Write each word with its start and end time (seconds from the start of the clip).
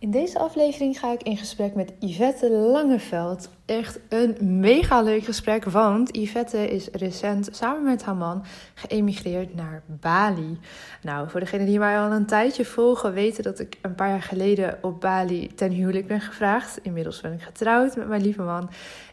In 0.00 0.10
deze 0.10 0.38
aflevering 0.38 0.98
ga 0.98 1.12
ik 1.12 1.22
in 1.22 1.36
gesprek 1.36 1.74
met 1.74 1.92
Yvette 1.98 2.50
Langeveld. 2.50 3.48
Echt 3.66 3.98
een 4.08 4.36
mega 4.60 5.02
leuk 5.02 5.24
gesprek, 5.24 5.64
want 5.64 6.16
Yvette 6.16 6.70
is 6.70 6.88
recent 6.92 7.48
samen 7.52 7.82
met 7.82 8.02
haar 8.02 8.16
man 8.16 8.44
geëmigreerd 8.74 9.54
naar 9.54 9.82
Bali. 9.86 10.58
Nou, 11.02 11.30
voor 11.30 11.40
degenen 11.40 11.66
die 11.66 11.78
mij 11.78 11.98
al 11.98 12.12
een 12.12 12.26
tijdje 12.26 12.64
volgen, 12.64 13.12
weten 13.12 13.42
dat 13.42 13.58
ik 13.58 13.76
een 13.82 13.94
paar 13.94 14.08
jaar 14.08 14.22
geleden 14.22 14.78
op 14.82 15.00
Bali 15.00 15.54
ten 15.54 15.70
huwelijk 15.70 16.06
ben 16.06 16.20
gevraagd. 16.20 16.78
Inmiddels 16.82 17.20
ben 17.20 17.32
ik 17.32 17.42
getrouwd 17.42 17.96
met 17.96 18.08
mijn 18.08 18.22
lieve 18.22 18.42
man. 18.42 18.70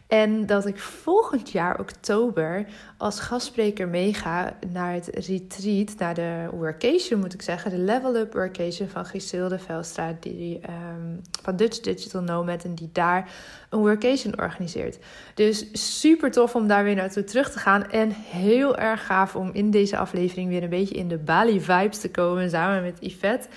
En 0.07 0.45
dat 0.45 0.65
ik 0.65 0.79
volgend 0.79 1.51
jaar, 1.51 1.79
oktober, 1.79 2.65
als 2.97 3.19
gastspreker 3.19 3.87
meega 3.87 4.57
naar 4.71 4.93
het 4.93 5.07
retreat, 5.07 5.95
naar 5.97 6.13
de 6.13 6.47
workation 6.51 7.19
moet 7.19 7.33
ik 7.33 7.41
zeggen, 7.41 7.71
de 7.71 7.77
Level 7.77 8.15
Up 8.15 8.33
Workation 8.33 8.89
van 8.89 9.05
Gisilde 9.05 9.59
Velstra, 9.59 10.15
die, 10.19 10.59
um, 10.69 11.21
van 11.41 11.55
Dutch 11.55 11.79
Digital 11.79 12.21
Nomad, 12.21 12.63
en 12.63 12.75
die 12.75 12.89
daar 12.91 13.29
een 13.69 13.79
workation 13.79 14.41
organiseert. 14.41 14.97
Dus 15.33 15.67
super 15.95 16.31
tof 16.31 16.55
om 16.55 16.67
daar 16.67 16.83
weer 16.83 16.95
naartoe 16.95 17.23
terug 17.23 17.51
te 17.51 17.59
gaan 17.59 17.89
en 17.89 18.11
heel 18.11 18.77
erg 18.77 19.05
gaaf 19.05 19.35
om 19.35 19.49
in 19.53 19.71
deze 19.71 19.97
aflevering 19.97 20.49
weer 20.49 20.63
een 20.63 20.69
beetje 20.69 20.95
in 20.95 21.07
de 21.07 21.17
Bali 21.17 21.61
vibes 21.61 21.99
te 21.99 22.11
komen 22.11 22.49
samen 22.49 22.83
met 22.83 22.97
Yvette. 22.99 23.47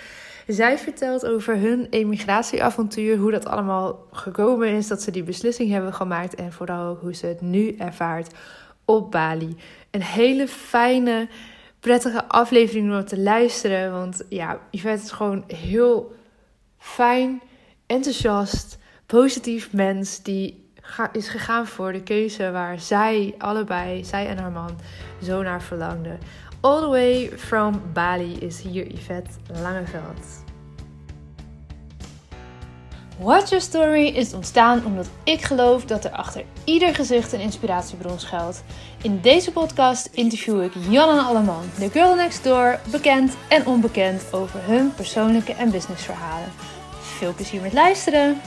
Zij 0.49 0.79
vertelt 0.79 1.27
over 1.27 1.57
hun 1.57 1.87
emigratieavontuur, 1.91 3.17
hoe 3.17 3.31
dat 3.31 3.47
allemaal 3.47 4.07
gekomen 4.13 4.69
is, 4.69 4.89
dat 4.89 5.03
ze 5.03 5.11
die 5.11 5.23
beslissing 5.23 5.71
hebben 5.71 5.95
gemaakt 5.95 6.35
en 6.35 6.53
vooral 6.53 6.95
hoe 6.95 7.15
ze 7.15 7.27
het 7.27 7.41
nu 7.41 7.77
ervaart 7.77 8.35
op 8.85 9.11
Bali. 9.11 9.57
Een 9.91 10.03
hele 10.03 10.49
fijne, 10.49 11.29
prettige 11.81 12.29
aflevering 12.29 12.95
om 12.95 13.05
te 13.05 13.19
luisteren, 13.19 13.93
want 13.93 14.23
ja, 14.29 14.61
Yvette 14.71 15.05
is 15.05 15.11
gewoon 15.11 15.45
heel 15.47 16.13
fijn, 16.79 17.43
enthousiast, 17.87 18.79
positief 19.07 19.73
mens 19.73 20.23
die 20.23 20.67
is 21.13 21.29
gegaan 21.29 21.67
voor 21.67 21.93
de 21.93 22.03
keuze 22.03 22.51
waar 22.51 22.81
zij 22.81 23.35
allebei, 23.39 24.05
zij 24.05 24.27
en 24.27 24.39
haar 24.39 24.51
man, 24.51 24.79
zo 25.23 25.43
naar 25.43 25.63
verlangden. 25.63 26.19
All 26.69 26.81
the 26.81 26.89
way 26.89 27.29
from 27.29 27.83
Bali 27.93 28.33
is 28.41 28.61
hier 28.61 28.87
Yvette 28.87 29.31
Langeveld. 29.63 30.45
Watch 33.19 33.51
Your 33.51 33.61
Story 33.63 34.07
is 34.07 34.35
ontstaan 34.35 34.85
omdat 34.85 35.11
ik 35.25 35.41
geloof 35.41 35.85
dat 35.85 36.05
er 36.05 36.11
achter 36.11 36.45
ieder 36.65 36.95
gezicht 36.95 37.33
een 37.33 37.41
inspiratiebron 37.41 38.19
schuilt. 38.19 38.65
In 39.03 39.21
deze 39.21 39.53
podcast 39.53 40.07
interview 40.07 40.63
ik 40.63 40.73
Jan 40.89 41.19
en 41.19 41.25
Alleman, 41.25 41.65
de 41.79 41.91
girl 41.91 42.15
next 42.15 42.45
door, 42.45 42.81
bekend 42.91 43.37
en 43.49 43.67
onbekend 43.67 44.33
over 44.33 44.65
hun 44.65 44.95
persoonlijke 44.95 45.53
en 45.53 45.71
businessverhalen. 45.71 46.49
Veel 47.01 47.35
plezier 47.35 47.61
met 47.61 47.73
luisteren! 47.73 48.41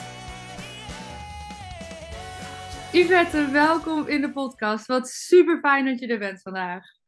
Yvette, 2.91 3.49
welkom 3.51 4.07
in 4.07 4.21
de 4.21 4.31
podcast. 4.31 4.85
Wat 4.85 5.09
super 5.09 5.59
fijn 5.59 5.85
dat 5.85 5.99
je 5.99 6.07
er 6.07 6.19
bent 6.19 6.41
vandaag. 6.41 7.00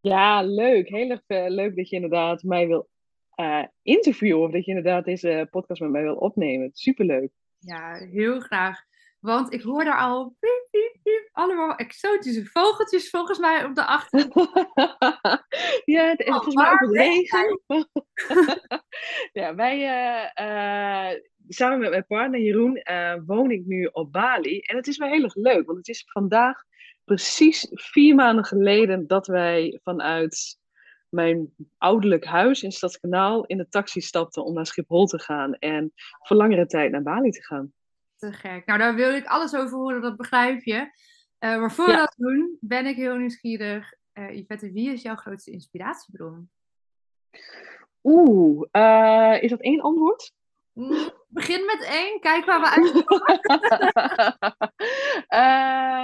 Ja, 0.00 0.42
leuk. 0.42 0.88
Heel 0.88 1.10
erg 1.10 1.22
eh, 1.26 1.48
leuk 1.48 1.76
dat 1.76 1.88
je 1.88 1.94
inderdaad 1.94 2.42
mij 2.42 2.66
wil 2.66 2.88
uh, 3.36 3.64
interviewen. 3.82 4.42
Of 4.42 4.52
dat 4.52 4.64
je 4.64 4.70
inderdaad 4.70 5.04
deze 5.04 5.48
podcast 5.50 5.80
met 5.80 5.90
mij 5.90 6.02
wil 6.02 6.16
opnemen. 6.16 6.70
Superleuk. 6.72 7.30
Ja, 7.58 7.94
heel 7.94 8.40
graag. 8.40 8.86
Want 9.20 9.52
ik 9.52 9.62
hoor 9.62 9.84
daar 9.84 9.98
al 9.98 10.36
piep, 10.38 10.68
piep, 10.70 10.96
piep, 11.02 11.28
allemaal 11.32 11.74
exotische 11.74 12.44
vogeltjes 12.44 13.10
volgens 13.10 13.38
mij 13.38 13.64
op 13.64 13.74
de 13.74 13.86
achtergrond. 13.86 14.50
ja, 15.84 16.08
het 16.08 16.20
is 16.20 16.26
volgens 16.26 16.54
mij 16.54 16.70
ook 16.70 16.94
regen. 16.94 17.60
ja, 19.40 19.54
wij, 19.54 19.78
uh, 19.78 20.46
uh, 20.46 21.20
samen 21.48 21.78
met 21.78 21.90
mijn 21.90 22.06
partner 22.06 22.40
Jeroen, 22.40 22.82
woon 23.26 23.50
ik 23.50 23.66
nu 23.66 23.84
op 23.84 24.12
Bali. 24.12 24.60
En 24.60 24.76
het 24.76 24.86
is 24.86 24.96
wel 24.96 25.08
heel 25.08 25.22
erg 25.22 25.34
leuk, 25.34 25.66
want 25.66 25.78
het 25.78 25.88
is 25.88 26.04
vandaag 26.06 26.62
precies 27.08 27.66
vier 27.70 28.14
maanden 28.14 28.44
geleden 28.44 29.06
dat 29.06 29.26
wij 29.26 29.80
vanuit 29.82 30.58
mijn 31.08 31.54
ouderlijk 31.78 32.24
huis 32.24 32.62
in 32.62 32.72
Stadskanaal 32.72 33.44
in 33.44 33.56
de 33.56 33.68
taxi 33.68 34.00
stapte 34.00 34.42
om 34.42 34.54
naar 34.54 34.66
Schiphol 34.66 35.06
te 35.06 35.18
gaan 35.18 35.54
en 35.54 35.92
voor 36.22 36.36
langere 36.36 36.66
tijd 36.66 36.90
naar 36.90 37.02
Bali 37.02 37.30
te 37.30 37.42
gaan. 37.42 37.72
Te 38.16 38.32
gek. 38.32 38.66
Nou, 38.66 38.78
daar 38.78 38.94
wil 38.94 39.14
ik 39.14 39.26
alles 39.26 39.54
over 39.54 39.78
horen, 39.78 40.00
dat 40.00 40.16
begrijp 40.16 40.62
je. 40.62 40.74
Uh, 40.74 41.58
maar 41.58 41.72
voor 41.72 41.86
we 41.86 41.92
dat 41.92 42.14
doen, 42.16 42.56
ben 42.60 42.86
ik 42.86 42.96
heel 42.96 43.16
nieuwsgierig. 43.16 43.94
Uh, 44.14 44.36
Yvette, 44.36 44.72
wie 44.72 44.92
is 44.92 45.02
jouw 45.02 45.14
grootste 45.14 45.50
inspiratiebron? 45.50 46.50
Oeh, 48.02 48.68
uh, 48.72 49.42
is 49.42 49.50
dat 49.50 49.60
één 49.60 49.80
antwoord? 49.80 50.32
Begin 51.28 51.64
met 51.64 51.84
één, 51.84 52.20
kijk 52.20 52.44
waar 52.44 52.60
we 52.60 52.70
uitkomen. 52.70 53.40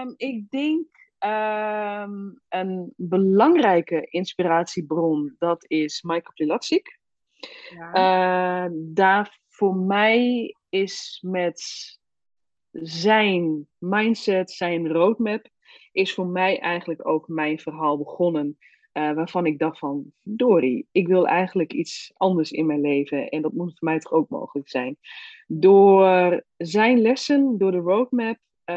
um, 0.09 0.15
ik 0.17 0.51
denk 0.51 0.95
Ehm, 1.25 2.31
een 2.49 2.93
belangrijke 2.97 4.07
inspiratiebron, 4.11 5.37
dat 5.39 5.65
is 5.69 6.03
Michael 6.03 6.33
Pilatschik. 6.35 6.99
Ja. 7.71 8.65
Uh, 8.65 8.71
daar 8.75 9.39
voor 9.49 9.77
mij 9.77 10.55
is 10.69 11.19
met 11.27 11.63
zijn 12.73 13.69
mindset, 13.79 14.51
zijn 14.51 14.89
roadmap, 14.89 15.49
is 15.93 16.15
voor 16.15 16.27
mij 16.27 16.59
eigenlijk 16.59 17.09
ook 17.09 17.29
mijn 17.29 17.59
verhaal 17.59 17.99
begonnen. 17.99 18.59
Uh, 18.95 19.13
waarvan 19.13 19.47
ik 19.47 19.59
dacht 19.59 19.79
van, 19.79 20.13
Dori, 20.23 20.87
ik 20.93 21.09
wil 21.09 21.27
eigenlijk 21.27 21.73
iets 21.73 22.13
anders 22.17 22.51
in 22.51 22.67
mijn 22.67 22.81
leven. 22.81 23.29
En 23.29 23.43
dat 23.43 23.53
moet 23.53 23.79
voor 23.79 23.89
mij 23.89 23.99
toch 23.99 24.13
ook 24.13 24.29
mogelijk 24.29 24.69
zijn. 24.69 24.97
Door 25.47 26.43
zijn 26.57 27.01
lessen, 27.01 27.59
door 27.59 27.71
de 27.71 27.79
roadmap, 27.79 28.37
uh, 28.65 28.77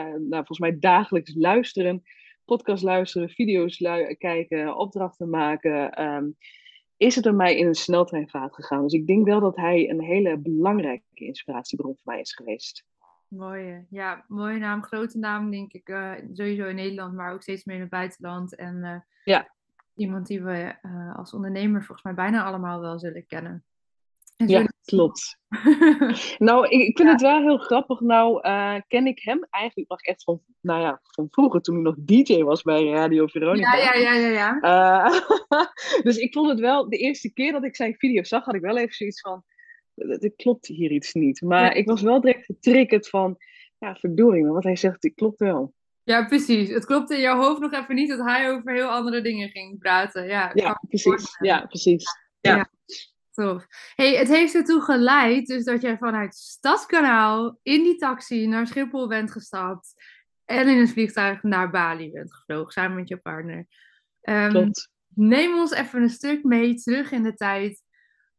nou, 0.00 0.28
volgens 0.28 0.58
mij 0.58 0.78
dagelijks 0.78 1.34
luisteren, 1.34 2.02
podcast 2.44 2.82
luisteren, 2.82 3.28
video's 3.28 3.76
kijken, 4.18 4.76
opdrachten 4.76 5.30
maken, 5.30 6.02
um, 6.02 6.36
is 6.96 7.14
het 7.14 7.24
bij 7.24 7.32
mij 7.32 7.56
in 7.56 7.66
een 7.66 7.74
sneltreinvaart 7.74 8.54
gegaan. 8.54 8.82
Dus 8.82 8.92
ik 8.92 9.06
denk 9.06 9.26
wel 9.26 9.40
dat 9.40 9.56
hij 9.56 9.90
een 9.90 10.02
hele 10.02 10.38
belangrijke 10.38 11.04
inspiratiebron 11.14 11.96
voor 11.96 12.12
mij 12.12 12.20
is 12.20 12.34
geweest. 12.34 12.84
Mooie, 13.28 13.86
ja, 13.90 14.24
mooie 14.28 14.58
naam, 14.58 14.82
grote 14.82 15.18
naam 15.18 15.50
denk 15.50 15.72
ik 15.72 15.88
uh, 15.88 16.12
sowieso 16.32 16.66
in 16.66 16.74
Nederland, 16.74 17.14
maar 17.14 17.32
ook 17.32 17.42
steeds 17.42 17.64
meer 17.64 17.74
in 17.74 17.80
het 17.80 17.90
buitenland. 17.90 18.56
En 18.56 18.76
uh, 18.76 18.96
ja. 19.24 19.48
iemand 19.94 20.26
die 20.26 20.42
we 20.42 20.74
als 21.16 21.32
ondernemer 21.32 21.84
volgens 21.84 22.02
mij 22.02 22.14
bijna 22.14 22.44
allemaal 22.44 22.80
wel 22.80 22.98
zullen 22.98 23.26
kennen. 23.26 23.62
Ja, 24.36 24.66
klopt. 24.84 25.38
nou, 26.38 26.68
ik, 26.68 26.80
ik 26.80 26.96
vind 26.96 27.10
het 27.10 27.20
wel 27.20 27.40
heel 27.40 27.58
grappig. 27.58 28.00
Nou, 28.00 28.40
ken 28.88 29.06
ik 29.06 29.20
hem 29.22 29.46
eigenlijk 29.50 29.88
nog 29.88 30.00
echt 30.00 30.22
van, 30.22 30.42
nou 30.60 30.80
ja, 30.80 31.00
van 31.02 31.28
vroeger, 31.30 31.60
toen 31.60 31.74
hij 31.74 31.84
nog 31.84 31.94
DJ 31.98 32.42
was 32.42 32.62
bij 32.62 32.88
Radio 32.88 33.26
Veronica. 33.26 33.76
Ja, 33.76 33.94
ja, 33.94 34.12
ja, 34.12 34.28
ja. 34.28 34.58
ja. 34.60 35.10
Dus 36.02 36.16
ik 36.16 36.32
vond 36.32 36.48
het 36.48 36.60
wel, 36.60 36.88
de 36.88 36.96
eerste 36.96 37.32
keer 37.32 37.52
dat 37.52 37.64
ik 37.64 37.76
zijn 37.76 37.94
video 37.94 38.22
zag, 38.22 38.44
had 38.44 38.54
ik 38.54 38.60
wel 38.60 38.78
even 38.78 38.94
zoiets 38.94 39.20
van, 39.20 39.44
er 39.98 40.32
klopt 40.36 40.66
hier 40.66 40.90
iets 40.90 41.12
niet. 41.12 41.40
Maar 41.40 41.76
ik 41.76 41.86
was 41.86 42.02
wel 42.02 42.20
direct 42.20 42.44
getriggerd 42.44 43.08
van, 43.08 43.36
ja, 43.78 43.94
verdorie, 43.94 44.44
maar 44.44 44.52
wat 44.52 44.64
hij 44.64 44.76
zegt, 44.76 45.02
het 45.02 45.14
klopt 45.14 45.38
wel. 45.38 45.74
Ja, 46.04 46.24
precies. 46.24 46.68
Het 46.68 46.84
klopte 46.84 47.14
in 47.14 47.20
jouw 47.20 47.40
hoofd 47.40 47.60
nog 47.60 47.72
even 47.72 47.94
niet 47.94 48.08
dat 48.08 48.26
hij 48.26 48.50
over 48.50 48.72
heel 48.72 48.88
andere 48.88 49.20
dingen 49.20 49.48
ging 49.48 49.78
praten. 49.78 50.26
Ja, 50.26 50.50
ja 50.54 50.82
precies. 50.88 51.36
Ja, 51.40 51.66
precies. 51.66 52.04
ja. 52.40 52.70
Hey, 53.94 54.16
het 54.16 54.28
heeft 54.28 54.54
ertoe 54.54 54.80
geleid 54.80 55.46
dus 55.46 55.64
dat 55.64 55.82
jij 55.82 55.98
vanuit 55.98 56.34
Stadskanaal 56.34 57.58
in 57.62 57.82
die 57.82 57.96
taxi 57.96 58.46
naar 58.46 58.66
Schiphol 58.66 59.08
bent 59.08 59.32
gestapt 59.32 59.94
en 60.44 60.68
in 60.68 60.78
een 60.78 60.88
vliegtuig 60.88 61.42
naar 61.42 61.70
Bali 61.70 62.10
bent 62.10 62.34
gevlogen 62.34 62.72
samen 62.72 62.96
met 62.96 63.08
je 63.08 63.16
partner. 63.16 63.66
Um, 64.22 64.70
neem 65.14 65.58
ons 65.58 65.72
even 65.72 66.02
een 66.02 66.10
stuk 66.10 66.44
mee 66.44 66.74
terug 66.74 67.10
in 67.10 67.22
de 67.22 67.34
tijd. 67.34 67.82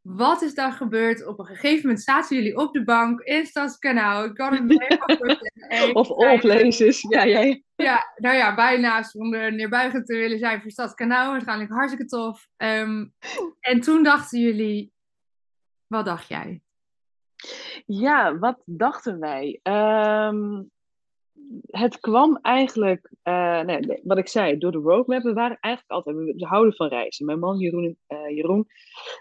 Wat 0.01 0.41
is 0.41 0.53
daar 0.53 0.71
gebeurd? 0.71 1.25
Op 1.25 1.39
een 1.39 1.45
gegeven 1.45 1.81
moment 1.81 2.03
zaten 2.03 2.35
jullie 2.35 2.57
op 2.57 2.73
de 2.73 2.83
bank 2.83 3.21
in 3.21 3.45
Stadskanaal. 3.45 4.23
Ik 4.23 4.33
kan 4.33 4.53
het 4.53 4.63
me 4.63 4.85
helemaal 4.87 5.93
Of 6.01 6.11
all 6.11 6.39
places. 6.39 7.01
Ja, 7.09 7.27
jij. 7.27 7.63
Ja, 7.75 8.13
nou 8.15 8.35
ja, 8.35 8.55
bijna 8.55 9.03
zonder 9.03 9.53
neerbuigend 9.53 10.05
te 10.05 10.15
willen 10.15 10.39
zijn 10.39 10.61
voor 10.61 10.71
Stadskanaal. 10.71 11.31
Waarschijnlijk 11.31 11.71
hartstikke 11.71 12.05
tof. 12.05 12.47
Um, 12.57 13.13
en 13.59 13.79
toen 13.79 14.03
dachten 14.03 14.39
jullie, 14.39 14.91
wat 15.87 16.05
dacht 16.05 16.27
jij? 16.27 16.61
Ja, 17.85 18.37
wat 18.37 18.61
dachten 18.65 19.19
wij? 19.19 19.59
Um, 19.63 20.71
het 21.65 21.99
kwam 21.99 22.39
eigenlijk, 22.41 23.11
nee, 23.65 24.01
wat 24.03 24.17
ik 24.17 24.27
zei, 24.27 24.57
door 24.57 24.71
de 24.71 24.77
roadmap. 24.77 25.23
We 25.23 25.33
waren 25.33 25.57
eigenlijk 25.59 25.93
altijd, 25.93 26.35
we 26.35 26.45
houden 26.45 26.73
van 26.73 26.87
reizen. 26.87 27.25
Mijn 27.25 27.39
man 27.39 27.57
Jeroen, 27.57 27.97
uh, 28.07 28.29
Jeroen, 28.29 28.67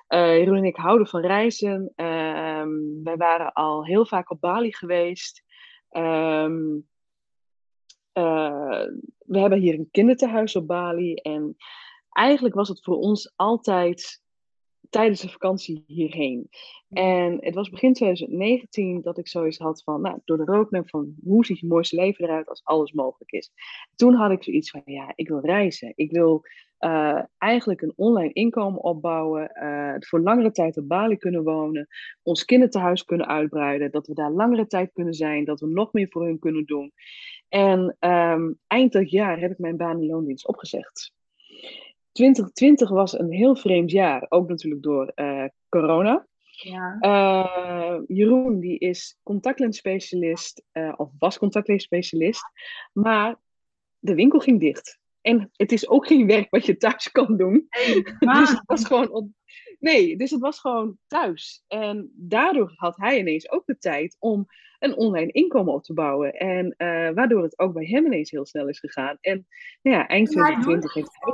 uh, 0.09 0.39
Jeroen 0.39 0.57
en 0.57 0.65
ik 0.65 0.77
houden 0.77 1.07
van 1.07 1.21
reizen. 1.21 1.93
Um, 1.97 3.03
wij 3.03 3.17
waren 3.17 3.53
al 3.53 3.85
heel 3.85 4.07
vaak 4.07 4.31
op 4.31 4.41
Bali 4.41 4.73
geweest. 4.73 5.43
Um, 5.91 6.87
we 9.19 9.39
hebben 9.39 9.59
hier 9.59 9.75
een 9.75 9.89
kinderthuis 9.91 10.57
op 10.57 10.67
Bali. 10.67 11.15
En 11.15 11.57
eigenlijk 12.11 12.55
was 12.55 12.69
het 12.69 12.83
voor 12.83 12.97
ons 12.97 13.33
altijd 13.37 14.23
tijdens 14.89 15.21
de 15.21 15.29
vakantie 15.29 15.85
hierheen. 15.87 16.49
En 16.89 17.37
het 17.41 17.55
was 17.55 17.71
begin 17.71 17.93
2019 17.93 19.03
dat 19.03 19.19
ik 19.19 19.29
zoiets 19.29 19.59
had 19.59 19.83
van, 19.83 20.01
nou, 20.01 20.19
door 20.25 20.37
de 20.37 20.45
roadmap 20.45 20.89
van 20.89 21.15
hoe 21.25 21.45
ziet 21.45 21.59
je 21.59 21.67
mooiste 21.67 21.97
leven 21.97 22.25
eruit 22.25 22.49
als 22.49 22.65
alles 22.65 22.93
mogelijk 22.93 23.33
is. 23.33 23.51
Toen 23.95 24.15
had 24.15 24.31
ik 24.31 24.43
zoiets 24.43 24.71
van, 24.71 24.83
ja, 24.85 25.13
ik 25.15 25.29
wil 25.29 25.41
reizen. 25.41 25.93
Ik 25.95 26.11
wil 26.11 26.45
uh, 26.81 27.23
eigenlijk 27.39 27.83
een 27.83 27.93
online 27.97 28.33
inkomen 28.33 28.83
opbouwen, 28.83 29.51
uh, 29.55 29.95
voor 29.99 30.21
langere 30.21 30.51
tijd 30.51 30.77
op 30.77 30.89
Bali 30.89 31.17
kunnen 31.17 31.43
wonen, 31.43 31.89
ons 32.23 32.45
kinderthuis 32.45 33.05
kunnen 33.05 33.27
uitbreiden, 33.27 33.91
dat 33.91 34.07
we 34.07 34.15
daar 34.15 34.31
langere 34.31 34.67
tijd 34.67 34.93
kunnen 34.93 35.15
zijn, 35.15 35.45
dat 35.45 35.61
we 35.61 35.67
nog 35.67 35.93
meer 35.93 36.09
voor 36.09 36.25
hun 36.25 36.39
kunnen 36.39 36.65
doen. 36.65 36.93
En 37.49 37.97
um, 38.01 38.59
eind 38.67 38.93
dat 38.93 39.11
jaar 39.11 39.39
heb 39.39 39.51
ik 39.51 39.59
mijn 39.59 39.77
baan 39.77 40.01
in 40.01 40.07
loondienst 40.07 40.49
opgezegd. 40.49 41.13
2020 42.19 42.89
was 42.89 43.19
een 43.19 43.33
heel 43.33 43.57
vreemd 43.57 43.91
jaar, 43.91 44.27
ook 44.29 44.49
natuurlijk 44.49 44.83
door 44.83 45.13
uh, 45.15 45.45
corona. 45.69 46.27
Ja. 46.51 46.97
Uh, 47.01 48.01
Jeroen 48.07 48.61
die 48.61 48.79
is 48.79 49.19
contactlensspecialist, 49.23 50.63
uh, 50.73 50.93
of 50.97 51.11
was 51.19 51.39
contactlensspecialist, 51.39 52.43
maar 52.93 53.37
de 53.99 54.15
winkel 54.15 54.39
ging 54.39 54.61
dicht. 54.61 54.99
En 55.21 55.51
het 55.53 55.73
is 55.73 55.89
ook 55.89 56.07
geen 56.07 56.27
werk 56.27 56.51
wat 56.51 56.67
je 56.67 56.77
thuis 56.77 57.11
kan 57.11 57.37
doen. 57.37 57.67
Nee, 57.69 58.03
dus 58.41 58.51
het 58.51 58.63
was 58.65 58.85
gewoon 58.85 59.35
nee, 59.79 60.17
dus 60.17 60.31
het 60.31 60.41
was 60.41 60.61
gewoon 60.61 60.99
thuis. 61.07 61.65
En 61.67 62.13
daardoor 62.15 62.73
had 62.75 62.97
hij 62.97 63.19
ineens 63.19 63.51
ook 63.51 63.67
de 63.67 63.79
tijd 63.79 64.17
om 64.19 64.47
een 64.79 64.97
online 64.97 65.33
inkomen 65.33 65.75
op 65.75 65.83
te 65.83 65.95
bouwen. 65.95 66.33
En 66.33 66.67
uh, 66.67 67.11
waardoor 67.11 67.43
het 67.43 67.59
ook 67.59 67.73
bij 67.73 67.87
hem 67.87 68.07
ineens 68.07 68.31
heel 68.31 68.47
snel 68.47 68.69
is 68.69 68.79
gegaan. 68.79 69.19
En 69.21 69.47
nou 69.83 69.97
ja, 69.97 70.07
eind 70.07 70.31
2020 70.31 70.95
heeft 70.95 71.09
hij. 71.13 71.33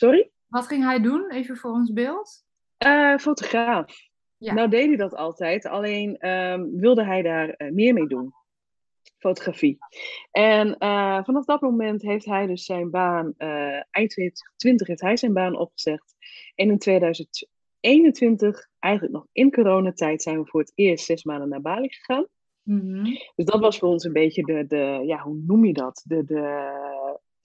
Sorry? 0.00 0.30
Wat 0.46 0.66
ging 0.66 0.84
hij 0.84 1.00
doen, 1.00 1.30
even 1.30 1.56
voor 1.56 1.70
ons 1.70 1.92
beeld? 1.92 2.44
Uh, 2.86 3.16
fotograaf. 3.16 3.96
Ja. 4.36 4.54
Nou 4.54 4.68
deed 4.68 4.86
hij 4.86 4.96
dat 4.96 5.14
altijd, 5.14 5.66
alleen 5.66 6.28
um, 6.28 6.76
wilde 6.80 7.04
hij 7.04 7.22
daar 7.22 7.54
uh, 7.56 7.70
meer 7.72 7.94
mee 7.94 8.06
doen 8.06 8.34
fotografie. 9.18 9.78
En 10.30 10.76
uh, 10.78 11.24
vanaf 11.24 11.44
dat 11.44 11.60
moment 11.60 12.02
heeft 12.02 12.24
hij 12.24 12.46
dus 12.46 12.64
zijn 12.64 12.90
baan, 12.90 13.34
eind 13.90 14.10
2020 14.10 14.86
heeft 14.86 15.00
hij 15.00 15.16
zijn 15.16 15.32
baan 15.32 15.58
opgezegd. 15.58 16.14
En 16.54 16.70
in 16.70 16.78
2021, 16.78 18.68
eigenlijk 18.78 19.14
nog 19.14 19.26
in 19.32 19.50
coronatijd, 19.50 20.22
zijn 20.22 20.40
we 20.40 20.46
voor 20.46 20.60
het 20.60 20.72
eerst 20.74 21.04
zes 21.04 21.24
maanden 21.24 21.48
naar 21.48 21.60
Bali 21.60 21.88
gegaan. 21.88 22.26
Mm 22.62 22.80
-hmm. 22.80 23.04
Dus 23.34 23.44
dat 23.44 23.60
was 23.60 23.78
voor 23.78 23.88
ons 23.88 24.04
een 24.04 24.12
beetje 24.12 24.42
de, 24.42 24.66
de 24.66 25.02
ja, 25.06 25.22
hoe 25.22 25.42
noem 25.46 25.64
je 25.64 25.72
dat? 25.72 26.04
De, 26.06 26.24
de 26.24 26.40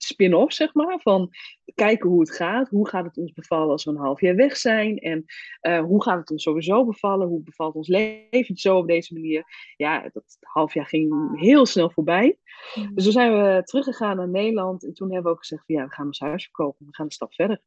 spin-off, 0.04 0.52
zeg 0.52 0.74
maar. 0.74 1.00
Van 1.00 1.30
kijken 1.74 2.08
hoe 2.08 2.20
het 2.20 2.34
gaat. 2.34 2.68
Hoe 2.68 2.88
gaat 2.88 3.04
het 3.04 3.16
ons 3.16 3.32
bevallen 3.32 3.70
als 3.70 3.84
we 3.84 3.90
een 3.90 3.96
half 3.96 4.20
jaar 4.20 4.34
weg 4.34 4.56
zijn? 4.56 4.98
En 4.98 5.24
uh, 5.62 5.80
hoe 5.80 6.02
gaat 6.02 6.18
het 6.18 6.30
ons 6.30 6.42
sowieso 6.42 6.84
bevallen? 6.84 7.28
Hoe 7.28 7.42
bevalt 7.42 7.74
ons 7.74 7.88
leven 7.88 8.56
zo 8.56 8.76
op 8.76 8.86
deze 8.86 9.14
manier? 9.14 9.44
Ja, 9.76 10.08
dat 10.12 10.38
half 10.40 10.74
jaar 10.74 10.86
ging 10.86 11.38
heel 11.40 11.66
snel 11.66 11.90
voorbij. 11.90 12.38
Mm. 12.74 12.94
Dus 12.94 13.04
toen 13.04 13.12
zijn 13.12 13.32
we 13.32 13.62
teruggegaan 13.64 14.16
naar 14.16 14.28
Nederland. 14.28 14.84
En 14.84 14.94
toen 14.94 15.12
hebben 15.12 15.30
we 15.30 15.36
ook 15.36 15.44
gezegd: 15.46 15.64
van, 15.66 15.74
ja, 15.74 15.84
we 15.84 15.92
gaan 15.92 16.06
ons 16.06 16.20
huis 16.20 16.42
verkopen. 16.42 16.86
We 16.86 16.94
gaan 16.94 17.06
een 17.06 17.12
stap 17.12 17.34
verder. 17.34 17.60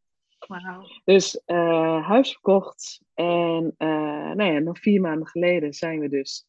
Wow. 0.47 0.85
Dus 1.03 1.41
uh, 1.45 2.07
huis 2.07 2.31
verkocht. 2.31 3.01
En 3.13 3.75
uh, 3.77 4.31
nou 4.31 4.43
ja, 4.53 4.59
nog 4.59 4.79
vier 4.79 5.01
maanden 5.01 5.27
geleden 5.27 5.73
zijn 5.73 5.99
we 5.99 6.09
dus 6.09 6.45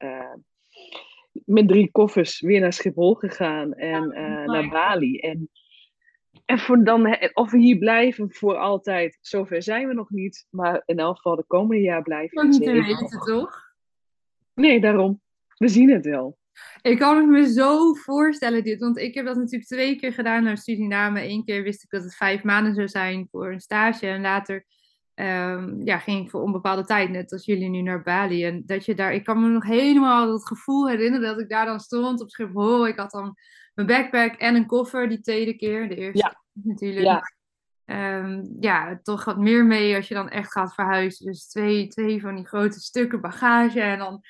met 1.45 1.69
drie 1.69 1.91
koffers 1.91 2.41
weer 2.41 2.61
naar 2.61 2.73
Schiphol 2.73 3.15
gegaan 3.15 3.75
en 3.75 4.03
uh, 4.05 4.45
naar 4.45 4.69
Bali. 4.69 5.19
En 5.19 5.51
en 6.49 6.59
voor 6.59 6.85
dan, 6.85 7.17
of 7.33 7.51
we 7.51 7.59
hier 7.59 7.79
blijven 7.79 8.33
voor 8.33 8.57
altijd, 8.57 9.19
zover 9.21 9.63
zijn 9.63 9.89
we 9.89 9.95
nog 9.95 10.11
niet. 10.11 10.47
Maar 10.51 10.83
in 10.85 10.99
elk 10.99 11.17
geval 11.17 11.37
de 11.37 11.45
komende 11.47 11.83
jaar 11.83 12.03
blijven 12.03 12.43
we. 12.43 12.49
Niet 12.49 12.63
te 12.63 12.73
weten, 12.73 13.21
toch? 13.21 13.73
Nee, 14.55 14.81
daarom. 14.81 15.21
We 15.57 15.69
zien 15.69 15.91
het 15.91 16.05
wel. 16.05 16.39
Ik 16.83 16.99
kan 16.99 17.17
het 17.17 17.27
me 17.27 17.53
zo 17.53 17.95
voorstellen 17.95 18.65
dit, 18.65 18.81
want 18.81 18.99
ik 18.99 19.15
heb 19.15 19.27
dat 19.27 19.37
natuurlijk 19.37 19.71
twee 19.71 19.97
keer 19.97 20.13
gedaan 20.13 20.43
naar 20.43 20.59
Suriname. 20.59 21.29
Eén 21.29 21.45
keer 21.45 21.63
wist 21.63 21.83
ik 21.83 21.91
dat 21.91 22.03
het 22.03 22.17
vijf 22.17 22.43
maanden 22.43 22.75
zou 22.75 22.89
zijn 22.89 23.29
voor 23.31 23.53
een 23.53 23.61
stage 23.61 24.07
en 24.07 24.21
later 24.21 24.65
um, 25.15 25.81
ja, 25.85 25.99
ging 25.99 26.25
ik 26.25 26.31
voor 26.31 26.43
onbepaalde 26.43 26.85
tijd, 26.85 27.11
net 27.11 27.33
als 27.33 27.45
jullie 27.45 27.69
nu 27.69 27.83
naar 27.83 28.03
Bali. 28.03 28.45
En 28.45 28.63
dat 28.67 28.85
je 28.85 28.95
daar, 28.95 29.15
ik 29.15 29.25
kan 29.25 29.41
me 29.43 29.49
nog 29.49 29.65
helemaal 29.65 30.27
dat 30.27 30.47
gevoel 30.47 30.89
herinneren 30.89 31.29
dat 31.29 31.41
ik 31.41 31.49
daar 31.49 31.67
dan 31.67 31.81
stond 31.81 32.21
op 32.21 32.31
Schiphol. 32.31 32.87
Ik 32.87 32.99
had 32.99 33.11
dan 33.11 33.37
mijn 33.79 34.01
backpack 34.01 34.41
en 34.41 34.55
een 34.55 34.67
koffer 34.67 35.09
die 35.09 35.21
tweede 35.21 35.57
keer. 35.57 35.89
De 35.89 35.95
eerste 35.95 36.19
ja. 36.19 36.43
natuurlijk. 36.53 37.05
Ja. 37.05 38.19
Um, 38.21 38.57
ja, 38.61 39.01
toch 39.03 39.25
wat 39.25 39.39
meer 39.39 39.65
mee 39.65 39.97
als 39.97 40.09
je 40.09 40.15
dan 40.15 40.29
echt 40.29 40.53
gaat 40.53 40.75
verhuizen. 40.75 41.27
Dus 41.27 41.49
twee, 41.49 41.87
twee 41.87 42.21
van 42.21 42.37
die 42.37 42.47
grote 42.47 42.81
stukken 42.81 43.21
bagage. 43.21 43.81
En 43.81 43.99
dan, 43.99 44.25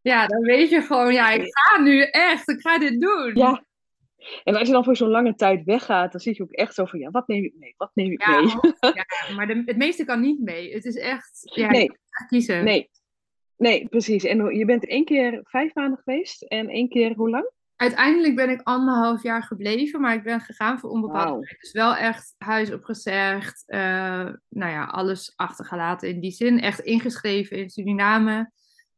ja, 0.00 0.26
dan 0.26 0.40
weet 0.40 0.70
je 0.70 0.80
gewoon, 0.80 1.12
ja, 1.12 1.30
ik 1.30 1.46
ga 1.50 1.80
nu 1.80 2.02
echt, 2.02 2.48
ik 2.48 2.60
ga 2.60 2.78
dit 2.78 3.00
doen. 3.00 3.30
Ja. 3.34 3.64
En 4.44 4.54
als 4.54 4.66
je 4.66 4.72
dan 4.72 4.84
voor 4.84 4.96
zo'n 4.96 5.08
lange 5.08 5.34
tijd 5.34 5.64
weggaat, 5.64 6.12
dan 6.12 6.20
zit 6.20 6.36
je 6.36 6.42
ook 6.42 6.52
echt 6.52 6.74
zo 6.74 6.84
van, 6.84 6.98
ja, 6.98 7.10
wat 7.10 7.28
neem 7.28 7.44
ik 7.44 7.54
mee? 7.58 7.74
Wat 7.76 7.90
neem 7.94 8.12
ik 8.12 8.26
mee? 8.26 8.72
Ja, 8.94 9.06
maar 9.36 9.46
de, 9.46 9.62
het 9.64 9.76
meeste 9.76 10.04
kan 10.04 10.20
niet 10.20 10.40
mee. 10.40 10.74
Het 10.74 10.84
is 10.84 10.96
echt, 10.96 11.40
ja, 11.54 11.70
nee. 11.70 11.90
kiezen. 12.28 12.64
Nee. 12.64 12.90
nee, 13.56 13.88
precies. 13.88 14.24
En 14.24 14.56
je 14.56 14.64
bent 14.64 14.86
één 14.86 15.04
keer 15.04 15.40
vijf 15.42 15.74
maanden 15.74 16.00
geweest 16.04 16.42
en 16.42 16.68
één 16.68 16.88
keer 16.88 17.14
hoe 17.14 17.30
lang? 17.30 17.50
Uiteindelijk 17.84 18.36
ben 18.36 18.50
ik 18.50 18.60
anderhalf 18.62 19.22
jaar 19.22 19.42
gebleven, 19.42 20.00
maar 20.00 20.14
ik 20.14 20.22
ben 20.22 20.40
gegaan 20.40 20.78
voor 20.78 20.90
onbepaalde 20.90 21.30
wow. 21.30 21.44
Dus 21.60 21.72
wel 21.72 21.96
echt 21.96 22.34
huis 22.38 22.72
opgezegd, 22.72 23.64
uh, 23.66 23.78
nou 24.48 24.72
ja, 24.72 24.84
alles 24.84 25.32
achtergelaten 25.36 26.08
in 26.08 26.20
die 26.20 26.30
zin. 26.30 26.60
Echt 26.60 26.80
ingeschreven 26.80 27.56
in 27.56 27.70
Suriname. 27.70 28.50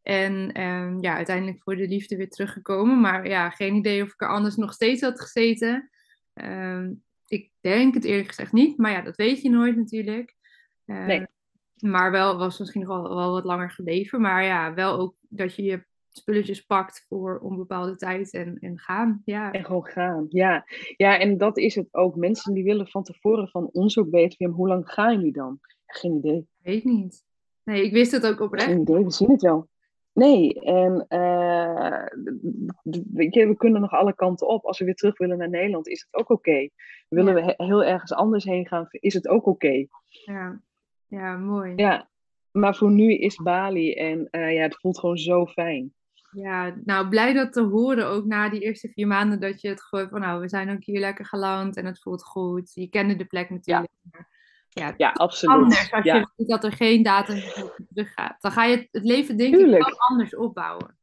En 0.02 0.60
um, 0.60 1.02
ja, 1.02 1.14
uiteindelijk 1.14 1.62
voor 1.62 1.76
de 1.76 1.88
liefde 1.88 2.16
weer 2.16 2.28
teruggekomen. 2.28 3.00
Maar 3.00 3.28
ja, 3.28 3.50
geen 3.50 3.74
idee 3.74 4.02
of 4.02 4.12
ik 4.12 4.20
er 4.22 4.28
anders 4.28 4.56
nog 4.56 4.72
steeds 4.72 5.02
had 5.02 5.20
gezeten. 5.20 5.90
Um, 6.34 7.02
ik 7.26 7.50
denk 7.60 7.94
het 7.94 8.04
eerlijk 8.04 8.28
gezegd 8.28 8.52
niet, 8.52 8.78
maar 8.78 8.90
ja, 8.90 9.00
dat 9.00 9.16
weet 9.16 9.42
je 9.42 9.50
nooit 9.50 9.76
natuurlijk. 9.76 10.34
Uh, 10.86 11.06
nee. 11.06 11.26
Maar 11.76 12.10
wel 12.10 12.38
was 12.38 12.58
misschien 12.58 12.86
nog 12.86 13.02
wel, 13.02 13.16
wel 13.16 13.32
wat 13.32 13.44
langer 13.44 13.70
gebleven. 13.70 14.20
Maar 14.20 14.44
ja, 14.44 14.74
wel 14.74 14.98
ook 14.98 15.14
dat 15.20 15.54
je 15.54 15.62
je 15.62 15.84
spulletjes 16.16 16.60
pakt 16.60 17.04
voor 17.08 17.38
onbepaalde 17.38 17.96
tijd 17.96 18.32
en, 18.32 18.58
en 18.60 18.78
gaan. 18.78 19.22
Ja. 19.24 19.52
En 19.52 19.64
gewoon 19.64 19.86
gaan, 19.86 20.26
ja. 20.28 20.64
Ja, 20.96 21.18
en 21.18 21.38
dat 21.38 21.58
is 21.58 21.74
het 21.74 21.88
ook. 21.94 22.16
Mensen 22.16 22.54
die 22.54 22.64
willen 22.64 22.88
van 22.88 23.02
tevoren 23.02 23.48
van 23.48 23.68
ons 23.72 23.98
ook 23.98 24.10
weten, 24.10 24.50
hoe 24.50 24.68
lang 24.68 24.90
gaan 24.90 25.14
jullie 25.14 25.32
dan? 25.32 25.58
Geen 25.86 26.16
idee. 26.16 26.46
Weet 26.62 26.84
niet. 26.84 27.24
Nee, 27.64 27.84
ik 27.84 27.92
wist 27.92 28.12
het 28.12 28.26
ook 28.26 28.40
oprecht. 28.40 28.66
Geen 28.66 28.80
idee, 28.80 29.04
we 29.04 29.10
zien 29.10 29.30
het 29.30 29.42
wel. 29.42 29.68
Nee, 30.12 30.60
en 30.60 31.06
uh, 31.08 32.06
je, 33.30 33.46
we 33.46 33.56
kunnen 33.56 33.80
nog 33.80 33.92
alle 33.92 34.14
kanten 34.14 34.48
op. 34.48 34.64
Als 34.64 34.78
we 34.78 34.84
weer 34.84 34.94
terug 34.94 35.18
willen 35.18 35.38
naar 35.38 35.48
Nederland, 35.48 35.88
is 35.88 36.06
het 36.08 36.20
ook 36.20 36.30
oké. 36.30 36.68
Willen 37.08 37.34
we 37.34 37.54
heel 37.56 37.84
ergens 37.84 38.12
anders 38.12 38.44
heen 38.44 38.66
gaan, 38.66 38.86
is 38.90 39.14
het 39.14 39.28
ook 39.28 39.46
oké. 39.46 39.86
Ja. 40.24 40.60
ja, 41.06 41.36
mooi. 41.36 41.72
Ja, 41.76 42.08
maar 42.50 42.76
voor 42.76 42.90
nu 42.90 43.14
is 43.14 43.36
Bali 43.36 43.92
en 43.92 44.28
uh, 44.30 44.54
ja, 44.54 44.62
het 44.62 44.80
voelt 44.80 44.98
gewoon 44.98 45.18
zo 45.18 45.46
fijn. 45.46 45.94
Ja, 46.36 46.76
nou 46.84 47.08
blij 47.08 47.32
dat 47.32 47.52
te 47.52 47.62
horen 47.62 48.06
ook 48.06 48.24
na 48.24 48.48
die 48.48 48.60
eerste 48.60 48.88
vier 48.88 49.06
maanden 49.06 49.40
dat 49.40 49.60
je 49.60 49.68
het 49.68 49.82
gewoon 49.82 50.08
van 50.08 50.20
nou, 50.20 50.40
we 50.40 50.48
zijn 50.48 50.70
ook 50.70 50.84
hier 50.84 51.00
lekker 51.00 51.26
geland 51.26 51.76
en 51.76 51.86
het 51.86 52.00
voelt 52.00 52.24
goed. 52.24 52.74
Je 52.74 52.88
kende 52.88 53.16
de 53.16 53.24
plek 53.24 53.50
natuurlijk. 53.50 53.92
Ja. 54.12 54.26
Ja, 54.68 54.94
ja, 54.96 55.10
absoluut. 55.10 55.56
Anders 55.56 55.92
als 55.92 56.04
ja. 56.04 56.14
je 56.14 56.28
weet 56.36 56.48
dat 56.48 56.64
er 56.64 56.72
geen 56.72 57.02
datum 57.02 57.40
terug 57.88 58.12
gaat. 58.12 58.36
Dan 58.40 58.52
ga 58.52 58.64
je 58.64 58.88
het 58.90 59.04
leven 59.04 59.36
denk 59.36 59.56
ik 59.56 59.66
wel 59.66 60.00
anders 60.08 60.36
opbouwen. 60.36 60.98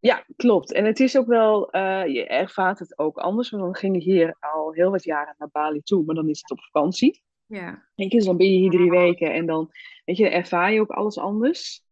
Ja, 0.00 0.24
klopt. 0.36 0.72
En 0.72 0.84
het 0.84 1.00
is 1.00 1.18
ook 1.18 1.26
wel, 1.26 1.76
uh, 1.76 2.06
je 2.06 2.26
ervaart 2.26 2.78
het 2.78 2.98
ook 2.98 3.18
anders. 3.18 3.50
Want 3.50 3.72
we 3.72 3.78
gingen 3.78 4.00
hier 4.00 4.36
al 4.40 4.72
heel 4.72 4.90
wat 4.90 5.04
jaren 5.04 5.34
naar 5.38 5.48
Bali 5.52 5.82
toe, 5.82 6.04
maar 6.04 6.14
dan 6.14 6.28
is 6.28 6.40
het 6.40 6.50
op 6.50 6.60
vakantie. 6.60 7.22
Ja. 7.46 7.82
Weet 7.94 8.10
je, 8.10 8.16
dus 8.16 8.26
dan 8.26 8.36
ben 8.36 8.50
je 8.50 8.58
hier 8.58 8.70
drie 8.70 8.90
weken 8.90 9.32
en 9.32 9.46
dan 9.46 9.70
weet 10.04 10.16
je, 10.16 10.28
ervaar 10.28 10.72
je 10.72 10.80
ook 10.80 10.90
alles 10.90 11.18
anders. 11.18 11.83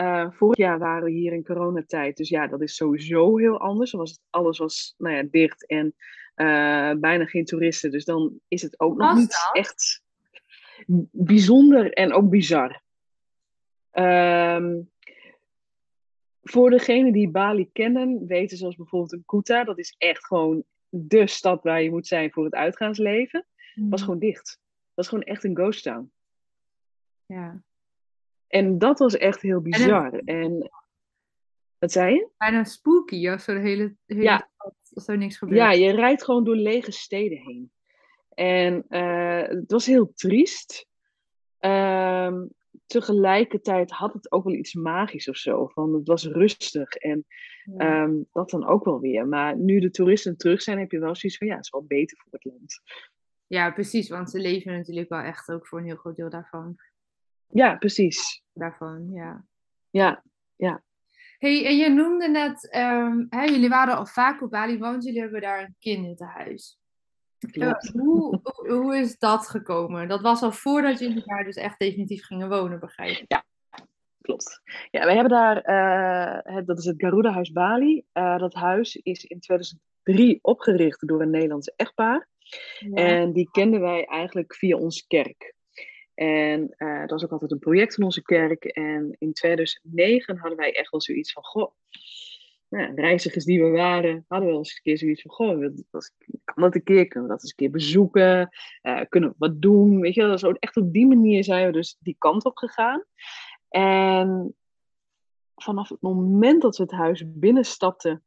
Uh, 0.00 0.30
vorig 0.30 0.56
jaar 0.56 0.78
waren 0.78 1.04
we 1.04 1.10
hier 1.10 1.32
in 1.32 1.44
coronatijd, 1.44 2.16
dus 2.16 2.28
ja, 2.28 2.46
dat 2.46 2.60
is 2.60 2.74
sowieso 2.74 3.36
heel 3.36 3.60
anders. 3.60 3.90
Dan 3.90 4.00
was 4.00 4.10
het, 4.10 4.20
alles 4.30 4.58
was 4.58 4.94
nou 4.98 5.14
ja, 5.14 5.22
dicht 5.30 5.66
en 5.66 5.94
uh, 6.36 6.92
bijna 7.00 7.24
geen 7.24 7.44
toeristen. 7.44 7.90
Dus 7.90 8.04
dan 8.04 8.40
is 8.48 8.62
het 8.62 8.80
ook 8.80 8.96
nog 8.96 9.14
niet 9.14 9.30
dat? 9.30 9.50
echt 9.52 10.02
bijzonder 11.10 11.92
en 11.92 12.12
ook 12.12 12.30
bizar. 12.30 12.82
Um, 13.92 14.90
voor 16.42 16.70
degenen 16.70 17.12
die 17.12 17.30
Bali 17.30 17.70
kennen, 17.72 18.26
weten 18.26 18.56
zoals 18.56 18.76
bijvoorbeeld 18.76 19.12
een 19.12 19.24
Kuta, 19.26 19.64
dat 19.64 19.78
is 19.78 19.94
echt 19.98 20.26
gewoon 20.26 20.64
de 20.88 21.26
stad 21.26 21.62
waar 21.62 21.82
je 21.82 21.90
moet 21.90 22.06
zijn 22.06 22.32
voor 22.32 22.44
het 22.44 22.54
uitgaansleven, 22.54 23.46
mm. 23.74 23.90
was 23.90 24.02
gewoon 24.02 24.18
dicht. 24.18 24.44
Dat 24.44 24.94
was 24.94 25.08
gewoon 25.08 25.24
echt 25.24 25.44
een 25.44 25.56
ghost 25.56 25.82
town. 25.82 26.10
Ja. 27.26 27.62
En 28.48 28.78
dat 28.78 28.98
was 28.98 29.16
echt 29.16 29.42
heel 29.42 29.60
bizar. 29.60 30.12
En, 30.12 30.26
en 30.26 30.70
wat 31.78 31.92
zei 31.92 32.14
je? 32.14 32.28
Bijna 32.36 32.64
spooky 32.64 33.28
als 33.28 33.46
er 33.46 33.60
hele, 33.60 33.96
hele 34.06 34.22
ja. 34.22 34.48
als 34.94 35.08
er 35.08 35.18
niks 35.18 35.36
gebeurt. 35.38 35.58
Ja, 35.58 35.70
je 35.70 35.92
rijdt 35.92 36.24
gewoon 36.24 36.44
door 36.44 36.56
lege 36.56 36.92
steden 36.92 37.38
heen. 37.38 37.70
En 38.28 38.84
uh, 38.88 39.42
het 39.42 39.70
was 39.70 39.86
heel 39.86 40.12
triest. 40.14 40.86
Ehm, 41.58 42.46
tegelijkertijd 42.86 43.90
had 43.90 44.12
het 44.12 44.32
ook 44.32 44.44
wel 44.44 44.54
iets 44.54 44.74
magisch 44.74 45.28
of 45.28 45.36
zo. 45.36 45.66
Van 45.66 45.94
het 45.94 46.06
was 46.06 46.26
rustig 46.26 46.94
en 46.94 47.26
ehm, 47.76 48.14
dat 48.32 48.50
dan 48.50 48.66
ook 48.66 48.84
wel 48.84 49.00
weer. 49.00 49.28
Maar 49.28 49.56
nu 49.56 49.80
de 49.80 49.90
toeristen 49.90 50.36
terug 50.36 50.62
zijn, 50.62 50.78
heb 50.78 50.90
je 50.90 50.98
wel 50.98 51.16
zoiets 51.16 51.38
van 51.38 51.46
ja, 51.46 51.54
het 51.54 51.64
is 51.64 51.70
wel 51.70 51.84
beter 51.84 52.18
voor 52.22 52.32
het 52.32 52.44
land. 52.44 52.80
Ja, 53.46 53.70
precies, 53.70 54.08
want 54.08 54.30
ze 54.30 54.38
leven 54.38 54.72
natuurlijk 54.72 55.08
wel 55.08 55.20
echt 55.20 55.48
ook 55.48 55.66
voor 55.66 55.78
een 55.78 55.84
heel 55.84 55.96
groot 55.96 56.16
deel 56.16 56.30
daarvan. 56.30 56.76
Ja, 57.48 57.76
precies. 57.76 58.42
Daarvan, 58.52 59.10
ja. 59.12 59.44
Ja, 59.90 60.22
ja. 60.56 60.82
Hey, 61.38 61.66
en 61.66 61.76
je 61.76 61.88
noemde 61.88 62.28
net, 62.28 62.76
um, 62.76 63.26
hè, 63.30 63.42
jullie 63.42 63.68
waren 63.68 63.96
al 63.96 64.06
vaak 64.06 64.42
op 64.42 64.50
Bali, 64.50 64.78
want 64.78 65.04
jullie 65.04 65.20
hebben 65.20 65.40
daar 65.40 65.60
een 65.60 65.76
kinderthuis. 65.78 66.78
Uh, 67.52 67.72
hoe, 67.92 68.40
hoe 68.66 68.96
is 68.96 69.18
dat 69.18 69.48
gekomen? 69.48 70.08
Dat 70.08 70.20
was 70.20 70.42
al 70.42 70.52
voordat 70.52 70.98
jullie 70.98 71.22
daar 71.24 71.44
dus 71.44 71.56
echt 71.56 71.78
definitief 71.78 72.24
gingen 72.24 72.48
wonen, 72.48 72.80
begrijp 72.80 73.18
ik? 73.18 73.24
Ja, 73.28 73.44
klopt. 74.20 74.60
Ja, 74.90 75.04
wij 75.04 75.14
hebben 75.14 75.32
daar, 75.32 75.56
uh, 75.68 76.54
het, 76.54 76.66
dat 76.66 76.78
is 76.78 76.84
het 76.84 76.94
Garuda 76.98 77.30
Huis 77.32 77.52
Bali. 77.52 78.04
Uh, 78.12 78.38
dat 78.38 78.54
huis 78.54 78.96
is 78.96 79.24
in 79.24 79.40
2003 79.40 80.38
opgericht 80.42 81.08
door 81.08 81.22
een 81.22 81.30
Nederlandse 81.30 81.72
echtpaar. 81.76 82.28
Ja. 82.78 82.94
En 82.94 83.32
die 83.32 83.48
kenden 83.50 83.80
wij 83.80 84.04
eigenlijk 84.04 84.54
via 84.54 84.76
onze 84.76 85.06
kerk. 85.06 85.54
En 86.16 86.74
uh, 86.78 87.00
dat 87.00 87.10
was 87.10 87.24
ook 87.24 87.30
altijd 87.30 87.50
een 87.50 87.58
project 87.58 87.94
van 87.94 88.04
onze 88.04 88.22
kerk. 88.22 88.64
En 88.64 89.16
in 89.18 89.32
2009 89.32 90.38
hadden 90.38 90.58
wij 90.58 90.76
echt 90.76 90.90
wel 90.90 91.00
zoiets 91.00 91.32
van: 91.32 91.44
Goh, 91.44 91.72
nou, 92.68 92.94
reizigers 92.94 93.44
die 93.44 93.62
we 93.62 93.68
waren, 93.70 94.24
hadden 94.28 94.48
we 94.48 94.54
eens 94.54 94.74
een 94.74 94.82
keer 94.82 94.98
zoiets 94.98 95.22
van: 95.22 95.30
Goh, 95.30 95.60
dat, 95.90 96.12
kan 96.44 96.62
dat 96.62 96.74
een 96.74 96.82
keer? 96.82 97.08
Kunnen 97.08 97.28
we 97.28 97.34
dat 97.34 97.42
eens 97.42 97.50
een 97.50 97.56
keer 97.56 97.70
bezoeken? 97.70 98.48
Uh, 98.82 99.00
kunnen 99.08 99.30
we 99.30 99.34
wat 99.38 99.62
doen? 99.62 100.00
Weet 100.00 100.14
je, 100.14 100.38
zo 100.38 100.50
echt 100.50 100.76
op 100.76 100.92
die 100.92 101.06
manier 101.06 101.44
zijn 101.44 101.66
we 101.66 101.72
dus 101.72 101.96
die 102.00 102.16
kant 102.18 102.44
op 102.44 102.56
gegaan. 102.56 103.04
En 103.68 104.54
vanaf 105.54 105.88
het 105.88 106.00
moment 106.00 106.62
dat 106.62 106.76
we 106.76 106.82
het 106.82 106.92
huis 106.92 107.24
binnenstapten, 107.26 108.24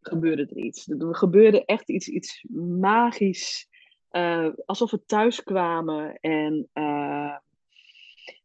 gebeurde 0.00 0.42
er 0.42 0.56
iets. 0.56 0.88
Er 0.88 1.16
gebeurde 1.16 1.64
echt 1.64 1.88
iets, 1.88 2.08
iets 2.08 2.44
magisch. 2.78 3.68
Uh, 4.16 4.48
alsof 4.64 4.90
we 4.90 5.04
thuis 5.04 5.42
kwamen. 5.42 6.18
En 6.20 6.68
uh, 6.74 7.36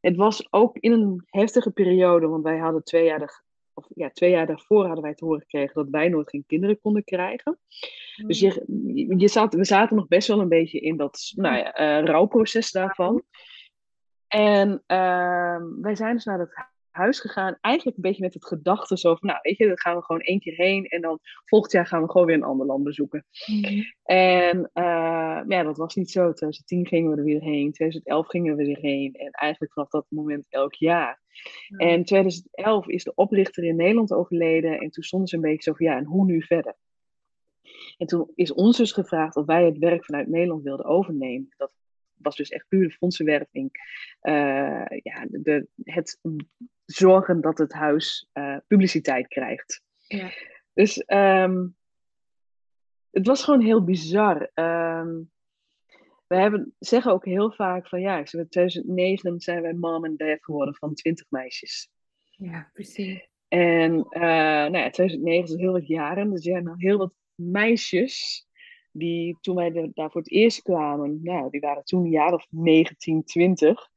het 0.02 0.16
was 0.16 0.48
ook 0.54 0.78
in 0.78 0.92
een 0.92 1.24
heftige 1.26 1.72
periode, 1.72 2.28
want 2.28 2.44
wij 2.44 2.58
hadden 2.58 2.84
twee 2.84 3.06
jaar, 3.06 3.20
de, 3.20 3.42
of, 3.74 3.86
ja, 3.96 4.10
twee 4.10 4.32
jaar 4.32 4.46
daarvoor 4.48 4.86
hadden 4.86 5.04
wij 5.04 5.16
te 5.16 5.26
horen 5.26 5.42
gekregen 5.42 5.74
dat 5.76 5.90
wij 5.90 6.10
nooit 6.10 6.30
geen 6.30 6.44
kinderen 6.48 6.80
konden 6.80 7.04
krijgen. 7.04 7.60
Mm. 8.16 8.28
Dus 8.28 8.40
je, 8.40 8.64
je 9.18 9.28
zat, 9.28 9.54
we 9.54 9.66
zaten 9.66 9.96
nog 9.96 10.08
best 10.08 10.28
wel 10.28 10.40
een 10.40 10.50
beetje 10.50 10.80
in 10.80 10.98
dat 10.98 11.32
nou 11.36 11.58
ja, 11.58 12.00
uh, 12.00 12.06
rouwproces 12.06 12.72
daarvan. 12.72 13.24
En 14.28 14.84
wij 15.82 15.96
zijn 15.96 16.14
dus 16.16 16.26
naar 16.26 16.38
dat 16.38 16.54
huis 17.00 17.20
gegaan. 17.20 17.58
Eigenlijk 17.62 17.98
een 17.98 18.04
beetje 18.04 18.24
met 18.24 18.34
het 18.34 18.46
gedachte 18.46 18.98
zo 18.98 19.16
van, 19.16 19.28
nou 19.28 19.40
weet 19.42 19.58
je, 19.58 19.68
dan 19.68 19.80
gaan 19.80 19.96
we 19.96 20.04
gewoon 20.04 20.22
één 20.22 20.40
keer 20.40 20.56
heen. 20.56 20.86
En 20.86 21.02
dan 21.02 21.20
volgend 21.46 21.72
jaar 21.72 21.88
gaan 21.88 22.02
we 22.02 22.10
gewoon 22.10 22.28
weer 22.28 22.36
een 22.36 22.44
ander 22.44 22.66
land 22.66 22.84
bezoeken. 22.84 23.26
Mm. 23.46 23.84
En 24.04 24.58
uh, 24.58 25.42
ja, 25.48 25.64
dat 25.64 25.78
was 25.78 25.96
niet 25.96 26.12
zo. 26.12 26.34
2010 26.34 26.88
gingen 26.88 27.12
we 27.12 27.18
er 27.18 27.24
weer 27.24 27.42
heen. 27.42 27.72
2011 27.72 28.28
gingen 28.28 28.56
we 28.56 28.62
er 28.62 28.68
weer 28.68 28.80
heen. 28.82 29.14
En 29.14 29.32
eigenlijk 29.32 29.74
vanaf 29.74 29.90
dat 29.90 30.06
moment 30.10 30.46
elk 30.50 30.74
jaar. 30.74 31.22
Mm. 31.68 31.80
En 31.80 32.04
2011 32.04 32.88
is 32.88 33.04
de 33.04 33.16
oprichter 33.16 33.64
in 33.64 33.76
Nederland 33.76 34.14
overleden. 34.14 34.80
En 34.80 34.90
toen 34.90 35.04
stonden 35.04 35.28
ze 35.28 35.36
een 35.36 35.42
beetje 35.42 35.64
zo 35.64 35.74
van, 35.74 35.86
ja, 35.86 35.98
en 35.98 36.06
hoe 36.06 36.26
nu 36.26 36.42
verder? 36.42 36.76
En 37.98 38.08
toen 38.08 38.32
is 38.36 38.54
ons 38.54 38.78
dus 38.78 38.92
gevraagd 38.92 39.36
of 39.36 39.46
wij 39.46 39.66
het 39.66 39.78
werk 39.78 40.06
vanuit 40.06 40.28
Nederland 40.28 40.64
wilden 40.64 40.86
overnemen. 40.86 41.54
Dat 41.58 41.74
was 42.22 42.36
dus 42.36 42.50
echt 42.50 42.68
pure 42.68 42.92
fondsenwerving. 42.92 43.72
Uh, 44.22 44.86
ja, 45.02 45.26
de, 45.30 45.68
het 45.84 46.20
zorgen 46.92 47.42
dat 47.42 47.58
het 47.58 47.74
huis 47.74 48.30
uh, 48.34 48.58
publiciteit 48.68 49.28
krijgt. 49.28 49.82
Ja. 50.08 50.30
Dus 50.74 51.04
um, 51.08 51.76
het 53.12 53.28
was 53.28 53.44
gewoon 53.44 53.62
heel 53.62 53.84
bizar. 53.84 54.52
Um, 54.54 55.32
we 56.28 56.36
hebben, 56.36 56.76
zeggen 56.80 57.12
ook 57.12 57.26
heel 57.26 57.52
vaak 57.52 57.88
van 57.88 58.02
ja, 58.02 58.18
in 58.18 58.26
2009 58.26 59.40
zijn 59.40 59.62
wij 59.62 59.74
mom 59.74 60.06
en 60.06 60.18
dad 60.18 60.44
geworden 60.44 60.76
van 60.76 60.94
20 60.94 61.26
meisjes. 61.30 61.90
Ja, 62.30 62.70
precies. 62.74 63.28
En 63.48 63.92
uh, 63.94 64.22
nou 64.22 64.78
ja, 64.78 64.90
2009 64.90 65.56
is 65.56 65.62
heel 65.62 65.72
wat 65.72 65.88
jaren, 65.88 66.30
dus 66.30 66.46
er 66.46 66.52
zijn 66.52 66.64
nog 66.64 66.76
heel 66.78 66.98
wat 66.98 67.16
meisjes 67.36 68.48
die 68.92 69.38
toen 69.42 69.56
wij 69.56 69.72
de, 69.72 69.92
daar 69.94 70.12
voor 70.12 70.22
het 70.22 70.32
eerst 70.32 70.62
kwamen, 70.62 71.20
nou, 71.24 71.50
die 71.50 71.60
waren 71.60 71.84
toen 71.84 72.04
een 72.04 72.12
jaar 72.12 72.34
of 72.34 72.46
19, 72.50 73.24
20. 73.24 73.90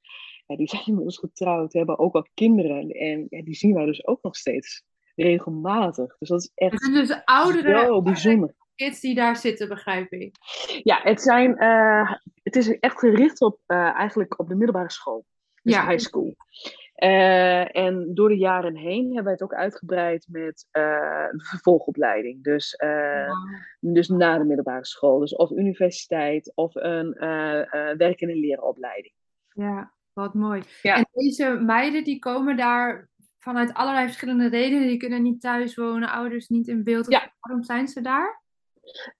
Ja, 0.52 0.58
die 0.58 0.68
zijn 0.74 0.86
inmiddels 0.86 1.18
getrouwd, 1.18 1.72
hebben 1.72 1.98
ook 1.98 2.14
al 2.14 2.26
kinderen. 2.34 2.90
En 2.90 3.26
ja, 3.30 3.42
die 3.42 3.54
zien 3.54 3.74
wij 3.74 3.84
dus 3.84 4.06
ook 4.06 4.22
nog 4.22 4.36
steeds 4.36 4.84
regelmatig. 5.16 6.16
Dus 6.18 6.28
dat 6.28 6.40
is 6.40 6.52
echt 6.54 6.72
het 6.72 6.82
zijn 6.82 6.94
dus 6.94 7.20
oudere, 7.24 7.80
zo 7.80 8.02
bijzonder. 8.02 8.54
kids 8.74 9.00
die 9.00 9.14
daar 9.14 9.36
zitten, 9.36 9.68
begrijp 9.68 10.12
ik. 10.12 10.36
Ja, 10.82 11.00
het, 11.02 11.22
zijn, 11.22 11.62
uh, 11.62 12.12
het 12.42 12.56
is 12.56 12.78
echt 12.78 12.98
gericht 12.98 13.40
op, 13.40 13.60
uh, 13.66 13.76
eigenlijk 13.76 14.38
op 14.38 14.48
de 14.48 14.54
middelbare 14.54 14.90
school. 14.90 15.24
Dus 15.62 15.74
ja. 15.74 15.88
high 15.88 16.04
school. 16.04 16.34
Uh, 16.96 17.76
en 17.76 18.14
door 18.14 18.28
de 18.28 18.36
jaren 18.36 18.76
heen 18.76 19.04
hebben 19.04 19.24
wij 19.24 19.32
het 19.32 19.42
ook 19.42 19.54
uitgebreid 19.54 20.26
met 20.30 20.68
de 20.70 21.44
vervolgopleiding. 21.48 22.44
Dus, 22.44 22.76
wow. 22.78 23.92
dus 23.94 24.08
na 24.08 24.38
de 24.38 24.44
middelbare 24.44 24.86
school. 24.86 25.18
Dus 25.18 25.36
of 25.36 25.50
universiteit 25.50 26.52
of 26.54 26.74
een 26.74 27.10
werk- 27.96 28.20
en 28.20 28.40
leeropleiding. 28.40 29.14
Ja, 29.48 29.92
wat 30.14 30.34
mooi. 30.34 30.62
Ja. 30.82 30.96
En 30.96 31.08
deze 31.12 31.58
meiden 31.60 32.04
die 32.04 32.18
komen 32.18 32.56
daar 32.56 33.10
vanuit 33.38 33.74
allerlei 33.74 34.06
verschillende 34.06 34.48
redenen. 34.48 34.88
Die 34.88 34.96
kunnen 34.96 35.22
niet 35.22 35.40
thuis 35.40 35.74
wonen, 35.74 36.10
ouders 36.10 36.48
niet 36.48 36.68
in 36.68 36.84
beeld. 36.84 37.10
Ja. 37.10 37.32
Waarom 37.40 37.64
zijn 37.64 37.88
ze 37.88 38.00
daar? 38.00 38.40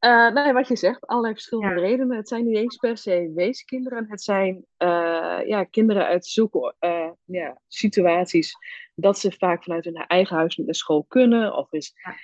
Uh, 0.01 0.33
nou, 0.33 0.53
wat 0.53 0.69
je 0.69 0.77
zegt, 0.77 1.07
allerlei 1.07 1.35
verschillende 1.35 1.81
ja. 1.81 1.87
redenen. 1.87 2.17
Het 2.17 2.29
zijn 2.29 2.47
niet 2.47 2.57
eens 2.57 2.77
per 2.77 2.97
se 2.97 3.33
weeskinderen. 3.35 4.07
Het 4.09 4.23
zijn 4.23 4.55
uh, 4.79 5.41
ja, 5.47 5.65
kinderen 5.65 6.07
uit 6.07 6.27
zulke 6.27 6.75
uh, 6.81 7.11
ja, 7.25 7.61
situaties 7.69 8.55
dat 8.95 9.19
ze 9.19 9.33
vaak 9.39 9.63
vanuit 9.63 9.85
hun 9.85 9.95
eigen 9.95 10.37
huis 10.37 10.57
niet 10.57 10.67
naar 10.67 10.75
school 10.75 11.05
kunnen. 11.09 11.57
Of 11.57 11.73
is, 11.73 11.95
ja. 11.95 12.15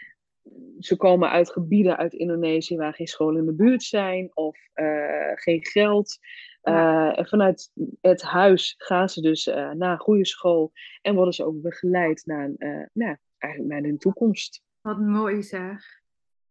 ze 0.78 0.96
komen 0.96 1.30
uit 1.30 1.50
gebieden 1.50 1.96
uit 1.96 2.12
Indonesië 2.12 2.76
waar 2.76 2.94
geen 2.94 3.06
scholen 3.06 3.40
in 3.40 3.46
de 3.46 3.54
buurt 3.54 3.82
zijn. 3.82 4.30
Of 4.34 4.58
geen 5.34 5.64
geld. 5.64 6.18
Ja. 6.62 7.14
en 7.14 7.26
vanuit 7.26 7.70
het 8.00 8.22
huis 8.22 8.74
gaan 8.78 9.08
ze 9.08 9.20
dus 9.20 9.46
naar 9.46 9.92
een 9.92 9.98
goede 9.98 10.26
school. 10.26 10.72
En 11.02 11.14
worden 11.14 11.34
ze 11.34 11.44
ook 11.44 11.62
begeleid 11.62 12.22
naar, 12.26 12.50
nou, 12.92 13.16
eigenlijk 13.38 13.72
naar 13.72 13.82
hun 13.82 13.98
toekomst. 13.98 14.62
Wat 14.80 14.98
mooi 14.98 15.42
zeg. 15.42 15.98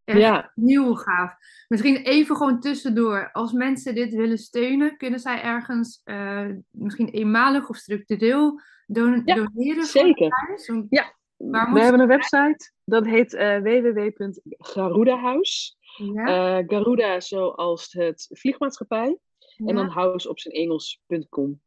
Echt 0.07 0.19
ja. 0.19 0.51
heel 0.55 0.95
gaaf. 0.95 1.35
Misschien 1.67 1.95
even 1.95 2.35
gewoon 2.35 2.59
tussendoor. 2.59 3.29
Als 3.31 3.51
mensen 3.51 3.95
dit 3.95 4.13
willen 4.13 4.37
steunen, 4.37 4.97
kunnen 4.97 5.19
zij 5.19 5.41
ergens 5.41 6.01
uh, 6.05 6.47
misschien 6.71 7.09
eenmalig 7.09 7.69
of 7.69 7.77
structureel 7.77 8.61
don 8.85 9.21
ja, 9.25 9.35
doneren? 9.35 9.85
Zeker. 9.85 10.29
Voor 10.65 10.85
ja, 10.89 11.13
we 11.37 11.81
hebben 11.81 12.01
een 12.01 12.07
website. 12.07 12.71
Dat 12.85 13.05
heet 13.05 13.33
uh, 13.33 13.57
www.garudahuis. 13.57 15.77
Ja. 15.97 16.59
Uh, 16.59 16.63
Garuda 16.67 17.19
zoals 17.19 17.91
het 17.91 18.27
vliegmaatschappij. 18.29 19.17
En 19.65 19.75
dan 19.75 19.87
house 19.87 20.29
op 20.29 20.39
zijn 20.39 20.53
Engels.com. 20.53 21.61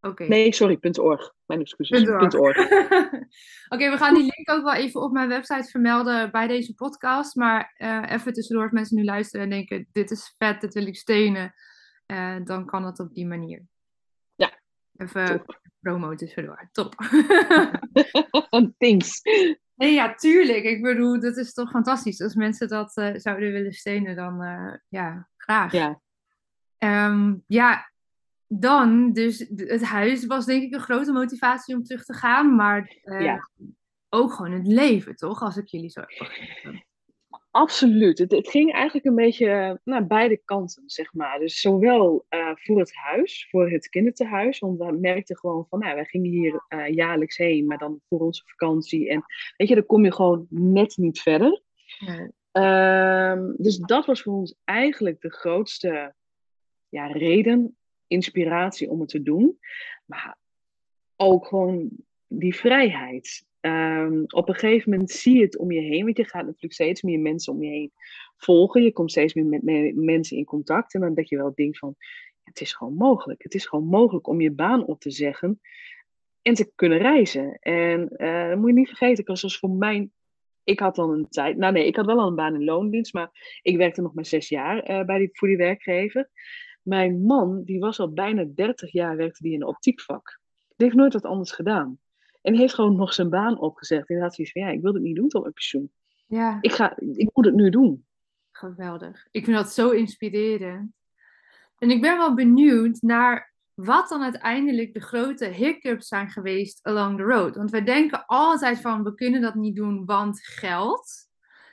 Okay. 0.00 0.28
Nee, 0.28 0.54
sorry, 0.54 0.78
.org. 1.00 1.34
Mijn 1.46 1.60
excuses. 1.60 2.08
.org. 2.08 2.34
.org. 2.34 2.58
Oké, 2.70 3.26
okay, 3.68 3.90
we 3.90 3.96
gaan 3.96 4.14
die 4.14 4.22
link 4.22 4.50
ook 4.50 4.64
wel 4.64 4.74
even 4.74 5.02
op 5.02 5.12
mijn 5.12 5.28
website 5.28 5.70
vermelden 5.70 6.30
bij 6.30 6.46
deze 6.46 6.74
podcast. 6.74 7.34
Maar 7.34 7.74
uh, 7.78 8.02
even 8.08 8.32
tussendoor, 8.32 8.64
als 8.64 8.72
mensen 8.72 8.96
nu 8.96 9.04
luisteren 9.04 9.44
en 9.44 9.50
denken, 9.50 9.88
dit 9.92 10.10
is 10.10 10.34
vet, 10.38 10.60
dit 10.60 10.74
wil 10.74 10.86
ik 10.86 10.96
steunen. 10.96 11.54
Uh, 12.06 12.36
dan 12.44 12.66
kan 12.66 12.82
dat 12.82 12.98
op 12.98 13.14
die 13.14 13.26
manier. 13.26 13.66
Ja. 14.34 14.58
Even 14.96 15.44
promo 15.80 16.14
tussendoor. 16.14 16.68
Top. 16.72 16.94
Thanks. 18.78 19.20
Nee, 19.74 19.94
ja, 19.94 20.14
tuurlijk. 20.14 20.64
Ik 20.64 20.82
bedoel, 20.82 21.20
dat 21.20 21.36
is 21.36 21.52
toch 21.52 21.70
fantastisch. 21.70 22.20
Als 22.20 22.34
mensen 22.34 22.68
dat 22.68 22.96
uh, 22.96 23.10
zouden 23.14 23.52
willen 23.52 23.72
steunen, 23.72 24.16
dan 24.16 24.40
ja, 24.88 25.28
graag. 25.36 25.72
Ja. 25.72 26.00
Um, 26.78 27.44
ja, 27.46 27.90
dan, 28.46 29.12
dus 29.12 29.46
het 29.56 29.82
huis 29.82 30.26
was 30.26 30.46
denk 30.46 30.62
ik 30.62 30.74
een 30.74 30.80
grote 30.80 31.12
motivatie 31.12 31.74
om 31.74 31.82
terug 31.82 32.04
te 32.04 32.12
gaan. 32.12 32.54
Maar 32.54 32.96
uh, 33.04 33.20
ja. 33.20 33.48
ook 34.08 34.32
gewoon 34.32 34.52
het 34.52 34.66
leven, 34.66 35.16
toch? 35.16 35.42
Als 35.42 35.56
ik 35.56 35.66
jullie 35.66 35.90
zo. 35.90 36.02
Absoluut. 37.50 38.18
Het, 38.18 38.30
het, 38.30 38.48
ging 38.48 38.72
eigenlijk 38.72 39.06
een 39.06 39.14
beetje 39.14 39.46
naar 39.46 39.78
nou, 39.84 40.04
beide 40.04 40.40
kanten, 40.44 40.82
zeg 40.86 41.14
maar. 41.14 41.38
Dus 41.38 41.60
zowel 41.60 42.26
uh, 42.30 42.50
voor 42.54 42.78
het 42.78 42.94
huis, 42.94 43.46
voor 43.50 43.70
het 43.70 43.88
kinderthuis. 43.88 44.58
Want 44.58 44.78
we 44.78 44.92
merkten 44.92 45.36
gewoon 45.36 45.66
van, 45.68 45.78
nou, 45.78 45.94
wij 45.94 46.04
gingen 46.04 46.30
hier 46.30 46.64
uh, 46.68 46.88
jaarlijks 46.88 47.36
heen, 47.36 47.66
maar 47.66 47.78
dan 47.78 48.00
voor 48.08 48.20
onze 48.20 48.42
vakantie. 48.46 49.08
En 49.08 49.24
weet 49.56 49.68
je, 49.68 49.74
dan 49.74 49.86
kom 49.86 50.04
je 50.04 50.12
gewoon 50.12 50.46
net 50.50 50.96
niet 50.96 51.20
verder. 51.20 51.62
Ja. 51.98 52.30
Um, 53.32 53.54
dus 53.56 53.78
dat 53.78 54.06
was 54.06 54.22
voor 54.22 54.34
ons 54.34 54.54
eigenlijk 54.64 55.20
de 55.20 55.30
grootste 55.30 56.14
ja, 56.88 57.06
reden 57.06 57.76
inspiratie 58.06 58.90
om 58.90 59.00
het 59.00 59.08
te 59.08 59.22
doen. 59.22 59.58
Maar 60.04 60.38
ook 61.16 61.46
gewoon 61.46 61.90
die 62.26 62.54
vrijheid. 62.54 63.46
Ehm, 63.60 64.22
op 64.26 64.48
een 64.48 64.54
gegeven 64.54 64.90
moment 64.90 65.10
zie 65.10 65.36
je 65.36 65.42
het 65.42 65.58
om 65.58 65.72
je 65.72 65.80
heen, 65.80 66.04
want 66.04 66.16
je 66.16 66.24
gaat 66.24 66.44
natuurlijk 66.44 66.72
steeds 66.72 67.02
meer 67.02 67.20
mensen 67.20 67.52
om 67.52 67.62
je 67.62 67.70
heen 67.70 67.92
volgen. 68.36 68.82
Je 68.82 68.92
komt 68.92 69.10
steeds 69.10 69.34
meer 69.34 69.44
met, 69.44 69.94
mensen 69.96 70.36
in 70.36 70.44
contact 70.44 70.94
en 70.94 71.00
dan 71.00 71.14
dat 71.14 71.28
je 71.28 71.36
wel 71.36 71.54
denkt 71.54 71.78
van, 71.78 71.96
het 72.42 72.60
is 72.60 72.72
gewoon 72.72 72.94
mogelijk. 72.94 73.42
Het 73.42 73.54
is 73.54 73.66
gewoon 73.66 73.86
mogelijk 73.86 74.26
om 74.26 74.40
je 74.40 74.50
baan 74.50 74.86
op 74.86 75.00
te 75.00 75.10
zeggen 75.10 75.60
en 76.42 76.54
te 76.54 76.72
kunnen 76.74 76.98
reizen. 76.98 77.58
En 77.60 78.08
uh, 78.16 78.54
moet 78.54 78.68
je 78.68 78.74
niet 78.74 78.88
vergeten, 78.88 79.36
zoals 79.36 79.58
voor 79.58 79.70
mij, 79.70 80.08
ik 80.64 80.80
had 80.80 80.94
dan 80.94 81.10
een 81.10 81.28
tijd, 81.28 81.56
nou 81.56 81.72
nee, 81.72 81.86
ik 81.86 81.96
had 81.96 82.06
wel 82.06 82.20
al 82.20 82.26
een 82.26 82.34
baan 82.34 82.54
in 82.54 82.64
loondienst, 82.64 83.12
maar 83.12 83.60
ik 83.62 83.76
werkte 83.76 84.02
nog 84.02 84.14
maar 84.14 84.26
zes 84.26 84.48
jaar 84.48 84.90
uh, 84.90 85.04
bij 85.04 85.18
die, 85.18 85.28
voor 85.32 85.48
die 85.48 85.56
werkgever. 85.56 86.30
Mijn 86.82 87.22
man, 87.22 87.62
die 87.64 87.80
was 87.80 88.00
al 88.00 88.12
bijna 88.12 88.44
30 88.54 88.92
jaar, 88.92 89.16
werkte 89.16 89.42
die 89.42 89.52
in 89.52 89.60
een 89.60 89.66
optiekvak. 89.66 90.40
Die 90.76 90.86
heeft 90.86 90.98
nooit 90.98 91.12
wat 91.12 91.24
anders 91.24 91.52
gedaan. 91.52 91.98
En 92.42 92.54
heeft 92.54 92.74
gewoon 92.74 92.96
nog 92.96 93.14
zijn 93.14 93.30
baan 93.30 93.58
opgezegd. 93.58 94.08
En 94.08 94.20
had 94.20 94.34
zoiets 94.34 94.52
van, 94.52 94.62
ja, 94.62 94.68
ik 94.68 94.82
wil 94.82 94.92
het 94.92 95.02
niet 95.02 95.16
doen 95.16 95.28
tot 95.28 95.40
mijn 95.40 95.52
pensioen. 95.52 95.90
Ja. 96.26 96.58
Ik, 96.60 96.72
ga, 96.72 96.96
ik 96.96 97.30
moet 97.32 97.44
het 97.44 97.54
nu 97.54 97.70
doen. 97.70 98.06
Geweldig. 98.50 99.26
Ik 99.30 99.44
vind 99.44 99.56
dat 99.56 99.72
zo 99.72 99.90
inspirerend. 99.90 100.92
En 101.78 101.90
ik 101.90 102.00
ben 102.00 102.16
wel 102.16 102.34
benieuwd 102.34 103.00
naar 103.00 103.52
wat 103.74 104.08
dan 104.08 104.22
uiteindelijk 104.22 104.94
de 104.94 105.00
grote 105.00 105.44
hiccups 105.44 106.08
zijn 106.08 106.30
geweest 106.30 106.82
along 106.82 107.16
the 107.16 107.22
road. 107.22 107.56
Want 107.56 107.70
wij 107.70 107.84
denken 107.84 108.26
altijd 108.26 108.80
van, 108.80 109.02
we 109.02 109.14
kunnen 109.14 109.40
dat 109.40 109.54
niet 109.54 109.76
doen, 109.76 110.04
want 110.04 110.46
geld. 110.46 111.28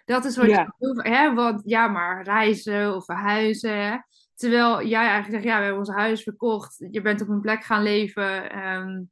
Dat 0.05 0.25
is 0.25 0.37
wat 0.37 0.45
ja. 0.45 0.75
je 0.77 1.01
hè, 1.09 1.33
want 1.33 1.61
ja, 1.65 1.87
maar 1.87 2.23
reizen 2.23 2.95
of 2.95 3.05
verhuizen. 3.05 4.05
Terwijl 4.35 4.87
jij 4.87 5.07
eigenlijk 5.07 5.31
zegt, 5.31 5.43
ja, 5.43 5.57
we 5.57 5.63
hebben 5.63 5.79
ons 5.79 5.95
huis 5.95 6.23
verkocht. 6.23 6.87
Je 6.91 7.01
bent 7.01 7.21
op 7.21 7.27
een 7.27 7.41
plek 7.41 7.63
gaan 7.63 7.83
leven. 7.83 8.57
Um, 8.67 9.11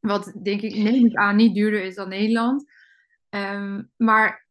wat 0.00 0.32
denk 0.42 0.60
ik, 0.60 0.74
neem 0.76 1.06
ik 1.06 1.14
aan, 1.14 1.36
niet 1.36 1.54
duurder 1.54 1.82
is 1.82 1.94
dan 1.94 2.08
Nederland. 2.08 2.70
Ehm, 3.28 3.82
maar 3.96 4.46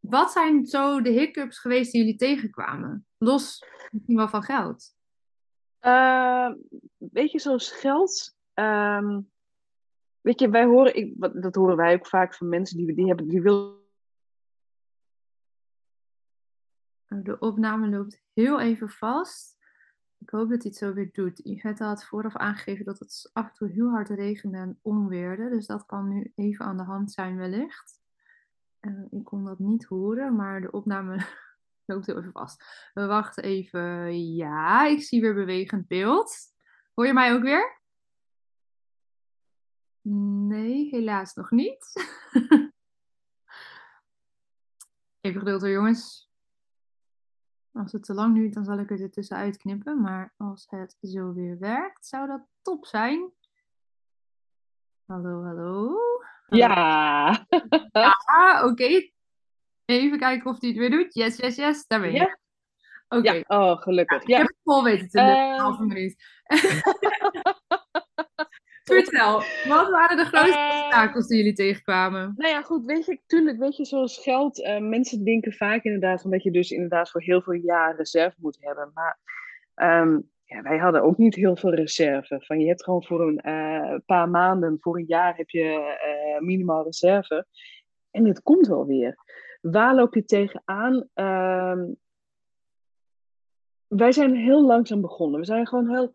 wat 0.00 0.32
zijn 0.32 0.66
zo 0.66 1.02
de 1.02 1.10
hiccups 1.10 1.58
geweest 1.58 1.92
die 1.92 2.00
jullie 2.00 2.16
tegenkwamen? 2.16 3.06
Los 3.18 3.64
misschien 3.90 4.16
wel 4.16 4.28
van 4.28 4.42
geld. 4.42 4.94
Uh, 5.82 6.52
weet 6.96 7.30
je, 7.30 7.38
zoals 7.38 7.70
geld. 7.70 8.36
Ehm, 8.54 9.20
weet 10.20 10.40
je, 10.40 10.50
wij 10.50 10.64
horen, 10.64 10.96
ik, 10.96 11.14
dat 11.42 11.54
horen 11.54 11.76
wij 11.76 11.94
ook 11.94 12.06
vaak 12.06 12.34
van 12.34 12.48
mensen 12.48 12.76
die, 12.76 12.94
die 12.94 13.06
hebben, 13.06 13.28
die 13.28 13.42
willen. 13.42 13.78
De 17.06 17.38
opname 17.38 17.88
loopt 17.88 18.22
heel 18.40 18.60
even 18.60 18.88
vast. 18.88 19.58
Ik 20.18 20.30
hoop 20.30 20.48
dat 20.48 20.62
hij 20.62 20.70
het 20.70 20.76
zo 20.76 20.92
weer 20.92 21.12
doet. 21.12 21.40
Yvette 21.44 21.84
had 21.84 22.04
vooraf 22.04 22.36
aangegeven 22.36 22.84
dat 22.84 22.98
het 22.98 23.30
af 23.32 23.48
en 23.48 23.54
toe 23.54 23.68
heel 23.68 23.90
hard 23.90 24.08
regende 24.08 24.58
en 24.58 24.78
onweerde. 24.82 25.48
Dus 25.48 25.66
dat 25.66 25.86
kan 25.86 26.08
nu 26.08 26.32
even 26.34 26.64
aan 26.64 26.76
de 26.76 26.82
hand 26.82 27.12
zijn 27.12 27.36
wellicht. 27.36 28.00
Uh, 28.80 29.04
ik 29.10 29.24
kon 29.24 29.44
dat 29.44 29.58
niet 29.58 29.84
horen, 29.84 30.36
maar 30.36 30.60
de 30.60 30.70
opname 30.70 31.26
loopt 31.86 32.06
heel 32.06 32.18
even 32.18 32.32
vast. 32.32 32.90
We 32.94 33.06
wachten 33.06 33.44
even. 33.44 34.24
Ja, 34.34 34.86
ik 34.86 35.02
zie 35.02 35.20
weer 35.20 35.34
bewegend 35.34 35.86
beeld. 35.86 36.36
Hoor 36.94 37.06
je 37.06 37.12
mij 37.12 37.32
ook 37.32 37.42
weer? 37.42 37.78
Nee, 40.48 40.88
helaas 40.88 41.34
nog 41.34 41.50
niet. 41.50 41.92
even 45.20 45.40
geduld 45.40 45.60
hoor, 45.60 45.70
jongens. 45.70 46.29
Als 47.72 47.92
het 47.92 48.04
te 48.04 48.14
lang 48.14 48.34
duurt, 48.34 48.54
dan 48.54 48.64
zal 48.64 48.78
ik 48.78 48.90
er 48.90 49.10
tussenuit 49.10 49.56
knippen. 49.56 50.00
Maar 50.00 50.34
als 50.36 50.66
het 50.68 50.96
zo 51.00 51.32
weer 51.32 51.58
werkt, 51.58 52.06
zou 52.06 52.26
dat 52.26 52.40
top 52.62 52.86
zijn. 52.86 53.32
Hallo, 55.06 55.44
hallo. 55.44 55.98
Ja. 56.48 57.46
Ja, 57.92 58.64
oké. 58.64 59.10
Even 59.84 60.18
kijken 60.18 60.50
of 60.50 60.60
hij 60.60 60.68
het 60.68 60.78
weer 60.78 60.90
doet. 60.90 61.14
Yes, 61.14 61.36
yes, 61.36 61.56
yes. 61.56 61.86
Daar 61.86 62.00
ben 62.00 62.12
je. 62.12 62.18
Ja. 62.18 62.38
Oké. 63.08 63.32
Ja. 63.32 63.42
Oh, 63.46 63.80
gelukkig. 63.80 64.26
Ja, 64.26 64.36
ik 64.36 64.42
heb 64.42 64.46
het 64.46 64.60
vol 64.62 64.84
weten 64.84 65.08
te 65.08 65.18
doen. 65.18 65.28
Uh... 65.28 65.58
halve 65.58 65.82
minuut. 65.82 66.16
Vertel, 68.94 69.42
wat 69.68 69.90
waren 69.90 70.16
de 70.16 70.24
grootste 70.24 70.58
uh, 70.58 70.80
obstakels 70.84 71.26
die 71.26 71.36
jullie 71.36 71.52
tegenkwamen? 71.52 72.34
Nou 72.36 72.50
ja, 72.50 72.62
goed, 72.62 72.84
weet 72.84 73.06
je, 73.06 73.18
tuurlijk, 73.26 73.58
weet 73.58 73.76
je, 73.76 73.84
zoals 73.84 74.18
geld, 74.18 74.58
uh, 74.58 74.78
mensen 74.78 75.24
denken 75.24 75.52
vaak 75.52 75.84
inderdaad 75.84 76.24
omdat 76.24 76.42
je 76.42 76.50
dus 76.50 76.70
inderdaad 76.70 77.10
voor 77.10 77.22
heel 77.22 77.42
veel 77.42 77.52
jaar 77.52 77.96
reserve 77.96 78.36
moet 78.38 78.56
hebben. 78.60 78.90
Maar 78.94 79.18
um, 80.02 80.30
ja, 80.44 80.62
wij 80.62 80.78
hadden 80.78 81.02
ook 81.02 81.18
niet 81.18 81.34
heel 81.34 81.56
veel 81.56 81.74
reserve. 81.74 82.40
Van 82.40 82.60
je 82.60 82.66
hebt 82.66 82.84
gewoon 82.84 83.04
voor 83.04 83.20
een 83.20 83.40
uh, 83.44 83.98
paar 84.06 84.28
maanden, 84.28 84.76
voor 84.80 84.96
een 84.96 85.06
jaar 85.08 85.36
heb 85.36 85.50
je 85.50 85.96
minimaal 86.38 86.84
reserve. 86.84 87.46
En 88.10 88.26
het 88.26 88.42
komt 88.42 88.66
wel 88.66 88.86
weer. 88.86 89.16
Waar 89.60 89.94
loop 89.94 90.14
je 90.14 90.24
tegenaan? 90.24 91.08
Uh, 91.14 91.82
wij 93.86 94.12
zijn 94.12 94.34
heel 94.34 94.62
langzaam 94.66 95.00
begonnen. 95.00 95.40
We 95.40 95.46
zijn 95.46 95.66
gewoon 95.66 95.88
heel 95.88 96.12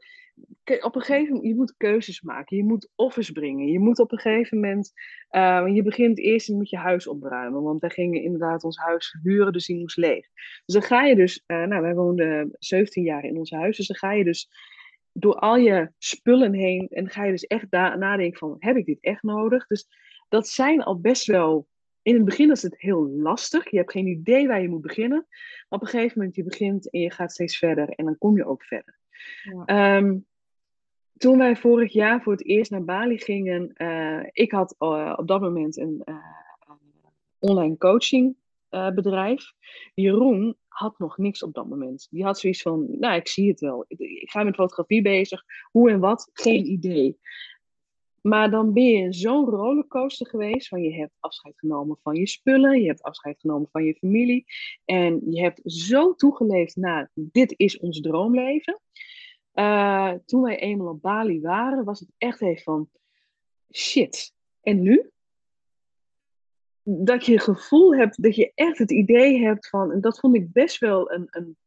op 0.82 0.96
een 0.96 1.02
gegeven 1.02 1.34
moment, 1.34 1.46
je 1.46 1.56
moet 1.56 1.78
keuzes 1.78 2.22
maken. 2.22 2.58
Je 2.58 2.64
moet 2.64 2.90
offers 2.96 3.32
brengen. 3.32 3.68
Je 3.68 3.80
moet 3.80 4.00
op 4.00 4.12
een 4.12 4.20
gegeven 4.20 4.60
moment, 4.60 4.94
uh, 5.32 5.64
je 5.74 5.84
begint 5.84 6.20
eerst 6.20 6.50
met 6.50 6.70
je 6.70 6.78
huis 6.78 7.08
opruimen. 7.08 7.64
Want 7.64 7.82
wij 7.82 7.90
gingen 7.90 8.22
inderdaad 8.22 8.64
ons 8.64 8.78
huis 8.78 9.10
verhuren, 9.10 9.54
dus 9.54 9.66
die 9.66 9.80
moest 9.80 9.98
leeg. 9.98 10.28
Dus 10.66 10.74
dan 10.74 10.82
ga 10.82 11.04
je 11.04 11.16
dus, 11.16 11.44
uh, 11.48 11.64
nou 11.64 11.82
wij 11.82 11.94
woonden 11.94 12.56
17 12.60 13.04
jaar 13.04 13.24
in 13.24 13.38
ons 13.38 13.52
huis. 13.52 13.78
Dus 13.78 13.88
dan 13.88 13.98
ga 13.98 14.12
je 14.12 14.24
dus 14.24 14.50
door 15.12 15.36
al 15.36 15.56
je 15.58 15.92
spullen 15.98 16.54
heen 16.54 16.88
en 16.90 17.10
ga 17.10 17.24
je 17.24 17.32
dus 17.32 17.46
echt 17.46 17.72
nadenken 17.72 18.40
van, 18.40 18.56
heb 18.60 18.76
ik 18.76 18.86
dit 18.86 19.00
echt 19.02 19.24
nodig? 19.24 19.68
Dus 19.68 19.88
dat 20.30 20.48
zijn 20.48 20.84
al 20.84 21.00
best 21.00 21.26
wel, 21.26 21.68
in 22.02 22.16
het 22.16 22.26
begin 22.26 22.52
is 22.52 22.62
het 22.62 22.82
heel 22.82 23.08
lastig. 23.08 23.70
Je 23.70 23.78
hebt 23.78 23.92
geen 23.92 24.08
idee 24.08 24.48
waar 24.48 24.62
je 24.62 24.70
moet 24.70 24.82
beginnen. 24.82 25.26
Maar 25.70 25.80
op 25.80 25.82
een 25.82 25.88
gegeven 25.88 26.18
moment, 26.18 26.36
je 26.36 26.44
begint 26.44 26.90
en 26.90 27.00
je 27.00 27.12
gaat 27.12 27.32
steeds 27.32 27.58
verder 27.58 27.90
en 27.90 28.06
dan 28.06 28.18
kom 28.18 28.38
je 28.38 28.46
ook 28.46 28.64
verder. 28.64 28.98
Ehm, 29.66 30.18
toen 31.18 31.38
wij 31.38 31.56
vorig 31.56 31.94
jaar 31.94 32.22
voor 32.22 32.32
het 32.32 32.46
eerst 32.46 32.72
naar 32.72 32.84
Bali 32.84 33.18
gingen, 33.18 33.72
uh, 33.78 34.24
ik 34.32 34.52
had 34.52 34.76
uh, 34.80 35.14
op 35.16 35.28
dat 35.28 35.42
moment 35.42 35.78
een 35.78 36.02
uh, 36.06 36.16
online 37.40 37.78
coaching 37.78 38.36
bedrijf. 38.70 39.54
Jeroen 39.94 40.58
had 40.68 41.00
nog 41.00 41.18
niks 41.18 41.44
op 41.44 41.54
dat 41.54 41.68
moment. 41.68 42.08
Die 42.12 42.24
had 42.24 42.40
zoiets 42.40 42.62
van, 42.62 42.88
nou, 43.00 43.16
ik 43.16 43.28
zie 43.28 43.50
het 43.50 43.60
wel. 43.60 43.86
Ik 43.88 44.30
ga 44.30 44.44
met 44.44 44.56
fotografie 44.56 45.02
bezig. 45.02 45.44
Hoe 45.72 45.90
en 45.90 46.00
wat? 46.00 46.30
Geen 46.34 46.66
idee. 46.66 47.18
Maar 48.28 48.52
dan 48.52 48.74
ben 48.74 48.84
je 48.84 49.14
zo'n 49.14 49.50
rollercoaster 49.50 50.28
geweest. 50.28 50.68
Van 50.68 50.82
je 50.82 50.94
hebt 50.94 51.14
afscheid 51.20 51.60
genomen 51.60 51.98
van 52.04 52.16
je 52.16 52.28
spullen. 52.28 52.82
Je 52.82 52.88
hebt 52.88 53.02
afscheid 53.02 53.40
genomen 53.40 53.70
van 53.72 53.84
je 53.84 53.96
familie. 53.96 54.46
En 54.86 55.22
je 55.32 55.42
hebt 55.42 55.62
zo 55.64 56.16
toegeleefd 56.16 56.76
naar 56.76 57.12
dit 57.14 57.54
is 57.58 57.80
ons 57.80 58.00
droomleven. 58.00 58.80
Uh, 59.54 60.14
toen 60.26 60.42
wij 60.42 60.60
eenmaal 60.60 60.88
op 60.88 61.02
Bali 61.02 61.42
waren, 61.42 61.84
was 61.84 62.00
het 62.00 62.10
echt 62.18 62.42
even 62.42 62.64
van 62.64 62.90
shit. 63.72 64.34
En 64.62 64.82
nu? 64.82 65.10
Dat 66.84 67.26
je 67.26 67.32
het 67.32 67.44
gevoel 67.44 67.96
hebt, 67.96 68.24
dat 68.24 68.36
je 68.36 68.52
echt 68.56 68.78
het 68.78 68.92
idee 68.92 69.40
hebt 69.40 69.70
van, 69.70 69.92
en 69.92 70.02
dat 70.02 70.20
vond 70.20 70.36
ik 70.36 70.52
best 70.52 70.80
wel 70.80 71.12
een, 71.12 71.28
een 71.30 71.58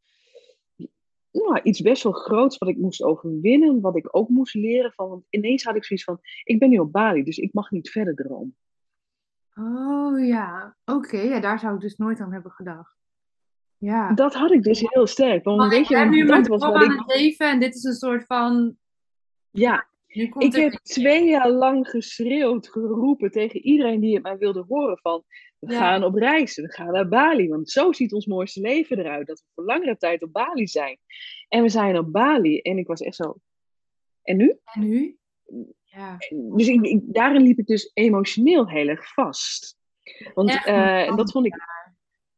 nou, 1.32 1.60
iets 1.62 1.80
best 1.80 2.02
wel 2.02 2.12
groots 2.12 2.58
wat 2.58 2.68
ik 2.68 2.76
moest 2.76 3.02
overwinnen, 3.02 3.80
wat 3.80 3.96
ik 3.96 4.08
ook 4.10 4.28
moest 4.28 4.54
leren 4.54 4.92
van. 4.92 5.08
Want 5.08 5.24
ineens 5.30 5.64
had 5.64 5.76
ik 5.76 5.84
zoiets 5.84 6.04
van: 6.04 6.18
ik 6.44 6.58
ben 6.58 6.70
nu 6.70 6.78
op 6.78 6.92
Bali, 6.92 7.22
dus 7.22 7.38
ik 7.38 7.52
mag 7.52 7.70
niet 7.70 7.90
verder 7.90 8.14
dromen. 8.14 8.56
Oh 9.54 10.26
ja, 10.26 10.76
oké, 10.84 11.20
ja, 11.20 11.40
daar 11.40 11.58
zou 11.58 11.74
ik 11.74 11.80
dus 11.80 11.96
nooit 11.96 12.20
aan 12.20 12.32
hebben 12.32 12.50
gedacht. 12.50 12.96
Ja. 13.78 14.12
Dat 14.12 14.34
had 14.34 14.50
ik 14.50 14.62
dus 14.62 14.80
heel 14.80 15.06
sterk. 15.06 15.44
Want, 15.44 15.72
weet 15.72 15.88
je, 15.88 15.96
nu 15.96 16.26
dat 16.26 16.46
was 16.46 16.62
wat 16.62 16.74
aan 16.74 16.92
ik... 16.92 16.98
het 16.98 17.16
leven 17.16 17.50
en 17.50 17.60
dit 17.60 17.74
is 17.74 17.84
een 17.84 17.92
soort 17.92 18.24
van. 18.26 18.76
Ja, 19.50 19.88
ik 20.06 20.54
heb 20.54 20.72
twee 20.72 21.28
jaar 21.28 21.50
lang 21.50 21.88
geschreeuwd, 21.88 22.68
geroepen 22.68 23.30
tegen 23.30 23.60
iedereen 23.60 24.00
die 24.00 24.14
het 24.14 24.22
mij 24.22 24.38
wilde 24.38 24.64
horen 24.68 24.98
van... 24.98 25.24
We 25.58 25.74
gaan 25.74 26.04
op 26.04 26.14
reis, 26.14 26.56
we 26.56 26.72
gaan 26.72 26.92
naar 26.92 27.08
Bali, 27.08 27.48
want 27.48 27.70
zo 27.70 27.92
ziet 27.92 28.12
ons 28.12 28.26
mooiste 28.26 28.60
leven 28.60 28.98
eruit. 28.98 29.26
Dat 29.26 29.38
we 29.38 29.44
voor 29.54 29.64
langere 29.64 29.96
tijd 29.96 30.22
op 30.22 30.32
Bali 30.32 30.66
zijn. 30.66 30.98
En 31.48 31.62
we 31.62 31.68
zijn 31.68 31.98
op 31.98 32.12
Bali 32.12 32.60
en 32.60 32.78
ik 32.78 32.86
was 32.86 33.00
echt 33.00 33.16
zo... 33.16 33.36
En 34.22 34.36
nu? 34.36 34.58
En 34.64 34.88
nu? 34.88 35.18
Ja. 35.84 36.16
Dus 36.28 36.68
ik, 36.68 37.00
daarin 37.04 37.42
liep 37.42 37.58
ik 37.58 37.66
dus 37.66 37.90
emotioneel 37.94 38.68
heel 38.68 38.88
erg 38.88 39.12
vast. 39.12 39.78
Want 40.34 40.50
uh, 40.66 41.16
dat 41.16 41.32
vond 41.32 41.46
ik 41.46 41.54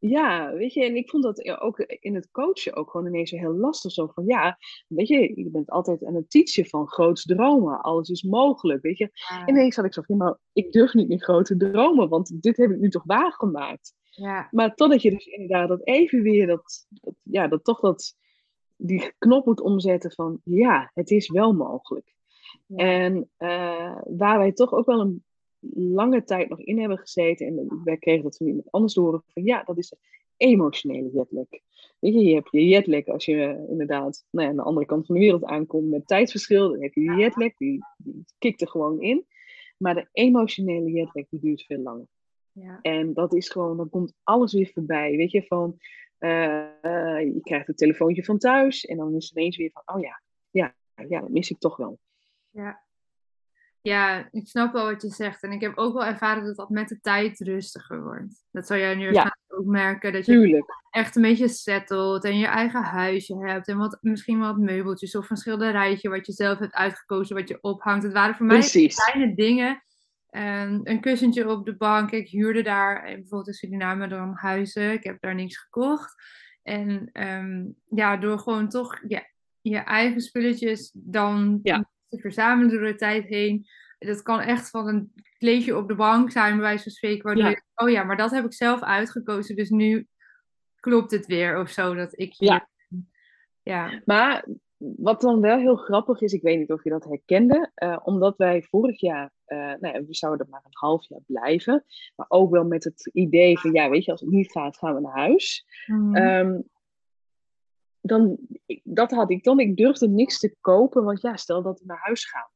ja, 0.00 0.52
weet 0.52 0.72
je, 0.72 0.84
en 0.84 0.96
ik 0.96 1.10
vond 1.10 1.22
dat 1.22 1.60
ook 1.60 1.78
in 1.78 2.14
het 2.14 2.30
coachen 2.30 2.76
ook 2.76 2.90
gewoon 2.90 3.06
ineens 3.06 3.30
heel 3.30 3.54
lastig. 3.54 3.92
Zo 3.92 4.06
van, 4.06 4.24
ja, 4.26 4.58
weet 4.88 5.08
je, 5.08 5.32
je 5.34 5.50
bent 5.50 5.70
altijd 5.70 6.04
aan 6.04 6.14
het 6.14 6.30
teachen 6.30 6.66
van 6.66 6.88
groots 6.88 7.24
dromen. 7.24 7.80
Alles 7.80 8.08
is 8.08 8.22
mogelijk, 8.22 8.82
weet 8.82 8.98
je. 8.98 9.10
Ja. 9.12 9.46
Ineens 9.46 9.76
had 9.76 9.84
ik 9.84 9.92
zo 9.92 10.02
van, 10.02 10.16
maar 10.16 10.38
ik 10.52 10.72
durf 10.72 10.94
niet 10.94 11.08
meer 11.08 11.22
grote 11.22 11.56
dromen, 11.56 12.08
want 12.08 12.42
dit 12.42 12.56
heb 12.56 12.70
ik 12.70 12.78
nu 12.78 12.88
toch 12.88 13.04
waargemaakt. 13.06 13.94
Ja. 14.10 14.48
Maar 14.50 14.74
totdat 14.74 15.02
je 15.02 15.10
dus 15.10 15.26
inderdaad 15.26 15.68
dat 15.68 15.86
even 15.86 16.22
weer, 16.22 16.46
dat, 16.46 16.86
dat, 16.88 17.14
ja, 17.22 17.48
dat 17.48 17.64
toch 17.64 17.80
dat, 17.80 18.14
die 18.76 19.12
knop 19.18 19.46
moet 19.46 19.60
omzetten 19.60 20.12
van 20.12 20.40
ja, 20.44 20.90
het 20.94 21.10
is 21.10 21.30
wel 21.30 21.52
mogelijk. 21.52 22.14
En 22.76 23.30
uh, 23.38 23.96
waar 24.04 24.38
wij 24.38 24.52
toch 24.52 24.72
ook 24.72 24.86
wel 24.86 25.00
een 25.00 25.24
lange 25.74 26.24
tijd 26.24 26.48
nog 26.48 26.60
in 26.60 26.78
hebben 26.78 26.98
gezeten, 26.98 27.46
en 27.46 27.80
wij 27.84 27.96
kregen 27.96 28.22
dat 28.22 28.36
van 28.36 28.46
iemand 28.46 28.70
anders 28.70 28.94
door, 28.94 29.22
van 29.26 29.44
ja, 29.44 29.62
dat 29.62 29.78
is 29.78 29.94
emotionele 30.36 31.10
jetlag. 31.12 31.46
Weet 31.98 32.14
je, 32.14 32.24
je 32.24 32.34
hebt 32.34 32.48
je 32.50 32.66
jetlag 32.66 33.06
als 33.06 33.24
je 33.24 33.34
uh, 33.34 33.70
inderdaad 33.70 34.26
nou 34.30 34.44
ja, 34.44 34.50
aan 34.50 34.56
de 34.56 34.62
andere 34.62 34.86
kant 34.86 35.06
van 35.06 35.14
de 35.14 35.20
wereld 35.20 35.44
aankomt 35.44 35.90
met 35.90 36.06
tijdsverschil, 36.06 36.70
dan 36.70 36.82
heb 36.82 36.94
je 36.94 37.00
die 37.00 37.16
jetlag, 37.16 37.54
die, 37.56 37.84
die 37.96 38.24
kikt 38.38 38.60
er 38.60 38.68
gewoon 38.68 39.00
in. 39.00 39.26
Maar 39.76 39.94
de 39.94 40.08
emotionele 40.12 40.90
jetlag 40.90 41.24
die 41.28 41.40
duurt 41.40 41.62
veel 41.62 41.78
langer. 41.78 42.06
Ja. 42.52 42.78
En 42.82 43.14
dat 43.14 43.34
is 43.34 43.48
gewoon, 43.48 43.76
dan 43.76 43.90
komt 43.90 44.14
alles 44.22 44.52
weer 44.52 44.70
voorbij. 44.74 45.16
Weet 45.16 45.30
je, 45.30 45.42
van 45.42 45.78
uh, 46.18 46.68
je 47.20 47.38
krijgt 47.42 47.68
een 47.68 47.74
telefoontje 47.74 48.24
van 48.24 48.38
thuis 48.38 48.84
en 48.84 48.96
dan 48.96 49.14
is 49.14 49.28
het 49.28 49.36
ineens 49.36 49.56
weer 49.56 49.70
van, 49.72 49.96
oh 49.96 50.00
ja, 50.00 50.22
ja, 50.50 50.74
ja, 51.08 51.20
dat 51.20 51.30
mis 51.30 51.50
ik 51.50 51.58
toch 51.58 51.76
wel. 51.76 51.98
Ja. 52.50 52.82
Ja, 53.82 54.28
ik 54.30 54.48
snap 54.48 54.72
wel 54.72 54.84
wat 54.84 55.02
je 55.02 55.08
zegt. 55.08 55.42
En 55.42 55.52
ik 55.52 55.60
heb 55.60 55.76
ook 55.76 55.92
wel 55.92 56.04
ervaren 56.04 56.44
dat 56.44 56.56
dat 56.56 56.68
met 56.68 56.88
de 56.88 57.00
tijd 57.00 57.38
rustiger 57.38 58.02
wordt. 58.02 58.44
Dat 58.50 58.66
zou 58.66 58.80
jij 58.80 58.94
nu 58.94 59.12
ja. 59.12 59.36
ook 59.48 59.64
merken. 59.64 60.12
Dat 60.12 60.26
je 60.26 60.32
Tuurlijk. 60.32 60.64
echt 60.90 61.16
een 61.16 61.22
beetje 61.22 61.48
settelt 61.48 62.24
en 62.24 62.38
je 62.38 62.46
eigen 62.46 62.82
huisje 62.82 63.36
hebt. 63.38 63.68
En 63.68 63.76
wat, 63.76 63.98
misschien 64.00 64.38
wat 64.38 64.56
meubeltjes 64.56 65.16
of 65.16 65.30
een 65.30 65.36
schilderijtje 65.36 66.08
wat 66.08 66.26
je 66.26 66.32
zelf 66.32 66.58
hebt 66.58 66.74
uitgekozen, 66.74 67.36
wat 67.36 67.48
je 67.48 67.58
ophangt. 67.60 68.02
Het 68.02 68.12
waren 68.12 68.34
voor 68.34 68.46
mij 68.46 68.60
kleine 68.88 69.34
dingen 69.34 69.82
en 70.30 70.80
een 70.82 71.00
kussentje 71.00 71.48
op 71.48 71.64
de 71.64 71.76
bank. 71.76 72.10
Ik 72.10 72.28
huurde 72.28 72.62
daar 72.62 73.02
eh, 73.02 73.14
bijvoorbeeld 73.14 73.48
in 73.48 73.54
Suriname 73.54 74.08
dan 74.08 74.32
huizen. 74.34 74.92
Ik 74.92 75.04
heb 75.04 75.20
daar 75.20 75.34
niks 75.34 75.56
gekocht. 75.56 76.14
En 76.62 77.08
ehm, 77.12 77.64
ja, 77.88 78.16
door 78.16 78.38
gewoon 78.38 78.68
toch 78.68 78.98
ja, 79.08 79.22
je 79.60 79.78
eigen 79.78 80.20
spulletjes 80.20 80.90
dan 80.94 81.60
te 82.10 82.18
verzamelen 82.18 82.70
door 82.70 82.86
de 82.86 82.94
tijd 82.94 83.24
heen. 83.24 83.66
Dat 83.98 84.22
kan 84.22 84.40
echt 84.40 84.70
van 84.70 84.88
een 84.88 85.12
kleedje 85.38 85.76
op 85.76 85.88
de 85.88 85.94
bank 85.94 86.30
zijn, 86.30 86.52
bij 86.52 86.60
wijze 86.60 86.82
van 86.82 86.92
spreken. 86.92 87.22
Waardoor 87.22 87.48
je, 87.48 87.62
oh 87.74 87.90
ja, 87.90 88.02
maar 88.02 88.16
dat 88.16 88.30
heb 88.30 88.44
ik 88.44 88.52
zelf 88.52 88.82
uitgekozen. 88.82 89.56
Dus 89.56 89.70
nu 89.70 90.06
klopt 90.80 91.10
het 91.10 91.26
weer 91.26 91.58
of 91.58 91.70
zo 91.70 91.94
dat 91.94 92.18
ik 92.18 92.34
hier... 92.36 92.48
Ja. 92.48 92.68
ja. 93.62 94.02
Maar 94.04 94.46
wat 94.76 95.20
dan 95.20 95.40
wel 95.40 95.58
heel 95.58 95.76
grappig 95.76 96.20
is, 96.20 96.32
ik 96.32 96.42
weet 96.42 96.58
niet 96.58 96.72
of 96.72 96.84
je 96.84 96.90
dat 96.90 97.04
herkende, 97.04 97.70
uh, 97.82 97.98
omdat 98.02 98.36
wij 98.36 98.62
vorig 98.62 99.00
jaar, 99.00 99.30
uh, 99.46 99.58
nou 99.58 99.94
ja, 99.94 100.04
we 100.04 100.14
zouden 100.14 100.46
maar 100.50 100.62
een 100.64 100.70
half 100.70 101.08
jaar 101.08 101.20
blijven, 101.26 101.84
maar 102.16 102.26
ook 102.28 102.50
wel 102.50 102.64
met 102.64 102.84
het 102.84 103.10
idee 103.12 103.58
van, 103.58 103.72
ja, 103.72 103.90
weet 103.90 104.04
je, 104.04 104.10
als 104.10 104.20
het 104.20 104.30
niet 104.30 104.50
gaat, 104.50 104.78
gaan 104.78 104.94
we 104.94 105.00
naar 105.00 105.18
huis. 105.18 105.66
Mm. 105.86 106.16
Um, 106.16 106.68
dan, 108.00 108.38
dat 108.84 109.10
had 109.10 109.30
ik 109.30 109.44
dan, 109.44 109.58
ik 109.58 109.76
durfde 109.76 110.08
niks 110.08 110.38
te 110.38 110.56
kopen, 110.60 111.04
want 111.04 111.20
ja, 111.20 111.36
stel 111.36 111.62
dat 111.62 111.78
we 111.80 111.86
naar 111.86 112.00
huis 112.00 112.24
gaan. 112.24 112.48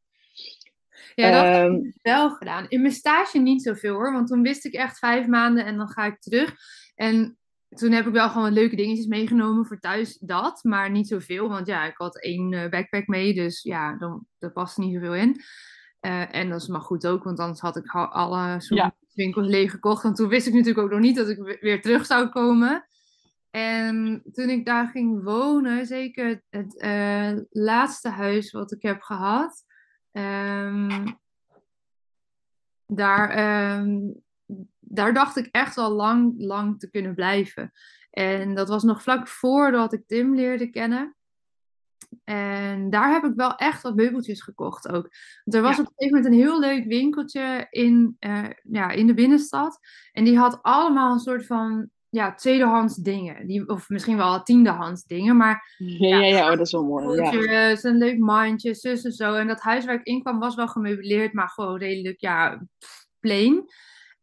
Ja, 1.15 1.31
dat 1.31 1.43
heb 1.43 1.71
ik 1.71 1.85
ehm, 1.85 1.91
wel 2.03 2.31
gedaan. 2.31 2.67
In 2.69 2.81
mijn 2.81 2.93
stage 2.93 3.39
niet 3.39 3.63
zoveel 3.63 3.95
hoor, 3.95 4.13
want 4.13 4.29
toen 4.29 4.43
wist 4.43 4.65
ik 4.65 4.73
echt 4.73 4.99
vijf 4.99 5.27
maanden 5.27 5.65
en 5.65 5.77
dan 5.77 5.89
ga 5.89 6.05
ik 6.05 6.21
terug. 6.21 6.55
En 6.95 7.39
toen 7.69 7.93
heb 7.93 8.07
ik 8.07 8.13
wel 8.13 8.31
gewoon 8.31 8.53
leuke 8.53 8.77
dingetjes 8.77 9.07
meegenomen 9.07 9.67
voor 9.67 9.79
thuis, 9.81 10.19
dat. 10.19 10.65
Maar 10.65 10.91
niet 10.91 11.09
zoveel, 11.09 11.49
want 11.49 11.67
ja, 11.67 11.87
ik 11.87 11.97
had 11.97 12.21
één 12.23 12.53
uh, 12.53 12.69
backpack 12.69 13.07
mee. 13.07 13.35
Dus 13.35 13.63
ja, 13.63 13.97
dan, 13.97 14.27
daar 14.39 14.53
past 14.53 14.79
niet 14.79 14.95
zoveel 14.95 15.15
in. 15.15 15.41
Uh, 16.01 16.35
en 16.35 16.49
dat 16.49 16.61
is 16.61 16.69
maar 16.69 16.81
goed 16.81 17.07
ook, 17.07 17.25
want 17.25 17.39
anders 17.39 17.61
had 17.61 17.77
ik 17.77 17.91
alle 17.91 18.57
ja. 18.69 18.95
winkels 19.15 19.47
leeg 19.47 19.71
gekocht. 19.71 20.05
En 20.05 20.15
toen 20.15 20.29
wist 20.29 20.47
ik 20.47 20.53
natuurlijk 20.53 20.85
ook 20.85 20.91
nog 20.91 21.01
niet 21.01 21.17
dat 21.17 21.29
ik 21.29 21.59
weer 21.61 21.83
terug 21.83 22.07
zou 22.07 22.29
komen. 22.29 22.87
En 23.55 24.23
toen 24.33 24.49
ik 24.49 24.65
daar 24.65 24.89
ging 24.89 25.23
wonen, 25.23 25.87
zeker 25.87 26.43
het 26.51 26.83
uh, 26.83 27.39
laatste 27.51 28.09
huis 28.09 28.51
wat 28.51 28.73
ik 28.73 28.83
heb 28.83 29.03
gehad, 29.03 29.65
um, 30.13 31.19
daar 32.87 33.79
um, 33.79 34.23
daar 34.79 35.13
dacht 35.13 35.37
ik 35.37 35.49
echt 35.51 35.79
al 35.79 35.91
lang, 35.91 36.35
lang 36.37 36.79
te 36.79 36.91
kunnen 36.91 37.15
blijven. 37.15 37.73
En 38.11 38.55
dat 38.55 38.69
was 38.69 38.83
nog 38.83 39.03
vlak 39.03 39.29
voordat 39.29 39.93
ik 39.93 40.07
Tim 40.07 40.35
leerde 40.35 40.71
kennen. 40.71 41.17
En 42.25 42.91
daar 42.91 43.13
heb 43.13 43.25
ik 43.25 43.35
wel 43.35 43.55
echt 43.55 43.83
wat 43.83 43.95
meubeltjes 43.95 44.43
gekocht 44.43 44.89
ook. 44.89 45.09
Want 45.45 45.57
er 45.57 45.63
was 45.63 45.79
op 45.79 45.87
een 45.87 45.93
gegeven 45.97 46.17
moment 46.17 46.35
een 46.35 46.41
heel 46.41 46.61
leuk 46.61 46.85
winkeltje 46.85 47.67
in, 47.71 48.17
uh, 48.21 48.51
ja, 48.63 48.91
in 48.91 49.07
de 49.07 49.15
binnenstad. 49.15 49.79
En 50.13 50.25
die 50.25 50.39
had 50.39 50.63
allemaal 50.63 51.13
een 51.13 51.19
soort 51.19 51.47
van 51.47 51.91
ja, 52.15 52.35
tweedehands 52.35 52.95
dingen. 52.95 53.47
Die, 53.47 53.69
of 53.69 53.89
misschien 53.89 54.17
wel 54.17 54.43
tiendehands 54.43 55.05
dingen. 55.05 55.37
Maar 55.37 55.75
ja, 55.99 56.19
ja, 56.19 56.37
ja, 56.37 56.43
oh, 56.43 56.57
dat 56.57 56.67
is 56.67 56.73
wel 56.73 56.85
mooi. 56.85 57.23
Ja. 57.23 57.77
Een 57.83 57.97
leuk 57.97 58.19
mandje, 58.19 58.75
zus 58.75 59.05
en 59.05 59.13
zo. 59.13 59.35
En 59.35 59.47
dat 59.47 59.61
huis 59.61 59.85
waar 59.85 59.95
ik 59.95 60.07
in 60.07 60.23
kwam 60.23 60.39
was 60.39 60.55
wel 60.55 60.69
gemeubileerd, 60.69 61.33
maar 61.33 61.49
gewoon 61.49 61.79
redelijk 61.79 62.21
ja, 62.21 62.67
plain. 63.21 63.65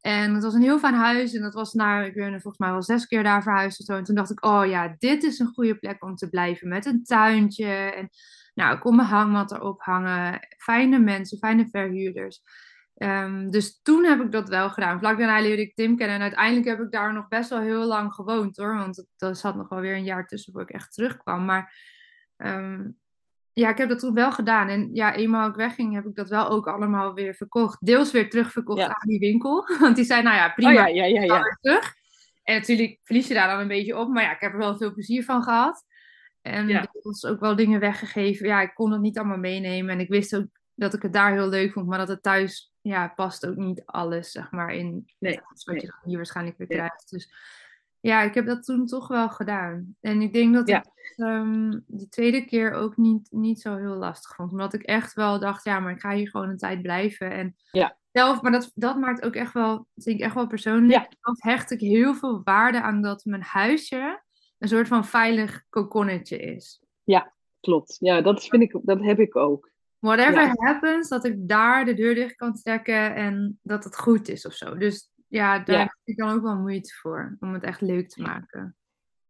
En 0.01 0.33
het 0.33 0.43
was 0.43 0.53
een 0.53 0.61
heel 0.61 0.79
fijn 0.79 0.93
huis. 0.93 1.33
En 1.33 1.41
dat 1.41 1.53
was 1.53 1.73
naar, 1.73 2.05
ik 2.05 2.13
ben 2.13 2.29
volgens 2.29 2.57
mij 2.57 2.71
wel 2.71 2.83
zes 2.83 3.05
keer 3.05 3.23
daar 3.23 3.43
verhuisd 3.43 3.79
of 3.79 3.85
zo. 3.85 3.93
En 3.95 4.03
toen 4.03 4.15
dacht 4.15 4.31
ik, 4.31 4.45
oh 4.45 4.65
ja, 4.65 4.95
dit 4.97 5.23
is 5.23 5.39
een 5.39 5.53
goede 5.53 5.75
plek 5.75 6.03
om 6.03 6.15
te 6.15 6.29
blijven. 6.29 6.67
Met 6.67 6.85
een 6.85 7.03
tuintje. 7.03 7.65
En 7.65 8.09
nou, 8.53 8.73
ik 8.75 8.79
kon 8.79 8.95
mijn 8.95 9.07
hangmat 9.07 9.51
erop 9.51 9.81
hangen. 9.81 10.47
Fijne 10.57 10.99
mensen, 10.99 11.37
fijne 11.37 11.67
verhuurders. 11.71 12.41
Um, 13.03 13.51
dus 13.51 13.81
toen 13.81 14.03
heb 14.03 14.21
ik 14.21 14.31
dat 14.31 14.49
wel 14.49 14.69
gedaan. 14.69 14.99
Vlak 14.99 15.17
daarna 15.17 15.39
leerde 15.39 15.61
ik 15.61 15.75
Tim 15.75 15.97
kennen. 15.97 16.15
En 16.15 16.21
uiteindelijk 16.21 16.67
heb 16.67 16.79
ik 16.79 16.91
daar 16.91 17.13
nog 17.13 17.27
best 17.27 17.49
wel 17.49 17.59
heel 17.59 17.85
lang 17.85 18.13
gewoond 18.13 18.57
hoor. 18.57 18.75
Want 18.75 19.05
er 19.17 19.35
zat 19.35 19.55
nog 19.55 19.69
wel 19.69 19.79
weer 19.79 19.95
een 19.95 20.03
jaar 20.03 20.27
tussen 20.27 20.53
voor 20.53 20.61
ik 20.61 20.69
echt 20.69 20.93
terugkwam. 20.93 21.45
Maar 21.45 21.73
um, 22.37 22.97
ja, 23.53 23.69
ik 23.69 23.77
heb 23.77 23.89
dat 23.89 23.99
toen 23.99 24.13
wel 24.13 24.31
gedaan. 24.31 24.67
En 24.67 24.89
ja, 24.93 25.15
eenmaal 25.15 25.49
ik 25.49 25.55
wegging, 25.55 25.93
heb 25.93 26.05
ik 26.05 26.15
dat 26.15 26.29
wel 26.29 26.49
ook 26.49 26.67
allemaal 26.67 27.13
weer 27.13 27.33
verkocht. 27.33 27.85
Deels 27.85 28.11
weer 28.11 28.29
terugverkocht 28.29 28.81
aan 28.81 29.07
die 29.07 29.19
winkel. 29.19 29.67
Want 29.79 29.95
die 29.95 30.05
zei, 30.05 30.23
nou 30.23 30.35
ja, 30.35 30.49
prima, 30.49 30.69
oh, 30.69 30.95
ja, 30.95 31.05
ja, 31.05 31.21
ja, 31.21 31.57
terug. 31.61 31.93
En 32.43 32.55
natuurlijk 32.55 32.99
verlies 33.03 33.27
je 33.27 33.33
daar 33.33 33.49
dan 33.49 33.59
een 33.59 33.67
beetje 33.67 33.97
op. 33.97 34.09
Maar 34.09 34.23
ja, 34.23 34.33
ik 34.33 34.41
heb 34.41 34.51
er 34.51 34.57
wel 34.57 34.77
veel 34.77 34.93
plezier 34.93 35.23
van 35.23 35.43
gehad. 35.43 35.85
En 36.41 36.67
ja. 36.67 36.87
was 37.01 37.25
ook 37.25 37.39
wel 37.39 37.55
dingen 37.55 37.79
weggegeven. 37.79 38.47
Ja, 38.47 38.61
ik 38.61 38.73
kon 38.73 38.91
het 38.91 39.01
niet 39.01 39.17
allemaal 39.17 39.37
meenemen. 39.37 39.93
En 39.93 39.99
ik 39.99 40.09
wist 40.09 40.35
ook 40.35 40.47
dat 40.75 40.93
ik 40.93 41.01
het 41.01 41.13
daar 41.13 41.31
heel 41.31 41.49
leuk 41.49 41.71
vond. 41.71 41.87
Maar 41.87 41.97
dat 41.97 42.07
het 42.07 42.23
thuis, 42.23 42.70
ja, 42.81 43.07
past 43.07 43.47
ook 43.47 43.55
niet 43.55 43.85
alles, 43.85 44.31
zeg 44.31 44.51
maar, 44.51 44.73
in 44.73 45.11
nee, 45.19 45.39
wat 45.65 45.81
je 45.81 45.93
hier 46.03 46.17
waarschijnlijk 46.17 46.57
weer 46.57 46.67
krijgt. 46.67 47.09
Dus 47.09 47.33
ja, 47.99 48.21
ik 48.21 48.33
heb 48.33 48.45
dat 48.45 48.63
toen 48.63 48.85
toch 48.85 49.07
wel 49.07 49.29
gedaan. 49.29 49.95
En 49.99 50.21
ik 50.21 50.33
denk 50.33 50.53
dat 50.53 50.69
ik 50.69 50.83
um, 51.17 51.83
die 51.87 52.09
tweede 52.09 52.45
keer 52.45 52.71
ook 52.71 52.97
niet, 52.97 53.27
niet 53.31 53.61
zo 53.61 53.77
heel 53.77 53.95
lastig 53.95 54.35
vond. 54.35 54.51
Omdat 54.51 54.73
ik 54.73 54.81
echt 54.81 55.13
wel 55.13 55.39
dacht, 55.39 55.63
ja, 55.63 55.79
maar 55.79 55.91
ik 55.91 55.99
ga 55.99 56.13
hier 56.13 56.29
gewoon 56.29 56.49
een 56.49 56.57
tijd 56.57 56.81
blijven. 56.81 57.31
En 57.31 57.55
ja. 57.71 57.97
zelf, 58.11 58.41
maar 58.41 58.51
dat, 58.51 58.71
dat 58.75 58.97
maakt 58.97 59.23
ook 59.23 59.35
echt 59.35 59.53
wel, 59.53 59.87
denk 59.93 60.17
ik 60.17 60.23
echt 60.23 60.35
wel 60.35 60.47
persoonlijk. 60.47 61.01
Ja. 61.01 61.09
Dat 61.21 61.41
hecht 61.41 61.71
ik 61.71 61.79
heel 61.79 62.15
veel 62.15 62.41
waarde 62.43 62.81
aan 62.81 63.01
dat 63.01 63.25
mijn 63.25 63.43
huisje 63.43 64.21
een 64.57 64.67
soort 64.67 64.87
van 64.87 65.05
veilig 65.05 65.63
kokonnetje 65.69 66.37
is. 66.37 66.83
Ja, 67.03 67.33
klopt. 67.59 67.97
Ja, 67.99 68.21
dat 68.21 68.43
vind 68.43 68.61
ik, 68.61 68.79
dat 68.83 69.01
heb 69.01 69.19
ik 69.19 69.35
ook. 69.35 69.69
Whatever 70.01 70.51
happens, 70.53 71.09
dat 71.09 71.25
ik 71.25 71.47
daar 71.47 71.85
de 71.85 71.93
deur 71.93 72.15
dicht 72.15 72.35
kan 72.35 72.53
trekken 72.53 73.15
en 73.15 73.59
dat 73.61 73.83
het 73.83 73.97
goed 73.97 74.29
is 74.29 74.45
of 74.45 74.53
zo. 74.53 74.77
Dus 74.77 75.11
ja, 75.27 75.59
daar 75.59 75.79
heb 75.79 75.97
ik 76.03 76.17
dan 76.17 76.29
ook 76.29 76.41
wel 76.41 76.55
moeite 76.55 76.93
voor, 76.93 77.37
om 77.39 77.53
het 77.53 77.63
echt 77.63 77.81
leuk 77.81 78.09
te 78.09 78.21
maken. 78.21 78.75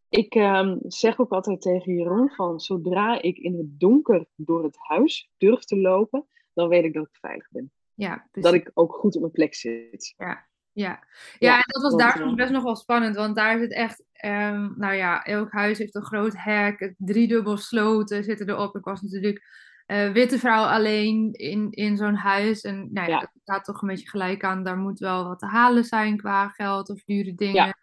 Ik 0.10 0.36
um, 0.36 0.80
zeg 0.82 1.20
ook 1.20 1.32
altijd 1.32 1.62
tegen 1.62 1.94
Jeroen 1.94 2.30
van, 2.30 2.60
zodra 2.60 3.22
ik 3.22 3.38
in 3.38 3.58
het 3.58 3.80
donker 3.80 4.26
door 4.36 4.64
het 4.64 4.76
huis 4.80 5.30
durf 5.38 5.64
te 5.64 5.78
lopen, 5.78 6.28
dan 6.54 6.68
weet 6.68 6.84
ik 6.84 6.94
dat 6.94 7.06
ik 7.06 7.18
veilig 7.22 7.48
ben. 7.50 7.72
Ja, 7.94 8.28
Dat 8.32 8.54
ik 8.54 8.72
ook 8.74 8.94
goed 8.94 9.16
op 9.16 9.22
mijn 9.22 9.34
plek 9.34 9.56
zit. 9.56 10.14
Ja, 10.18 10.48
ja. 10.72 11.04
ja, 11.40 11.56
en 11.56 11.64
dat 11.66 11.82
was 11.82 11.96
daar 11.96 12.22
uh, 12.22 12.34
best 12.34 12.52
nog 12.52 12.64
wel 12.64 12.76
spannend, 12.76 13.16
want 13.16 13.36
daar 13.36 13.56
is 13.56 13.62
het 13.62 13.74
echt, 13.74 14.04
um, 14.26 14.74
nou 14.78 14.94
ja, 14.94 15.24
elk 15.24 15.52
huis 15.52 15.78
heeft 15.78 15.96
een 15.96 16.06
groot 16.06 16.34
hek, 16.38 16.94
driedubbel 16.98 17.58
sloten 17.58 18.24
zitten 18.24 18.50
erop. 18.50 18.76
Ik 18.76 18.84
was 18.84 19.02
natuurlijk 19.02 19.44
uh, 19.92 20.12
witte 20.12 20.40
vrouw 20.40 20.64
alleen 20.64 21.34
in, 21.34 21.72
in 21.72 21.98
zo'n 21.98 22.16
huis. 22.16 22.62
En 22.62 22.90
nou 22.92 23.10
ja, 23.10 23.20
ja. 23.20 23.32
gaat 23.44 23.64
toch 23.64 23.82
een 23.82 23.88
beetje 23.88 24.10
gelijk 24.10 24.44
aan. 24.44 24.64
Daar 24.64 24.78
moet 24.78 25.00
wel 25.00 25.28
wat 25.28 25.40
te 25.40 25.46
halen 25.46 25.84
zijn 25.84 26.18
qua 26.18 26.48
geld 26.48 26.90
of 26.90 27.04
dure 27.04 27.36
dingen. 27.36 27.66
Ja. 27.66 27.78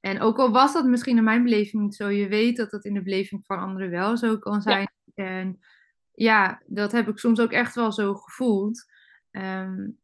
En 0.00 0.20
ook 0.20 0.38
al 0.38 0.50
was 0.50 0.72
dat 0.72 0.84
misschien 0.84 1.16
in 1.16 1.24
mijn 1.24 1.42
beleving 1.42 1.82
niet 1.82 1.94
zo, 1.94 2.08
je 2.08 2.28
weet 2.28 2.56
dat 2.56 2.70
dat 2.70 2.84
in 2.84 2.94
de 2.94 3.02
beleving 3.02 3.46
van 3.46 3.58
anderen 3.58 3.90
wel 3.90 4.16
zo 4.16 4.38
kan 4.38 4.62
zijn. 4.62 4.90
Ja. 5.14 5.24
En 5.24 5.58
ja, 6.12 6.62
dat 6.66 6.92
heb 6.92 7.08
ik 7.08 7.18
soms 7.18 7.40
ook 7.40 7.52
echt 7.52 7.74
wel 7.74 7.92
zo 7.92 8.14
gevoeld. 8.14 8.84
Um, 9.30 9.98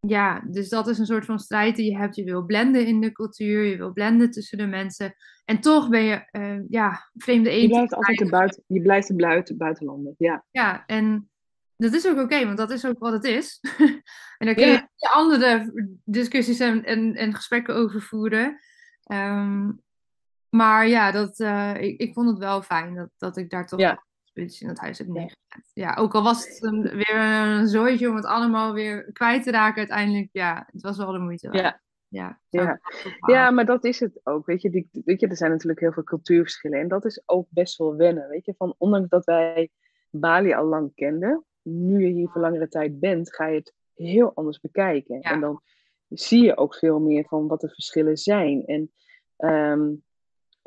ja, 0.00 0.42
dus 0.50 0.68
dat 0.68 0.88
is 0.88 0.98
een 0.98 1.06
soort 1.06 1.24
van 1.24 1.38
strijd 1.38 1.76
die 1.76 1.90
je 1.90 1.98
hebt. 1.98 2.16
Je 2.16 2.24
wil 2.24 2.44
blenden 2.44 2.86
in 2.86 3.00
de 3.00 3.12
cultuur, 3.12 3.64
je 3.64 3.76
wil 3.76 3.92
blenden 3.92 4.30
tussen 4.30 4.58
de 4.58 4.66
mensen. 4.66 5.14
En 5.44 5.60
toch 5.60 5.88
ben 5.88 6.02
je, 6.02 6.28
uh, 6.32 6.60
ja, 6.68 7.10
vreemde 7.14 7.50
eten. 7.50 7.62
Je 7.62 7.68
blijft 7.68 7.94
altijd 7.94 8.20
een 8.20 8.30
buiten, 8.30 8.62
je 8.66 8.82
blijft 8.82 9.16
buiten, 9.16 9.56
buitenlander, 9.56 10.14
ja. 10.18 10.44
Ja, 10.50 10.86
en 10.86 11.30
dat 11.76 11.92
is 11.92 12.08
ook 12.08 12.18
oké, 12.18 12.44
want 12.44 12.56
dat 12.56 12.70
is 12.70 12.86
ook 12.86 12.98
wat 12.98 13.12
het 13.12 13.24
is. 13.24 13.60
en 14.38 14.46
daar 14.46 14.54
kun 14.54 14.66
je 14.66 14.88
andere 14.98 15.72
discussies 16.04 16.60
en, 16.60 16.84
en, 16.84 17.14
en 17.14 17.34
gesprekken 17.34 17.74
over 17.74 18.02
voeren. 18.02 18.60
Um, 19.12 19.84
Maar 20.50 20.88
ja, 20.88 21.10
dat, 21.10 21.40
eh, 21.40 21.74
ik, 21.74 22.00
ik 22.00 22.12
vond 22.14 22.28
het 22.28 22.38
wel 22.38 22.62
fijn 22.62 22.94
dat, 22.94 23.08
dat 23.16 23.36
ik 23.36 23.50
daar 23.50 23.66
toch 23.66 23.80
Ja. 23.80 24.04
In 24.36 24.68
het 24.68 24.78
huis 24.78 24.98
heb 24.98 25.06
neergezet. 25.06 25.70
Ja, 25.74 25.94
ook 25.94 26.14
al 26.14 26.22
was 26.22 26.48
het 26.48 26.62
een- 26.62 26.82
weer 26.82 27.16
een 27.16 27.66
zooitje 27.68 28.08
om 28.08 28.16
het 28.16 28.24
allemaal 28.24 28.72
weer 28.72 29.12
kwijt 29.12 29.42
te 29.42 29.50
raken 29.50 29.78
uiteindelijk. 29.78 30.28
Ja, 30.32 30.68
het 30.72 30.82
was 30.82 30.96
wel 30.96 31.12
de 31.12 31.18
moeite 31.18 31.48
waard. 31.48 31.62
Ja. 31.62 31.80
Ja, 32.08 32.40
Ja. 32.50 32.80
Ja, 33.26 33.50
maar 33.50 33.64
dat 33.66 33.84
is 33.84 34.00
het 34.00 34.20
ook. 34.22 34.46
Weet 34.46 34.62
je, 34.62 34.70
die, 34.70 34.88
weet 35.04 35.20
je, 35.20 35.26
er 35.28 35.36
zijn 35.36 35.50
natuurlijk 35.50 35.80
heel 35.80 35.92
veel 35.92 36.04
cultuurverschillen. 36.04 36.80
En 36.80 36.88
dat 36.88 37.04
is 37.04 37.22
ook 37.26 37.46
best 37.50 37.76
wel 37.78 37.96
wennen. 37.96 38.28
Weet 38.28 38.44
je, 38.44 38.54
van 38.56 38.74
ondanks 38.78 39.08
dat 39.08 39.24
wij 39.24 39.70
Bali 40.10 40.52
al 40.52 40.64
lang 40.64 40.94
kenden, 40.94 41.44
nu 41.62 42.06
je 42.06 42.12
hier 42.12 42.28
voor 42.28 42.40
langere 42.40 42.68
tijd 42.68 43.00
bent, 43.00 43.34
ga 43.34 43.46
je 43.46 43.58
het 43.58 43.74
heel 43.94 44.32
anders 44.34 44.60
bekijken. 44.60 45.18
Ja. 45.20 45.30
En 45.30 45.40
dan 45.40 45.62
zie 46.08 46.42
je 46.42 46.56
ook 46.56 46.74
veel 46.74 47.00
meer 47.00 47.24
van 47.24 47.46
wat 47.46 47.60
de 47.60 47.68
verschillen 47.68 48.16
zijn. 48.16 48.64
En 48.66 48.92
ehm, 49.36 49.92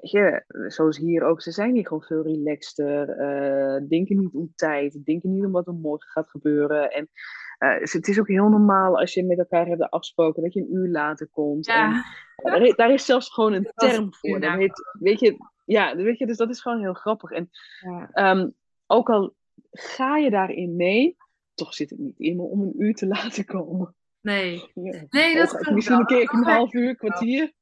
je, 0.02 0.44
zoals 0.68 0.98
hier 0.98 1.24
ook, 1.24 1.42
ze 1.42 1.52
zijn 1.52 1.74
hier 1.76 1.88
gewoon 1.88 2.04
veel 2.04 2.24
relaxter. 2.24 3.10
eh 3.10 3.88
denken 3.90 4.18
niet 4.18 4.34
om 4.34 4.52
tijd, 4.56 5.06
denken 5.06 5.32
niet 5.34 5.46
om 5.46 5.52
wat 5.52 5.68
er 5.68 5.74
morgen 5.74 6.10
gaat 6.12 6.30
gebeuren. 6.30 6.92
En 6.92 7.10
eh, 7.58 7.80
het 7.80 8.08
is 8.08 8.20
ook 8.20 8.28
heel 8.28 8.50
normaal 8.50 9.00
als 9.00 9.14
je 9.14 9.26
met 9.26 9.38
elkaar 9.40 9.66
hebt 9.68 9.82
afgesproken 9.90 10.44
dat 10.44 10.54
je 10.54 10.60
een 10.62 10.74
uur 10.74 10.88
later 10.90 11.28
komt. 11.28 11.68
En 11.68 11.74
Ja, 11.76 12.04
daar, 12.36 12.62
is- 12.62 12.76
daar 12.76 12.94
is 12.94 13.06
zelfs 13.06 13.34
gewoon 13.34 13.54
een 13.54 13.64
Dat 13.74 13.90
is 13.90 13.96
term 13.96 14.14
voor. 14.14 14.40
Dat 14.40 14.54
heet, 14.54 14.84
weet 15.00 15.20
je, 15.20 15.38
ja, 15.66 15.96
weet 15.96 16.18
je, 16.18 16.26
dus 16.26 16.38
dat 16.38 16.50
is 16.50 16.62
gewoon 16.62 16.80
heel 16.80 16.94
grappig. 16.94 17.32
En 17.32 17.50
ja. 17.80 18.10
ehm, 18.12 18.50
ook 18.88 19.10
al 19.10 19.36
ga 19.72 20.18
je 20.18 20.30
daarin 20.30 20.76
mee, 20.76 21.18
toch 21.54 21.74
zit 21.74 21.90
het 21.90 22.00
niet 22.00 22.20
in 22.20 22.36
me 22.36 22.42
om 22.42 22.62
een 22.62 22.74
uur 22.82 22.94
te 22.94 23.08
laten 23.16 23.46
komen. 23.46 23.96
nee. 24.22 24.72
Ja, 24.74 25.06
Nee, 25.10 25.36
dat 25.36 25.50
klopt 25.50 25.72
Misschien 25.72 26.00
een 26.00 26.06
keer 26.06 26.34
een 26.34 26.44
half 26.44 26.74
uur, 26.74 26.96
kwartier. 26.96 27.54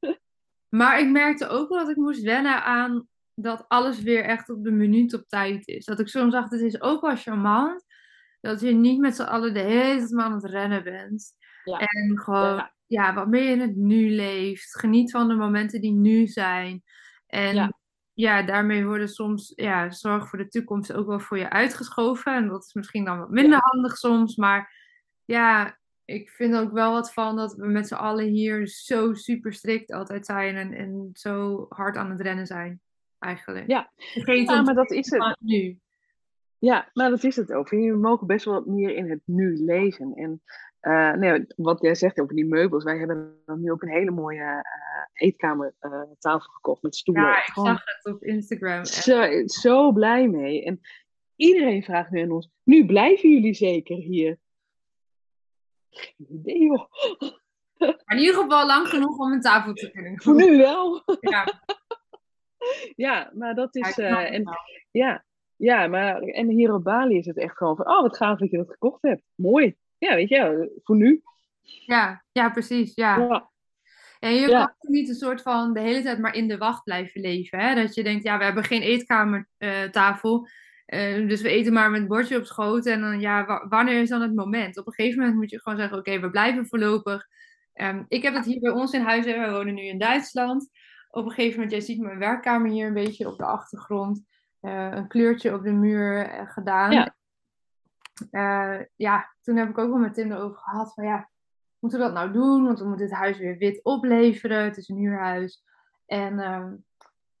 Maar 0.68 1.00
ik 1.00 1.08
merkte 1.08 1.48
ook 1.48 1.68
wel 1.68 1.78
dat 1.78 1.88
ik 1.88 1.96
moest 1.96 2.22
wennen 2.22 2.64
aan 2.64 3.08
dat 3.34 3.64
alles 3.68 4.02
weer 4.02 4.24
echt 4.24 4.50
op 4.50 4.64
de 4.64 4.70
minuut 4.70 5.14
op 5.14 5.28
tijd 5.28 5.66
is. 5.68 5.84
Dat 5.84 6.00
ik 6.00 6.08
soms 6.08 6.32
dacht, 6.32 6.50
het 6.50 6.60
is 6.60 6.80
ook 6.80 7.00
wel 7.00 7.16
charmant 7.16 7.84
dat 8.40 8.60
je 8.60 8.72
niet 8.72 8.98
met 9.00 9.16
z'n 9.16 9.22
allen 9.22 9.54
de 9.54 9.60
hele 9.60 9.98
tijd 9.98 10.10
maar 10.10 10.24
aan 10.24 10.32
het 10.32 10.44
rennen 10.44 10.84
bent. 10.84 11.32
Ja. 11.64 11.78
En 11.78 12.18
gewoon, 12.18 12.54
Ja. 12.56 12.72
ja. 12.86 13.14
wat 13.14 13.28
meer 13.28 13.50
in 13.50 13.60
het 13.60 13.76
nu 13.76 14.10
leeft. 14.10 14.78
Geniet 14.78 15.10
van 15.10 15.28
de 15.28 15.34
momenten 15.34 15.80
die 15.80 15.92
nu 15.92 16.26
zijn. 16.26 16.82
En 17.26 17.54
Ja. 17.54 17.72
ja, 18.12 18.42
daarmee 18.42 18.86
worden 18.86 19.08
soms, 19.08 19.52
ja, 19.56 19.90
zorg 19.90 20.28
voor 20.28 20.38
de 20.38 20.48
toekomst 20.48 20.92
ook 20.92 21.06
wel 21.06 21.20
voor 21.20 21.38
je 21.38 21.50
uitgeschoven. 21.50 22.34
En 22.34 22.48
dat 22.48 22.64
is 22.64 22.72
misschien 22.74 23.04
dan 23.04 23.18
wat 23.18 23.30
minder 23.30 23.58
handig 23.62 23.96
soms. 23.96 24.36
Maar 24.36 24.74
ja, 25.24 25.77
ik 26.08 26.30
vind 26.30 26.56
ook 26.56 26.72
wel 26.72 26.92
wat 26.92 27.12
van 27.12 27.36
dat 27.36 27.54
we 27.54 27.66
met 27.66 27.88
z'n 27.88 27.94
allen 27.94 28.26
hier 28.26 28.66
zo 28.66 29.14
super 29.14 29.52
strikt 29.52 29.92
altijd 29.92 30.26
zijn. 30.26 30.56
En, 30.56 30.72
en 30.72 31.10
zo 31.12 31.66
hard 31.68 31.96
aan 31.96 32.10
het 32.10 32.20
rennen 32.20 32.46
zijn, 32.46 32.80
eigenlijk. 33.18 33.66
Ja. 33.66 33.90
Ja, 34.24 34.62
maar 34.62 34.74
dat 34.74 34.90
is 34.90 35.10
het. 35.10 35.36
nu. 35.40 35.78
Ja, 36.58 36.90
maar 36.92 37.10
dat 37.10 37.24
is 37.24 37.36
het 37.36 37.52
ook. 37.52 37.68
We 37.68 37.96
mogen 38.00 38.26
best 38.26 38.44
wel 38.44 38.54
wat 38.54 38.66
meer 38.66 38.96
in 38.96 39.10
het 39.10 39.20
nu 39.24 39.56
leven. 39.64 40.14
En 40.14 40.42
eh, 40.80 41.12
nee, 41.12 41.46
wat 41.56 41.80
jij 41.80 41.94
zegt 41.94 42.20
over 42.20 42.34
die 42.34 42.46
meubels. 42.46 42.84
Wij 42.84 42.98
hebben 42.98 43.42
nu 43.56 43.70
ook 43.70 43.82
een 43.82 43.88
hele 43.88 44.10
mooie 44.10 44.42
eh 44.42 45.26
eetkamertafel 45.26 46.50
gekocht 46.50 46.82
met 46.82 46.96
stoelen. 46.96 47.24
Ja, 47.24 47.38
ik 47.38 47.52
zag 47.54 47.84
het 47.84 48.14
op 48.14 48.22
Instagram. 48.22 48.84
Zo, 48.84 49.46
zo 49.46 49.92
blij 49.92 50.28
mee. 50.28 50.64
En 50.64 50.80
iedereen 51.36 51.82
vraagt 51.82 52.10
nu 52.10 52.20
aan 52.20 52.30
ons, 52.30 52.50
nu 52.62 52.86
blijven 52.86 53.32
jullie 53.32 53.54
zeker 53.54 53.96
hier? 53.96 54.38
Geen 55.98 56.26
idee 56.28 56.62
joh. 56.62 56.90
Maar 57.78 58.16
in 58.16 58.18
ieder 58.18 58.34
geval 58.34 58.66
lang 58.66 58.88
genoeg 58.88 59.18
om 59.18 59.32
een 59.32 59.40
tafel 59.40 59.72
te 59.72 59.90
kunnen 59.90 60.22
Voor 60.22 60.34
nu 60.34 60.56
wel. 60.56 61.02
Ja, 61.20 61.44
Ja, 62.96 63.30
maar 63.34 63.54
dat 63.54 63.68
ja, 63.74 63.86
is... 63.88 63.92
snap 63.92 64.06
eh, 64.08 64.32
en, 64.34 64.44
wel. 64.44 64.54
ja, 64.90 65.24
ja, 65.56 65.86
maar 65.86 66.20
en 66.20 66.48
hier 66.48 66.72
op 66.74 66.84
Bali 66.84 67.16
is 67.18 67.26
het 67.26 67.36
echt 67.36 67.56
gewoon 67.56 67.76
van, 67.76 67.88
oh 67.88 68.00
wat 68.02 68.16
gaaf 68.16 68.38
dat 68.38 68.50
je 68.50 68.56
dat 68.56 68.70
gekocht 68.70 69.02
hebt. 69.02 69.22
Mooi. 69.34 69.76
Ja, 69.98 70.14
weet 70.14 70.28
je, 70.28 70.70
voor 70.84 70.96
nu. 70.96 71.22
ja, 71.86 72.24
ja, 72.32 72.50
precies. 72.50 72.94
Ja. 72.94 73.18
Ja, 73.18 73.50
En 74.18 74.34
je 74.34 74.48
Ja. 74.48 74.64
kan 74.78 74.90
niet 74.92 75.08
een 75.08 75.14
soort 75.14 75.42
van 75.42 75.72
de 75.72 75.80
hele 75.80 76.02
tijd 76.02 76.18
maar 76.18 76.34
in 76.34 76.48
de 76.48 76.58
wacht 76.58 76.82
blijven 76.84 77.20
leven. 77.20 77.58
Hè? 77.58 77.74
Dat 77.74 77.94
je 77.94 78.02
denkt, 78.02 78.24
ja, 78.24 78.38
we 78.38 78.44
hebben 78.44 78.64
geen 78.64 78.82
eetkamertafel. 78.82 80.48
Eh, 80.88 81.28
dus 81.28 81.40
we 81.42 81.48
eten 81.48 81.72
maar 81.72 81.90
met 81.90 82.00
een 82.00 82.06
bordje 82.08 82.36
op 82.38 82.44
schoot. 82.44 82.86
En 82.86 83.00
dan, 83.00 83.20
ja, 83.20 83.46
wa- 83.46 83.68
wanneer 83.68 84.00
is 84.00 84.08
dan 84.08 84.20
het 84.20 84.34
moment? 84.34 84.78
Op 84.78 84.86
een 84.86 84.92
gegeven 84.92 85.18
moment 85.18 85.36
moet 85.36 85.50
je 85.50 85.60
gewoon 85.60 85.78
zeggen, 85.78 85.98
oké, 85.98 86.20
we 86.20 86.30
blijven 86.30 86.66
voorlopig. 86.66 87.26
Ehm, 87.72 88.04
ik 88.08 88.22
heb 88.22 88.34
het 88.34 88.44
hier 88.44 88.60
bij 88.60 88.70
ons 88.70 88.92
in 88.92 89.00
huis. 89.02 89.24
Hè. 89.24 89.46
We 89.46 89.50
wonen 89.52 89.74
nu 89.74 89.82
in 89.82 89.98
Duitsland. 89.98 90.70
Op 91.10 91.24
een 91.24 91.30
gegeven 91.30 91.54
moment, 91.54 91.70
jij 91.70 91.80
ziet 91.80 92.00
mijn 92.00 92.18
werkkamer 92.18 92.70
hier 92.70 92.86
een 92.86 92.94
beetje 92.94 93.28
op 93.28 93.38
de 93.38 93.44
achtergrond. 93.44 94.24
eh, 94.60 94.88
een 94.92 95.08
kleurtje 95.08 95.54
op 95.54 95.62
de 95.62 95.72
muur 95.72 96.26
eh, 96.26 96.50
gedaan. 96.50 96.92
Ja. 96.92 97.14
Ja, 98.96 99.34
toen 99.42 99.56
heb 99.56 99.68
ik 99.68 99.78
ook 99.78 99.88
wel 99.90 99.98
met 99.98 100.14
Tim 100.14 100.32
erover 100.32 100.58
gehad 100.58 100.94
van 100.94 101.04
ja, 101.04 101.30
moeten 101.78 101.98
we 101.98 102.04
dat 102.04 102.14
nou 102.14 102.32
doen? 102.32 102.64
Want 102.64 102.78
we 102.78 102.86
moeten 102.88 103.06
het 103.06 103.14
huis 103.14 103.38
weer 103.38 103.58
wit 103.58 103.80
opleveren. 103.84 104.64
Het 104.64 104.76
is 104.76 104.88
een 104.88 104.96
huurhuis. 104.96 105.62
En 106.06 106.38
ehm, 106.38 106.74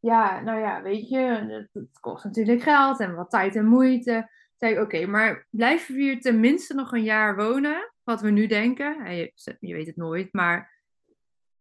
ja, 0.00 0.40
nou 0.40 0.58
ja, 0.60 0.82
weet 0.82 1.08
je, 1.08 1.18
het, 1.18 1.68
het 1.72 2.00
kost 2.00 2.24
natuurlijk 2.24 2.62
geld 2.62 3.00
en 3.00 3.14
wat 3.14 3.30
tijd 3.30 3.56
en 3.56 3.66
moeite. 3.66 4.30
Zei 4.56 4.74
ik, 4.74 4.80
oké, 4.80 5.06
maar 5.06 5.46
blijven 5.50 5.94
we 5.94 6.00
hier 6.00 6.20
tenminste 6.20 6.74
nog 6.74 6.92
een 6.92 7.02
jaar 7.02 7.36
wonen? 7.36 7.92
Wat 8.04 8.20
we 8.20 8.30
nu 8.30 8.46
denken. 8.46 9.10
Je, 9.16 9.32
je 9.60 9.74
weet 9.74 9.86
het 9.86 9.96
nooit, 9.96 10.32
maar 10.32 10.76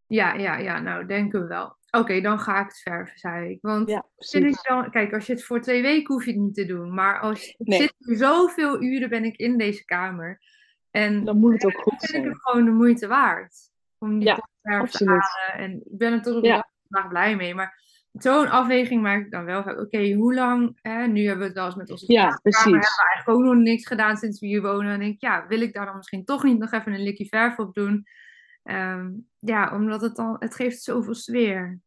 ja, 0.08 0.34
ja, 0.34 0.58
ja, 0.58 0.80
nou 0.80 1.06
denken 1.06 1.42
we 1.42 1.48
wel. 1.48 1.78
Oké, 1.92 2.22
dan 2.22 2.40
ga 2.40 2.60
ik 2.60 2.66
het 2.68 2.80
verven, 2.80 3.18
zei 3.18 3.50
ik. 3.50 3.58
Want 3.62 3.90
ja 3.90 4.06
ik 4.32 4.64
dan, 4.68 4.92
kijk, 4.92 5.14
als 5.14 5.26
je 5.26 5.34
het 5.34 5.44
voor 5.44 5.62
twee 5.62 5.82
weken 5.82 6.14
hoef 6.14 6.26
je 6.26 6.32
het 6.32 6.40
niet 6.40 6.54
te 6.56 6.66
doen. 6.66 6.94
Maar 6.94 7.20
als 7.20 7.48
ik 7.58 7.68
Nee. 7.68 7.82
zit 7.82 7.94
hier 7.98 8.18
zoveel 8.18 8.82
uren 8.84 9.10
ben 9.10 9.24
ik 9.24 9.36
in 9.36 9.58
deze 9.58 9.86
kamer. 9.86 10.42
En 10.92 11.26
Dan 11.26 11.38
moet 11.38 11.54
het 11.54 11.66
ook 11.66 11.82
goed 11.82 11.94
vind 12.00 12.04
ik 12.04 12.10
zijn. 12.10 12.28
het 12.28 12.42
gewoon 12.42 12.66
de 12.66 12.72
moeite 12.72 13.08
waard. 13.08 13.56
Om 13.98 14.20
die 14.20 14.28
Ja, 14.28 14.36
te 14.36 14.70
absoluut. 14.70 15.22
halen. 15.22 15.64
En 15.64 15.72
ik 15.92 15.98
ben 15.98 16.14
er 16.14 16.22
tot 16.22 16.36
op 16.36 16.44
Ja. 16.44 16.50
de 16.56 16.56
dag 16.56 16.66
van 16.72 16.82
vandaag 16.90 17.10
blij 17.10 17.36
mee. 17.36 17.56
Maar 17.56 17.82
zo'n 18.24 18.50
afweging 18.50 19.02
maak 19.02 19.26
ik 19.26 19.32
dan 19.32 19.46
wel. 19.46 19.64
van, 19.64 19.80
Oké, 19.80 20.14
hoe 20.14 20.34
lang? 20.34 20.78
Hè, 20.82 21.08
nu 21.08 21.22
hebben 21.22 21.40
we 21.40 21.46
het 21.46 21.54
wel 21.54 21.66
eens 21.66 21.76
met 21.76 21.92
onze 21.92 22.12
Ja, 22.14 22.22
kamer. 22.24 22.42
precies. 22.42 22.64
hebben 22.64 22.80
we 22.82 23.04
eigenlijk 23.14 23.40
ook 23.40 23.54
nog 23.54 23.64
niks 23.64 23.88
gedaan 23.88 24.18
sinds 24.18 24.40
we 24.40 24.48
hier 24.48 24.62
wonen. 24.62 24.92
En 24.94 25.00
denk 25.00 25.14
ik, 25.14 25.22
ja, 25.22 25.48
wil 25.48 25.62
ik 25.62 25.74
daar 25.74 25.86
dan 25.86 25.96
misschien 25.96 26.26
toch 26.26 26.44
niet 26.44 26.58
nog 26.60 26.72
even 26.72 26.94
een 26.94 27.04
likje 27.04 27.26
verf 27.26 27.60
op 27.60 27.74
doen? 27.74 28.08
Ehm, 28.64 29.12
ja, 29.40 29.76
omdat 29.76 30.02
het 30.02 30.16
dan, 30.16 30.36
het 30.40 30.56
geeft 30.56 30.82
zoveel 30.84 31.14
sfeer. 31.16 31.80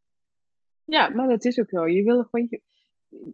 Ja, 0.85 1.09
maar 1.09 1.29
dat 1.29 1.45
is 1.45 1.59
ook 1.61 1.71
wel. 1.71 1.87
Je 1.87 2.03
wil 2.03 2.25
gewoon... 2.31 2.47
Je, 2.51 2.61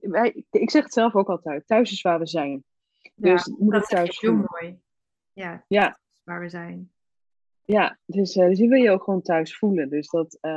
wij, 0.00 0.44
ik 0.50 0.70
zeg 0.70 0.82
het 0.82 0.92
zelf 0.92 1.14
ook 1.14 1.28
altijd. 1.28 1.66
Thuis 1.66 1.92
is 1.92 2.02
waar 2.02 2.18
we 2.18 2.26
zijn. 2.26 2.64
Dus 3.14 3.44
het 3.44 3.58
moet 3.58 3.72
dat 3.72 3.86
thuis 3.88 4.20
je 4.20 4.26
heel 4.30 4.44
mooi. 4.50 4.78
Ja, 5.32 5.64
Ja. 5.68 5.88
is 5.88 6.20
waar 6.24 6.40
we 6.40 6.48
zijn. 6.48 6.90
Ja, 7.66 7.98
dus, 8.04 8.36
eh, 8.36 8.46
dus 8.46 8.58
die 8.58 8.68
wil 8.68 8.82
je 8.82 8.90
ook 8.90 9.02
gewoon 9.02 9.22
thuis 9.22 9.56
voelen. 9.56 9.88
Dus 9.88 10.08
dat, 10.08 10.38
eh, 10.40 10.50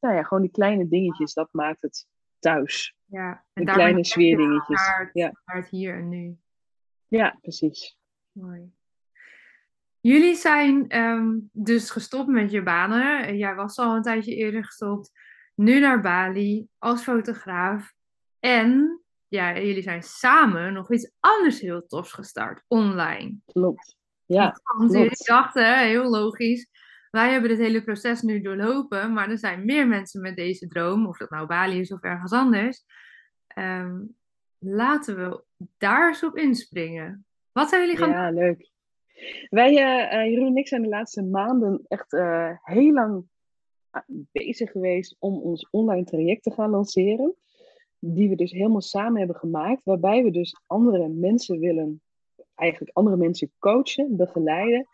nou 0.00 0.14
ja, 0.14 0.22
gewoon 0.22 0.42
die 0.42 0.52
kleine 0.52 0.88
dingetjes, 0.88 1.34
dat 1.34 1.48
maakt 1.52 1.82
het 1.82 2.06
thuis. 2.38 2.96
Ja, 3.04 3.44
en 3.52 3.64
Die 3.64 3.74
kleine 3.74 4.04
sfeerdingetjes. 4.04 4.86
Naar 4.86 5.00
het, 5.00 5.10
Ja. 5.12 5.32
naar 5.44 5.56
het 5.56 5.68
hier 5.68 5.94
en 5.94 6.08
nu. 6.08 6.36
Ja, 7.08 7.38
precies. 7.40 7.98
Mooi. 8.32 8.72
Jullie 10.00 10.34
zijn 10.34 10.88
ehm, 10.88 11.38
dus 11.52 11.90
gestopt 11.90 12.28
met 12.28 12.50
je 12.50 12.62
banen. 12.62 13.36
Jij 13.36 13.54
was 13.54 13.78
al 13.78 13.96
een 13.96 14.02
tijdje 14.02 14.34
eerder 14.34 14.64
gestopt. 14.64 15.10
Nu 15.54 15.80
naar 15.80 16.00
Bali 16.00 16.66
als 16.78 17.02
fotograaf. 17.02 17.92
En 18.38 19.00
ja, 19.28 19.58
jullie 19.58 19.82
zijn 19.82 20.02
samen 20.02 20.72
nog 20.72 20.92
iets 20.92 21.12
anders 21.20 21.60
heel 21.60 21.86
tofs 21.86 22.12
gestart, 22.12 22.64
online. 22.68 23.36
Klopt. 23.46 23.96
Ja, 24.34 24.60
klopt. 24.62 25.26
dachten, 25.26 25.78
heel 25.78 26.10
logisch, 26.10 26.68
wij 27.10 27.30
hebben 27.30 27.50
dit 27.50 27.58
hele 27.58 27.82
proces 27.82 28.22
nu 28.22 28.40
doorlopen, 28.40 29.12
maar 29.12 29.30
er 29.30 29.38
zijn 29.38 29.64
meer 29.64 29.86
mensen 29.86 30.20
met 30.20 30.36
deze 30.36 30.68
droom, 30.68 31.06
of 31.06 31.16
dat 31.16 31.30
nou 31.30 31.46
Bali 31.46 31.80
is 31.80 31.92
of 31.92 32.02
ergens 32.02 32.32
anders. 32.32 32.84
Ehm, 33.46 33.98
laten 34.58 35.16
we 35.16 35.42
daar 35.78 36.08
eens 36.08 36.24
op 36.24 36.36
inspringen. 36.36 37.24
Wat 37.52 37.68
zijn 37.68 37.80
jullie 37.80 37.96
gaan 37.96 38.10
Ja, 38.10 38.30
leuk. 38.30 38.70
Wij, 39.50 39.76
eh, 39.76 40.20
eh, 40.20 40.30
Jeroen 40.30 40.46
en 40.46 40.56
ik 40.56 40.68
zijn 40.68 40.82
de 40.82 40.88
laatste 40.88 41.22
maanden 41.22 41.84
echt 41.88 42.12
eh, 42.12 42.50
heel 42.62 42.92
lang 42.92 43.24
ah, 43.90 44.02
bezig 44.32 44.70
geweest 44.70 45.16
om 45.18 45.40
ons 45.40 45.68
online 45.70 46.04
traject 46.04 46.42
te 46.42 46.50
gaan 46.50 46.70
lanceren. 46.70 47.34
Die 47.98 48.28
we 48.28 48.36
dus 48.36 48.52
helemaal 48.52 48.80
samen 48.80 49.18
hebben 49.18 49.36
gemaakt. 49.36 49.84
Waarbij 49.84 50.22
we 50.22 50.30
dus 50.30 50.62
andere 50.66 51.08
mensen 51.08 51.58
willen, 51.58 52.02
eigenlijk 52.60 52.96
andere 52.96 53.16
mensen 53.16 53.52
coachen, 53.58 54.16
begeleiden. 54.16 54.86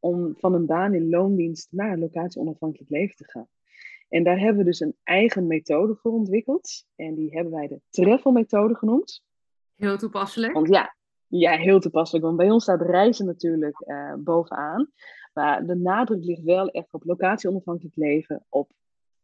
Om 0.00 0.34
van 0.38 0.54
een 0.54 0.66
baan 0.66 0.94
in 0.94 1.08
loondienst 1.08 1.68
naar 1.70 1.92
een 1.92 1.98
locatie-onafhankelijk 1.98 2.90
leven 2.90 3.16
te 3.16 3.30
gaan. 3.30 3.48
En 4.08 4.24
daar 4.24 4.38
hebben 4.38 4.56
we 4.56 4.64
dus 4.64 4.80
een 4.80 4.96
eigen 5.02 5.46
methode 5.46 5.94
voor 5.94 6.12
ontwikkeld. 6.12 6.84
En 6.96 7.14
die 7.14 7.30
hebben 7.30 7.52
wij 7.52 7.68
de 7.68 7.80
Treffel-methode 7.90 8.74
genoemd. 8.74 9.22
Heel 9.76 9.96
toepasselijk. 9.96 10.52
Want 10.52 10.68
ja, 10.68 10.94
ja, 11.26 11.56
heel 11.56 11.80
toepasselijk. 11.80 12.24
Want 12.24 12.36
bij 12.36 12.50
ons 12.50 12.62
staat 12.62 12.82
reizen 12.82 13.26
natuurlijk 13.26 13.80
eh, 13.80 14.14
bovenaan. 14.18 14.90
Maar 15.32 15.66
de 15.66 15.74
nadruk 15.74 16.24
ligt 16.24 16.42
wel 16.42 16.68
echt 16.68 16.92
op 16.92 17.04
locatie-onafhankelijk 17.04 17.96
leven, 17.96 18.44
op 18.48 18.70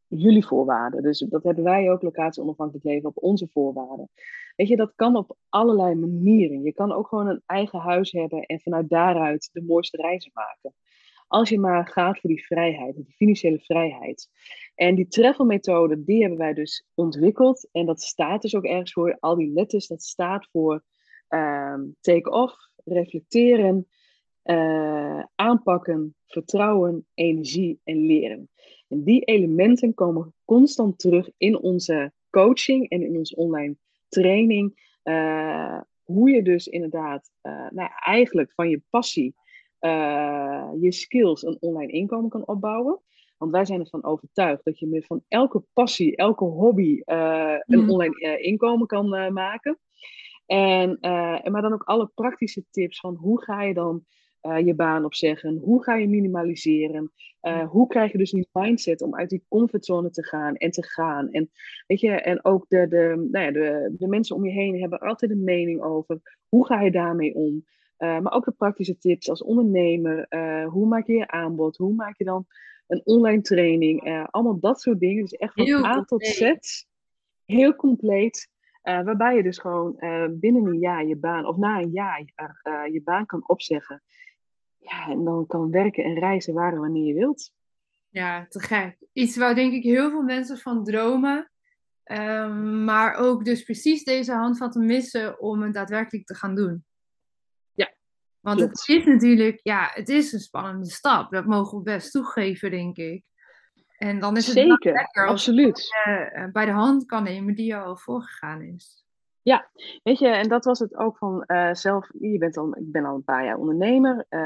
jullie 0.06 0.46
voorwaarden. 0.46 1.02
Dus 1.02 1.18
dat 1.18 1.42
hebben 1.42 1.64
wij 1.64 1.90
ook, 1.90 2.02
locatie 2.02 2.42
onafhankelijk 2.42 2.84
leven, 2.84 3.08
op 3.08 3.22
onze 3.22 3.48
voorwaarden. 3.52 4.08
Weet 4.56 4.68
je, 4.68 4.76
dat 4.76 4.92
kan 4.94 5.16
op 5.16 5.36
allerlei 5.48 5.94
manieren. 5.94 6.62
Je 6.62 6.72
kan 6.72 6.92
ook 6.92 7.08
gewoon 7.08 7.28
een 7.28 7.42
eigen 7.46 7.78
huis 7.78 8.12
hebben 8.12 8.42
en 8.42 8.60
vanuit 8.60 8.88
daaruit 8.88 9.50
de 9.52 9.62
mooiste 9.62 9.96
reizen 9.96 10.30
maken. 10.34 10.74
Als 11.26 11.48
je 11.48 11.58
maar 11.58 11.88
gaat 11.88 12.18
voor 12.20 12.30
die 12.30 12.46
vrijheid, 12.46 12.94
die 12.94 13.14
financiële 13.16 13.58
vrijheid. 13.58 14.28
En 14.74 14.94
die 14.94 15.08
travel 15.08 15.44
methode, 15.44 16.04
die 16.04 16.20
hebben 16.20 16.38
wij 16.38 16.54
dus 16.54 16.86
ontwikkeld. 16.94 17.68
En 17.72 17.86
dat 17.86 18.02
staat 18.02 18.42
dus 18.42 18.54
ook 18.54 18.64
ergens 18.64 18.92
voor, 18.92 19.16
al 19.20 19.36
die 19.36 19.52
letters, 19.52 19.86
dat 19.86 20.02
staat 20.02 20.48
voor 20.52 20.84
ehm, 21.28 21.80
take 22.00 22.30
off, 22.30 22.54
reflecteren, 22.84 23.86
uh, 24.44 25.24
aanpakken, 25.34 26.14
vertrouwen, 26.26 27.06
energie 27.14 27.80
en 27.84 28.06
leren. 28.06 28.48
En 28.88 29.02
die 29.04 29.24
elementen 29.24 29.94
komen 29.94 30.34
constant 30.44 30.98
terug 30.98 31.30
in 31.36 31.58
onze 31.58 32.12
coaching 32.30 32.88
en 32.88 33.02
in 33.02 33.16
onze 33.16 33.36
online 33.36 33.76
training. 34.10 34.88
Uh, 35.04 35.80
hoe 36.02 36.30
je 36.30 36.42
dus 36.42 36.66
inderdaad, 36.66 37.30
uh, 37.42 37.70
nou, 37.70 37.90
eigenlijk 38.04 38.52
van 38.52 38.68
je 38.68 38.82
passie, 38.90 39.34
je 40.80 40.86
skills, 40.88 41.42
een 41.42 41.56
online 41.60 41.92
inkomen 41.92 42.30
kan 42.30 42.46
opbouwen. 42.46 43.00
Want 43.38 43.52
wij 43.52 43.64
zijn 43.64 43.80
ervan 43.80 44.04
overtuigd 44.04 44.64
dat 44.64 44.78
je 44.78 44.86
met 44.86 45.06
van 45.06 45.24
elke 45.28 45.62
passie, 45.72 46.16
elke 46.16 46.44
hobby 46.44 47.00
een 47.04 47.62
mhm. 47.66 47.90
online 47.90 48.40
inkomen 48.40 48.86
kan 48.86 49.32
maken. 49.32 49.78
En, 50.46 50.98
maar 51.42 51.62
dan 51.62 51.72
ook 51.72 51.82
alle 51.82 52.10
praktische 52.14 52.64
tips 52.70 53.00
van 53.00 53.14
hoe 53.14 53.42
ga 53.42 53.62
je 53.62 53.74
dan 53.74 54.04
uh, 54.42 54.58
je 54.58 54.74
baan 54.74 55.04
opzeggen? 55.04 55.58
Hoe 55.62 55.82
ga 55.82 55.94
je 55.94 56.08
minimaliseren? 56.08 57.12
Uh, 57.42 57.68
hoe 57.68 57.86
krijg 57.86 58.12
je 58.12 58.18
dus 58.18 58.30
die 58.30 58.48
mindset 58.52 59.02
om 59.02 59.16
uit 59.16 59.30
die 59.30 59.44
comfortzone 59.48 60.10
te 60.10 60.24
gaan 60.24 60.54
en 60.56 60.70
te 60.70 60.84
gaan? 60.84 61.30
En, 61.30 61.50
weet 61.86 62.00
je, 62.00 62.10
en 62.10 62.44
ook 62.44 62.64
de, 62.68 62.88
de, 62.88 63.28
nou 63.30 63.44
ja, 63.44 63.50
de, 63.50 63.94
de 63.98 64.08
mensen 64.08 64.36
om 64.36 64.44
je 64.44 64.50
heen 64.50 64.80
hebben 64.80 64.98
altijd 64.98 65.30
een 65.30 65.44
mening 65.44 65.82
over 65.82 66.38
hoe 66.48 66.66
ga 66.66 66.80
je 66.80 66.90
daarmee 66.90 67.34
om? 67.34 67.64
Uh, 67.98 68.18
maar 68.18 68.32
ook 68.32 68.44
de 68.44 68.52
praktische 68.52 68.98
tips 68.98 69.30
als 69.30 69.42
ondernemer. 69.42 70.26
hoe 70.66 70.86
maak 70.86 71.06
je 71.06 71.12
je 71.12 71.28
aanbod? 71.28 71.76
Hoe 71.76 71.94
maak 71.94 72.18
je 72.18 72.24
dan 72.24 72.46
een 72.86 73.00
online 73.04 73.40
training? 73.40 74.26
allemaal 74.30 74.60
dat 74.60 74.80
soort 74.80 75.00
dingen. 75.00 75.22
Dus 75.22 75.32
echt 75.32 75.54
van 75.54 75.64
heel 75.64 75.84
A 75.84 76.04
tot 76.04 76.26
Z. 76.26 76.52
Heel 77.44 77.74
compleet. 77.74 78.48
waarbij 78.82 79.36
je 79.36 79.42
dus 79.42 79.58
gewoon 79.58 79.96
binnen 80.30 80.66
een 80.66 80.78
jaar 80.78 81.06
je 81.06 81.16
baan, 81.16 81.46
of 81.46 81.56
na 81.56 81.80
een 81.80 81.90
jaar 81.90 82.24
je 82.92 83.00
baan 83.04 83.26
kan 83.26 83.48
opzeggen. 83.48 84.02
Ja, 84.80 85.08
en 85.08 85.24
dan 85.24 85.46
kan 85.46 85.70
werken 85.70 86.04
en 86.04 86.18
reizen 86.18 86.54
waar 86.54 86.72
en 86.72 86.80
wanneer 86.80 87.06
je 87.06 87.14
wilt. 87.14 87.52
Ja, 88.08 88.46
te 88.48 88.60
gek. 88.60 88.96
Iets 89.12 89.36
waar 89.36 89.54
denk 89.54 89.72
ik 89.72 89.82
heel 89.82 90.10
veel 90.10 90.22
mensen 90.22 90.58
van 90.58 90.84
dromen. 90.84 91.50
Um, 92.04 92.84
maar 92.84 93.14
ook 93.14 93.44
dus 93.44 93.62
precies 93.62 94.04
deze 94.04 94.32
handvatten 94.32 94.86
missen 94.86 95.40
om 95.40 95.62
het 95.62 95.74
daadwerkelijk 95.74 96.26
te 96.26 96.34
gaan 96.34 96.54
doen. 96.54 96.84
Ja. 97.74 97.92
Want 98.40 98.60
het 98.60 98.88
is 98.88 99.04
natuurlijk, 99.04 99.60
ja, 99.62 99.90
het 99.92 100.08
is 100.08 100.32
een 100.32 100.40
spannende 100.40 100.90
stap. 100.90 101.30
Dat 101.30 101.46
mogen 101.46 101.78
we 101.78 101.84
best 101.84 102.12
toegeven, 102.12 102.70
denk 102.70 102.96
ik. 102.96 103.24
En 103.96 104.18
dan 104.18 104.36
is 104.36 104.46
het 104.46 104.56
Zeker, 104.56 104.92
lekker 104.92 105.22
als 105.26 105.32
absoluut. 105.32 105.78
je 105.78 106.32
uh, 106.34 106.52
bij 106.52 106.64
de 106.64 106.72
hand 106.72 107.06
kan 107.06 107.22
nemen 107.22 107.54
die 107.54 107.76
al 107.76 107.96
voorgegaan 107.96 108.62
is. 108.62 109.04
Ja, 109.42 109.70
weet 110.02 110.18
je, 110.18 110.28
en 110.28 110.48
dat 110.48 110.64
was 110.64 110.78
het 110.78 110.96
ook 110.96 111.18
van 111.18 111.44
uh, 111.46 111.74
zelf. 111.74 112.10
Je 112.18 112.38
bent 112.38 112.56
al, 112.56 112.76
ik 112.76 112.92
ben 112.92 113.04
al 113.04 113.14
een 113.14 113.24
paar 113.24 113.44
jaar 113.44 113.58
ondernemer. 113.58 114.26
Uh, 114.30 114.40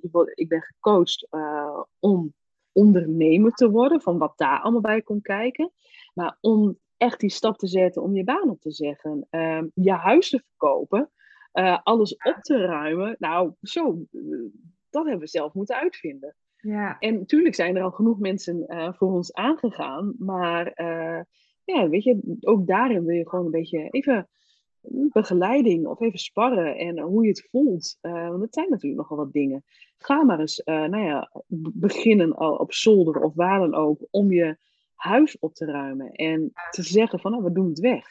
je, 0.00 0.32
ik 0.34 0.48
ben 0.48 0.62
gecoacht 0.62 1.26
uh, 1.30 1.80
om 1.98 2.34
ondernemer 2.72 3.52
te 3.52 3.70
worden, 3.70 4.00
van 4.00 4.18
wat 4.18 4.32
daar 4.36 4.60
allemaal 4.60 4.80
bij 4.80 5.02
komt 5.02 5.22
kijken. 5.22 5.72
Maar 6.14 6.36
om 6.40 6.78
echt 6.96 7.20
die 7.20 7.30
stap 7.30 7.58
te 7.58 7.66
zetten, 7.66 8.02
om 8.02 8.14
je 8.14 8.24
baan 8.24 8.50
op 8.50 8.60
te 8.60 8.70
zeggen, 8.70 9.26
ehm, 9.30 9.66
je 9.74 9.92
huis 9.92 10.30
te 10.30 10.42
verkopen, 10.46 11.10
alles 11.82 12.16
op 12.16 12.38
te 12.40 12.58
ruimen. 12.58 13.16
Nou, 13.18 13.52
zo, 13.62 14.06
dat 14.90 15.04
hebben 15.04 15.18
we 15.18 15.26
zelf 15.26 15.52
moeten 15.52 15.76
uitvinden. 15.76 16.36
Ja. 16.56 16.98
En 16.98 17.18
natuurlijk 17.18 17.54
zijn 17.54 17.76
er 17.76 17.82
al 17.82 17.90
genoeg 17.90 18.18
mensen 18.18 18.64
voor 18.96 19.12
ons 19.12 19.32
aangegaan, 19.32 20.14
maar 20.18 20.72
ja, 21.70 21.88
weet 21.88 22.04
je, 22.04 22.36
ook 22.40 22.66
daarin 22.66 23.04
wil 23.04 23.16
je 23.16 23.28
gewoon 23.28 23.44
een 23.44 23.50
beetje 23.50 23.88
even 23.90 24.28
begeleiding 25.12 25.86
of 25.86 26.00
even 26.00 26.18
sparren 26.18 26.76
en 26.76 26.98
hoe 26.98 27.22
je 27.22 27.28
het 27.28 27.48
voelt. 27.50 27.98
Uh, 28.02 28.28
want 28.28 28.42
het 28.42 28.54
zijn 28.54 28.70
natuurlijk 28.70 29.00
nogal 29.00 29.16
wat 29.16 29.32
dingen. 29.32 29.64
Ga 29.98 30.24
maar 30.24 30.40
eens, 30.40 30.62
uh, 30.64 30.84
nou 30.84 31.04
ja, 31.04 31.30
beginnen 31.74 32.34
al 32.34 32.54
op 32.54 32.72
zolder 32.72 33.22
of 33.22 33.34
waar 33.34 33.58
dan 33.58 33.74
ook, 33.74 34.06
om 34.10 34.32
je 34.32 34.56
huis 34.94 35.38
op 35.38 35.54
te 35.54 35.64
ruimen 35.64 36.12
en 36.12 36.52
te 36.70 36.82
zeggen 36.82 37.20
van, 37.20 37.30
nou, 37.30 37.44
we 37.44 37.52
doen 37.52 37.68
het 37.68 37.78
weg. 37.78 38.06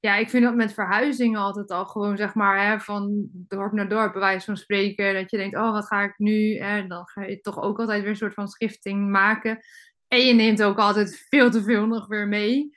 Ja, 0.00 0.16
ik 0.16 0.30
vind 0.30 0.44
dat 0.44 0.54
met 0.54 0.72
verhuizingen 0.72 1.40
altijd 1.40 1.70
al 1.70 1.86
gewoon, 1.86 2.16
zeg 2.16 2.34
maar, 2.34 2.66
hè, 2.66 2.80
van 2.80 3.28
dorp 3.32 3.72
naar 3.72 3.88
dorp, 3.88 4.12
bij 4.12 4.20
wijze 4.20 4.44
van 4.44 4.56
spreken, 4.56 5.14
dat 5.14 5.30
je 5.30 5.36
denkt, 5.36 5.56
oh, 5.56 5.72
wat 5.72 5.86
ga 5.86 6.02
ik 6.02 6.14
nu? 6.18 6.56
En 6.56 6.88
dan 6.88 7.06
ga 7.06 7.22
je 7.22 7.40
toch 7.40 7.62
ook 7.62 7.78
altijd 7.78 8.00
weer 8.00 8.10
een 8.10 8.16
soort 8.16 8.34
van 8.34 8.48
schifting 8.48 9.10
maken. 9.10 9.58
En 10.08 10.18
je 10.18 10.34
neemt 10.34 10.62
ook 10.62 10.78
altijd 10.78 11.26
veel 11.28 11.50
te 11.50 11.62
veel 11.62 11.86
nog 11.86 12.06
weer 12.06 12.28
mee. 12.28 12.76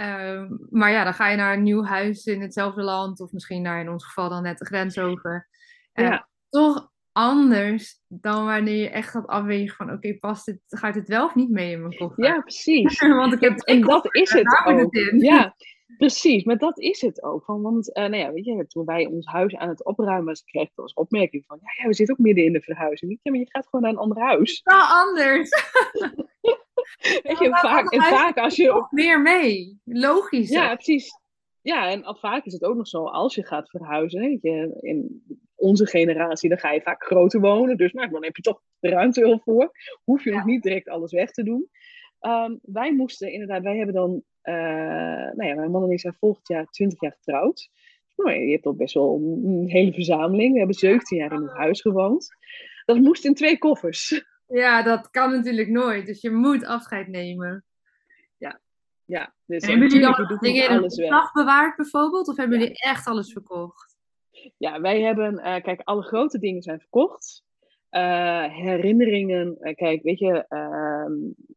Ehm, 0.00 0.56
maar 0.70 0.90
ja, 0.90 1.04
dan 1.04 1.14
ga 1.14 1.28
je 1.28 1.36
naar 1.36 1.52
een 1.52 1.62
nieuw 1.62 1.84
huis 1.84 2.26
in 2.26 2.40
hetzelfde 2.40 2.82
land, 2.82 3.20
of 3.20 3.32
misschien 3.32 3.62
naar 3.62 3.80
in 3.80 3.88
ons 3.88 4.04
geval 4.04 4.28
dan 4.28 4.42
net 4.42 4.58
de 4.58 4.64
grens 4.64 4.98
over. 4.98 5.48
ja. 5.92 6.28
Toch 6.48 6.90
anders 7.12 8.00
dan 8.08 8.44
wanneer 8.44 8.76
je 8.76 8.88
echt 8.88 9.10
gaat 9.10 9.26
afwegen 9.26 9.76
van 9.76 9.92
oké, 9.92 10.18
past 10.18 10.44
dit, 10.46 10.60
gaat 10.68 10.94
het 10.94 11.08
wel 11.08 11.24
of 11.24 11.34
niet 11.34 11.50
mee 11.50 11.72
in 11.72 11.80
mijn 11.80 11.96
koffer? 11.96 12.24
Ja, 12.24 12.40
precies. 12.40 13.00
want 13.20 13.32
ik 13.32 13.40
heb 13.40 13.58
en 13.58 13.80
dat 13.80 14.14
is 14.14 14.32
het 14.32 14.62
ook. 14.66 14.94
ja, 15.18 15.54
precies. 15.98 16.44
Maar 16.44 16.58
dat 16.58 16.78
is 16.78 17.00
het 17.00 17.22
ook. 17.22 17.44
Van, 17.44 17.62
want 17.62 17.88
uh, 17.88 17.94
nou 17.94 18.16
ja, 18.16 18.32
weet 18.32 18.44
je, 18.44 18.66
toen 18.66 18.84
wij 18.84 19.06
ons 19.06 19.26
huis 19.26 19.56
aan 19.56 19.68
het 19.68 19.84
opruimen 19.84 20.24
was, 20.24 20.44
kreeg 20.44 20.70
ik 20.70 20.78
als 20.78 20.94
opmerking 20.94 21.44
van 21.46 21.58
ja, 21.62 21.82
ja, 21.82 21.88
we 21.88 21.94
zitten 21.94 22.18
ook 22.18 22.24
midden 22.24 22.44
in 22.44 22.52
de 22.52 22.62
verhuizing. 22.62 23.18
Ja, 23.22 23.30
maar 23.30 23.40
je 23.40 23.50
gaat 23.50 23.68
gewoon 23.68 23.82
naar 23.82 23.92
een 23.92 24.08
ander 24.08 24.22
huis. 24.22 24.60
Wel 24.64 24.82
anders. 24.82 25.50
Weet 27.22 27.38
je, 27.38 27.48
vaak, 27.50 27.92
en 27.92 28.02
vaak 28.02 28.36
als 28.36 28.56
je... 28.56 28.66
Nog 28.66 28.90
meer 28.90 29.20
mee. 29.20 29.80
Logisch. 29.84 30.48
Ja, 30.48 30.74
precies. 30.74 31.18
Ja, 31.62 31.90
en 31.90 32.16
vaak 32.18 32.44
is 32.44 32.52
het 32.52 32.64
ook 32.64 32.76
nog 32.76 32.88
zo, 32.88 33.04
als 33.04 33.34
je 33.34 33.46
gaat 33.46 33.70
verhuizen, 33.70 34.20
weet 34.20 34.42
je, 34.42 34.78
in 34.80 35.24
onze 35.54 35.86
generatie, 35.86 36.48
dan 36.48 36.58
ga 36.58 36.72
je 36.72 36.80
vaak 36.80 37.04
groter 37.04 37.40
wonen. 37.40 37.76
Dus 37.76 37.92
nou, 37.92 38.10
dan 38.10 38.24
heb 38.24 38.36
je 38.36 38.42
toch 38.42 38.62
de 38.78 38.88
ruimte 38.88 39.20
wel 39.20 39.40
voor. 39.44 39.70
Hoef 40.04 40.24
je 40.24 40.30
nog 40.30 40.44
niet 40.44 40.62
direct 40.62 40.88
alles 40.88 41.12
weg 41.12 41.30
te 41.30 41.42
doen. 41.42 41.68
Um, 42.20 42.58
wij 42.62 42.94
moesten 42.94 43.32
inderdaad, 43.32 43.62
wij 43.62 43.76
hebben 43.76 43.94
dan, 43.94 44.22
uh, 44.42 44.54
nou 45.34 45.44
ja, 45.44 45.54
mijn 45.54 45.70
man 45.70 45.82
en 45.82 45.90
ik 45.90 46.00
zijn 46.00 46.16
volgend 46.18 46.48
jaar 46.48 46.66
20 46.66 47.00
jaar 47.00 47.12
getrouwd. 47.12 47.70
Nou, 48.16 48.38
je 48.38 48.52
hebt 48.52 48.66
al 48.66 48.74
best 48.74 48.94
wel 48.94 49.14
een 49.44 49.68
hele 49.68 49.92
verzameling. 49.92 50.52
We 50.52 50.58
hebben 50.58 50.76
17 50.76 51.18
jaar 51.18 51.32
in 51.32 51.42
het 51.42 51.56
huis 51.56 51.80
gewoond. 51.80 52.28
Dat 52.84 52.98
moest 52.98 53.24
in 53.24 53.34
twee 53.34 53.58
koffers. 53.58 54.24
Ja, 54.50 54.82
dat 54.82 55.10
kan 55.10 55.30
natuurlijk 55.30 55.68
nooit. 55.68 56.06
Dus 56.06 56.20
je 56.20 56.30
moet 56.30 56.64
afscheid 56.64 57.08
nemen. 57.08 57.64
Ja, 58.38 58.60
ja. 59.04 59.34
Dus 59.46 59.66
hebben 59.66 59.88
jullie 59.88 60.14
dan 60.14 60.38
dingen 60.40 60.68
in 60.68 60.76
een 60.76 61.30
bewaard 61.32 61.76
bijvoorbeeld? 61.76 62.28
Of 62.28 62.36
hebben 62.36 62.58
jullie 62.58 62.74
echt 62.74 63.06
alles 63.06 63.32
verkocht? 63.32 63.98
Ja, 64.56 64.80
wij 64.80 65.00
hebben, 65.00 65.34
uh, 65.34 65.60
kijk, 65.60 65.80
alle 65.84 66.02
grote 66.02 66.38
dingen 66.38 66.62
zijn 66.62 66.80
verkocht. 66.80 67.44
Uh, 67.90 68.44
herinneringen, 68.44 69.56
uh, 69.60 69.74
kijk, 69.74 70.02
weet 70.02 70.18
je, 70.18 70.44
ehm, 70.48 71.12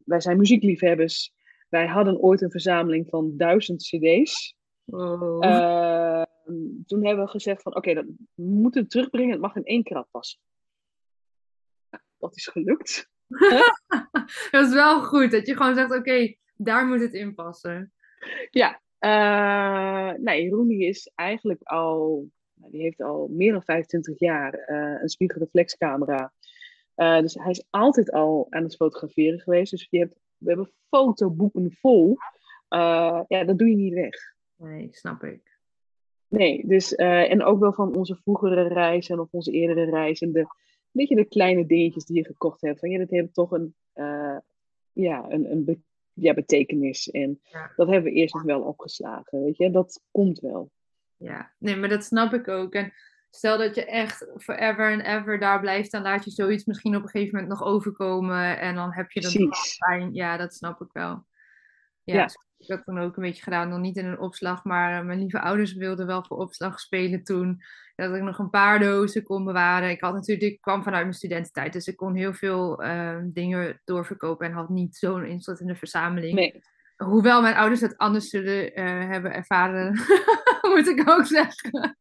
wij 0.06 0.21
zijn 0.21 0.38
muziekliefhebbers. 0.38 1.34
Wij 1.69 1.88
hadden 1.88 2.19
ooit 2.19 2.41
een 2.41 2.51
verzameling 2.51 3.10
van 3.10 3.38
duizend 3.38 3.82
cd's. 3.82 4.56
Oh. 4.86 5.45
Ehm, 5.45 6.65
toen 6.86 7.06
hebben 7.06 7.25
we 7.25 7.32
gezegd 7.32 7.62
van, 7.62 7.75
oké, 7.75 7.89
okay, 7.89 8.03
we 8.36 8.43
moeten 8.43 8.82
het 8.82 8.89
terugbrengen. 8.89 9.32
Het 9.32 9.41
mag 9.41 9.56
in 9.56 9.63
één 9.63 9.84
krat 9.84 10.08
passen 10.12 10.39
dat 12.23 12.38
is 12.38 12.47
gelukt. 12.47 13.09
dat 14.51 14.67
is 14.67 14.73
wel 14.73 15.03
goed, 15.03 15.31
dat 15.31 15.47
je 15.47 15.55
gewoon 15.55 15.75
zegt, 15.75 15.95
oké, 15.95 16.36
daar 16.55 16.86
moet 16.86 16.99
het 16.99 17.13
in 17.13 17.33
passen. 17.33 17.93
Ja, 18.49 18.81
uh, 18.99 20.19
nee, 20.19 20.49
Rooney 20.49 20.77
is 20.77 21.12
eigenlijk 21.15 21.62
al, 21.63 22.27
nou, 22.54 22.71
die 22.71 22.81
heeft 22.81 23.02
al 23.02 23.27
meer 23.31 23.52
dan 23.52 23.63
25 23.63 24.19
jaar 24.19 24.69
uh, 24.69 25.02
een 25.02 25.10
spiegelreflexcamera. 25.10 26.33
Uh, 26.95 27.19
dus 27.19 27.33
hij 27.33 27.52
is 27.52 27.65
altijd 27.69 28.12
al 28.12 28.48
aan 28.50 28.63
het 28.63 28.75
fotograferen 28.75 29.39
geweest. 29.39 29.71
Dus 29.71 29.87
je 29.89 30.00
hebt, 30.00 30.15
we 30.37 30.48
hebben 30.48 30.71
fotoboeken 30.89 31.71
vol. 31.71 32.17
ja, 33.27 33.43
dat 33.45 33.58
doe 33.58 33.69
je 33.69 33.75
niet 33.75 33.93
weg. 33.93 34.15
Nee, 34.56 34.87
snap 34.91 35.23
ik. 35.23 35.60
Nee, 36.27 36.67
dus, 36.67 36.95
en 36.95 37.43
ook 37.43 37.60
wel 37.60 37.73
van 37.73 37.95
onze 37.95 38.15
vroegere 38.15 38.67
reizen 38.67 39.19
of 39.19 39.27
onze 39.31 39.52
eerdere 39.52 39.89
reizen. 39.89 40.33
De, 40.33 40.48
beetje 40.94 41.15
de 41.15 41.25
kleine 41.25 41.65
dingetjes 41.65 42.06
die 42.06 42.17
je 42.17 42.25
gekocht 42.25 42.62
hebt. 42.62 42.79
Van 42.79 42.89
ja, 42.89 42.98
dat 42.98 43.10
heeft 43.10 43.33
toch 43.33 43.52
een, 43.52 43.75
uh, 43.96 44.37
ja, 44.91 45.25
een, 45.29 45.52
een 45.52 45.83
ja, 46.13 46.33
betekenis. 46.33 47.12
En 47.12 47.41
dat 47.75 47.87
hebben 47.87 48.12
we 48.12 48.17
eerst 48.17 48.33
nog 48.33 48.44
wel 48.44 48.62
opgeslagen. 48.62 49.44
Weet 49.44 49.58
je, 49.58 49.71
dat 49.71 50.02
komt 50.12 50.39
wel. 50.39 50.71
Ja, 51.17 51.52
nee, 51.58 51.75
maar 51.75 51.89
dat 51.89 52.04
snap 52.04 52.33
ik 52.33 52.48
ook. 52.48 52.73
En 52.73 52.94
stel 53.29 53.58
dat 53.58 53.75
je 53.75 53.85
echt 53.85 54.27
forever 54.37 54.91
and 54.91 55.02
ever 55.02 55.39
daar 55.39 55.60
blijft, 55.60 55.91
dan 55.91 56.02
laat 56.02 56.25
je 56.25 56.31
zoiets 56.31 56.65
misschien 56.65 56.96
op 56.96 57.04
een 57.04 57.10
gegeven 57.10 57.39
moment 57.39 57.60
nog 57.60 57.67
overkomen. 57.67 58.60
En 58.60 58.75
dan 58.75 58.94
heb 58.94 59.12
je 59.12 59.21
dat 59.21 59.58
fijn. 59.58 60.13
Ja, 60.13 60.37
dat 60.37 60.54
snap 60.54 60.81
ik 60.81 60.89
wel. 60.91 61.25
Ja, 62.04 62.15
Ja. 62.15 62.21
heb 62.21 62.31
ik 62.58 62.67
dat 62.67 62.85
dan 62.85 62.99
ook 62.99 63.17
een 63.17 63.23
beetje 63.23 63.43
gedaan. 63.43 63.69
Nog 63.69 63.79
niet 63.79 63.97
in 63.97 64.06
een 64.06 64.19
opslag, 64.19 64.63
maar 64.63 64.99
eh, 64.99 65.06
mijn 65.06 65.19
lieve 65.19 65.39
ouders 65.39 65.73
wilden 65.73 66.08
wel 66.08 66.23
voor 66.23 66.37
opslag 66.37 66.79
spelen 66.79 67.23
toen. 67.23 67.62
Dat 67.95 68.15
ik 68.15 68.21
nog 68.21 68.39
een 68.39 68.49
paar 68.49 68.79
dozen 68.79 69.23
kon 69.23 69.43
bewaren. 69.45 69.89
Ik 69.89 70.01
had 70.01 70.13
natuurlijk, 70.13 70.51
ik 70.51 70.62
kwam 70.62 70.83
vanuit 70.83 71.04
mijn 71.04 71.15
studententijd, 71.15 71.73
dus 71.73 71.87
ik 71.87 71.95
kon 71.95 72.15
heel 72.15 72.33
veel 72.33 72.83
eh, 72.83 73.17
dingen 73.23 73.81
doorverkopen 73.85 74.47
en 74.47 74.54
had 74.54 74.69
niet 74.69 74.95
zo'n 74.95 75.25
invloed 75.25 75.60
in 75.60 75.67
de 75.67 75.75
verzameling. 75.75 76.33
Nee. 76.33 76.62
Hoewel 76.97 77.41
mijn 77.41 77.56
ouders 77.56 77.81
het 77.81 77.97
anders 77.97 78.29
zullen 78.29 78.73
eh, 78.73 78.85
hebben 78.85 79.33
ervaren, 79.33 79.91
moet 80.75 80.87
ik 80.87 81.10
ook 81.10 81.25
zeggen. 81.25 81.97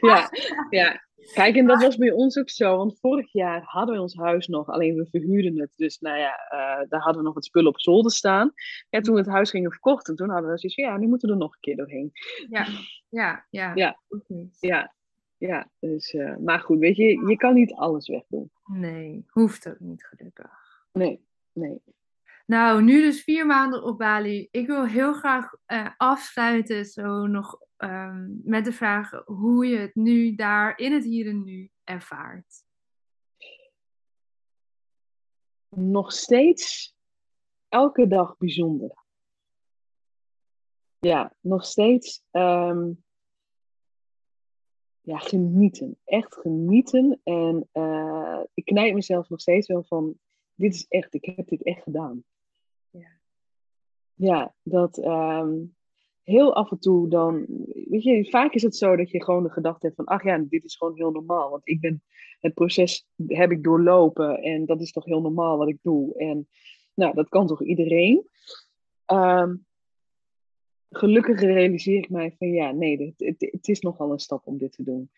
Ja, 0.00 0.30
ja. 0.70 1.05
Kijk, 1.34 1.56
en 1.56 1.66
dat 1.66 1.82
was 1.82 1.96
bij 1.96 2.12
ons 2.12 2.38
ook 2.38 2.50
zo. 2.50 2.76
Want 2.76 2.98
vorig 3.00 3.32
jaar 3.32 3.62
hadden 3.64 3.94
we 3.94 4.00
ons 4.00 4.14
huis 4.14 4.46
nog, 4.46 4.68
alleen 4.68 4.94
we 4.94 5.06
verhuurden 5.06 5.60
het. 5.60 5.72
Dus 5.76 5.98
nou 5.98 6.18
ja, 6.18 6.36
eh, 6.48 6.88
daar 6.88 7.00
hadden 7.00 7.16
we 7.16 7.22
nog 7.22 7.34
wat 7.34 7.44
spullen 7.44 7.70
op 7.70 7.80
zolder 7.80 8.12
staan. 8.12 8.52
En 8.90 9.02
toen 9.02 9.14
we 9.14 9.20
het 9.20 9.28
huis 9.28 9.50
gingen 9.50 9.70
verkochten, 9.70 10.16
toen 10.16 10.30
hadden 10.30 10.50
we 10.50 10.58
zoiets 10.58 10.80
van, 10.80 10.92
ja, 10.92 10.96
nu 10.96 11.06
moeten 11.06 11.28
we 11.28 11.34
er 11.34 11.40
nog 11.40 11.52
een 11.52 11.60
keer 11.60 11.76
doorheen. 11.76 12.12
Ja, 12.48 12.66
ja, 13.08 13.46
ja. 13.50 13.74
Ja. 13.74 14.00
Ja, 14.60 14.94
ja. 15.38 15.70
Dus, 15.78 16.14
eh, 16.14 16.36
maar 16.36 16.60
goed, 16.60 16.78
weet 16.78 16.96
je, 16.96 17.26
je 17.28 17.36
kan 17.36 17.54
niet 17.54 17.72
alles 17.72 18.08
wegdoen. 18.08 18.50
Nee, 18.64 19.24
hoeft 19.28 19.68
ook 19.68 19.80
niet 19.80 20.04
gelukkig. 20.04 20.50
Nee, 20.92 21.20
nee. 21.52 21.82
Nou, 22.46 22.82
nu 22.82 23.00
dus 23.00 23.22
vier 23.22 23.46
maanden 23.46 23.82
op 23.82 23.98
Bali. 23.98 24.48
Ik 24.50 24.66
wil 24.66 24.86
heel 24.86 25.12
graag 25.12 25.54
eh, 25.64 25.90
afsluiten 25.96 26.84
zo 26.84 27.26
nog 27.26 27.60
ehm, 27.76 28.28
met 28.44 28.64
de 28.64 28.72
vraag 28.72 29.10
hoe 29.24 29.66
je 29.66 29.78
het 29.78 29.94
nu 29.94 30.34
daar 30.34 30.78
in 30.78 30.92
het 30.92 31.04
hier 31.04 31.28
en 31.28 31.44
nu 31.44 31.70
ervaart. 31.84 32.64
Nog 35.68 36.12
steeds 36.12 36.94
elke 37.68 38.06
dag 38.06 38.36
bijzonder. 38.36 39.04
Ja, 40.98 41.32
nog 41.40 41.64
steeds 41.64 42.22
ehm, 42.30 42.92
ja, 45.00 45.18
genieten. 45.18 45.98
Echt 46.04 46.34
genieten. 46.34 47.20
En 47.24 47.68
eh, 47.72 48.40
ik 48.54 48.64
knijp 48.64 48.94
mezelf 48.94 49.28
nog 49.28 49.40
steeds 49.40 49.66
wel 49.66 49.82
van, 49.82 50.18
dit 50.54 50.74
is 50.74 50.86
echt, 50.88 51.14
ik 51.14 51.24
heb 51.24 51.48
dit 51.48 51.62
echt 51.62 51.82
gedaan. 51.82 52.24
Ja. 54.16 54.54
Dat 54.62 54.98
ehm, 54.98 55.54
heel 56.22 56.54
af 56.54 56.70
en 56.70 56.78
toe 56.78 57.08
dan, 57.08 57.46
weet 57.88 58.02
je, 58.02 58.30
vaak 58.30 58.52
is 58.52 58.62
het 58.62 58.76
zo 58.76 58.96
dat 58.96 59.10
je 59.10 59.24
gewoon 59.24 59.42
de 59.42 59.50
gedachte 59.50 59.86
hebt 59.86 59.96
van, 59.96 60.04
ach 60.04 60.24
ja, 60.24 60.38
dit 60.38 60.64
is 60.64 60.76
gewoon 60.76 60.96
heel 60.96 61.10
normaal. 61.10 61.50
Want 61.50 61.68
ik 61.68 61.80
ben, 61.80 62.02
het 62.40 62.54
proces 62.54 63.06
heb 63.26 63.50
ik 63.50 63.64
doorlopen 63.64 64.42
en 64.42 64.66
dat 64.66 64.80
is 64.80 64.92
toch 64.92 65.04
heel 65.04 65.20
normaal 65.20 65.58
wat 65.58 65.68
ik 65.68 65.78
doe. 65.82 66.14
En 66.14 66.48
nou, 66.94 67.14
dat 67.14 67.28
kan 67.28 67.46
toch 67.46 67.62
iedereen. 67.62 68.28
Ehm, 69.04 69.56
gelukkig 70.90 71.40
realiseer 71.40 71.98
ik 71.98 72.10
mij 72.10 72.34
van 72.38 72.48
ja, 72.48 72.70
nee, 72.70 73.14
het, 73.16 73.40
het, 73.50 73.68
is 73.68 73.80
nogal 73.80 74.12
een 74.12 74.18
stap 74.18 74.46
om 74.46 74.58
dit 74.58 74.72
te 74.72 74.82
doen. 74.82 75.10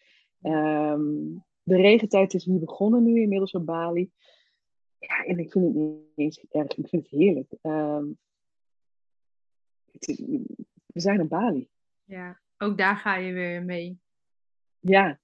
Ehm, 0.42 1.02
de 1.62 1.76
regentijd 1.76 2.34
is 2.34 2.46
nu 2.46 2.58
begonnen, 2.58 3.02
nu 3.02 3.20
inmiddels 3.20 3.52
op 3.52 3.66
Bali. 3.66 4.10
Ja, 4.98 5.24
en 5.24 5.38
ik 5.38 5.52
vind 5.52 5.64
het 5.64 5.74
niet 5.74 6.00
eens 6.14 6.44
erg, 6.50 6.76
ik 6.76 6.88
vind 6.88 7.02
het 7.02 7.20
heerlijk. 7.20 7.52
Ehm, 7.62 8.04
het 9.92 10.06
we 10.86 11.00
zijn 11.00 11.20
op 11.20 11.28
Bali. 11.28 11.68
ja, 12.04 12.40
ook 12.58 12.78
daar 12.78 12.96
ga 12.96 13.16
je 13.16 13.32
weer 13.32 13.64
mee 13.64 13.98
Ja, 14.80 15.18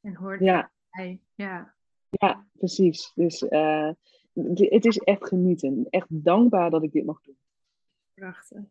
en 0.00 0.14
hoort 0.14 0.40
ja, 0.40 0.70
bij. 0.90 1.20
Ja, 1.34 1.74
ja, 2.10 2.46
precies. 2.52 3.12
Dus 3.14 3.48
eh, 3.48 3.90
het 4.32 4.58
het 4.58 4.84
is 4.84 4.98
echt 4.98 5.26
genieten. 5.26 5.86
Echt 5.90 6.06
dankbaar 6.08 6.70
dat 6.70 6.82
ik 6.82 6.92
dit 6.92 7.04
mag 7.04 7.20
doen. 7.20 7.36
prachtig. 8.14 8.62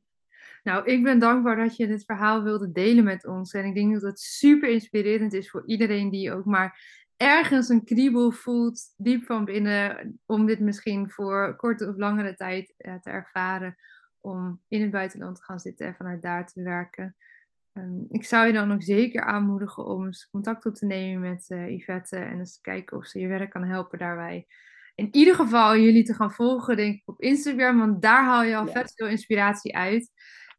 Nou, 0.63 0.85
ik 0.85 1.03
ben 1.03 1.19
dankbaar 1.19 1.55
dat 1.55 1.75
je 1.75 1.87
dit 1.87 2.05
verhaal 2.05 2.43
wilde 2.43 2.71
delen 2.71 3.03
met 3.03 3.25
ons. 3.25 3.53
En 3.53 3.65
ik 3.65 3.75
denk 3.75 3.93
dat 3.93 4.01
het 4.01 4.19
super 4.19 4.69
inspirerend 4.69 5.33
is 5.33 5.49
voor 5.49 5.63
iedereen 5.65 6.09
die 6.09 6.33
ook 6.33 6.45
maar 6.45 7.05
ergens 7.17 7.69
een 7.69 7.83
kriebel 7.83 8.31
voelt, 8.31 8.93
diep 8.97 9.23
van 9.23 9.45
binnen, 9.45 10.19
om 10.25 10.45
dit 10.45 10.59
misschien 10.59 11.09
voor 11.09 11.55
korte 11.55 11.87
of 11.87 11.97
langere 11.97 12.35
tijd 12.35 12.73
eh, 12.77 12.95
te 12.95 13.09
ervaren. 13.09 13.75
Om 14.21 14.61
in 14.67 14.81
het 14.81 14.91
buitenland 14.91 15.35
te 15.35 15.43
gaan 15.43 15.59
zitten 15.59 15.87
en 15.87 15.95
vanuit 15.95 16.21
daar 16.21 16.47
te 16.47 16.61
werken. 16.63 17.15
Ehm, 17.73 17.99
ik 18.09 18.25
zou 18.25 18.47
je 18.47 18.53
dan 18.53 18.71
ook 18.71 18.83
zeker 18.83 19.21
aanmoedigen 19.21 19.85
om 19.85 20.05
eens 20.05 20.29
contact 20.29 20.65
op 20.65 20.75
te 20.75 20.85
nemen 20.85 21.29
met 21.29 21.45
eh, 21.49 21.69
Yvette 21.69 22.17
en 22.17 22.39
eens 22.39 22.53
te 22.55 22.61
kijken 22.61 22.97
of 22.97 23.05
ze 23.05 23.19
je 23.19 23.27
werk 23.27 23.49
kan 23.49 23.63
helpen 23.63 23.99
daarbij. 23.99 24.47
In 24.95 25.07
ieder 25.11 25.35
geval 25.35 25.77
jullie 25.77 26.03
te 26.03 26.13
gaan 26.13 26.31
volgen, 26.31 26.75
denk 26.75 26.95
ik, 26.95 27.01
op 27.05 27.21
Instagram, 27.21 27.77
want 27.77 28.01
daar 28.01 28.23
haal 28.23 28.43
je 28.43 28.55
al 28.55 28.65
Ja. 28.65 28.71
vet 28.71 28.93
veel 28.95 29.07
inspiratie 29.07 29.75
uit. 29.75 30.11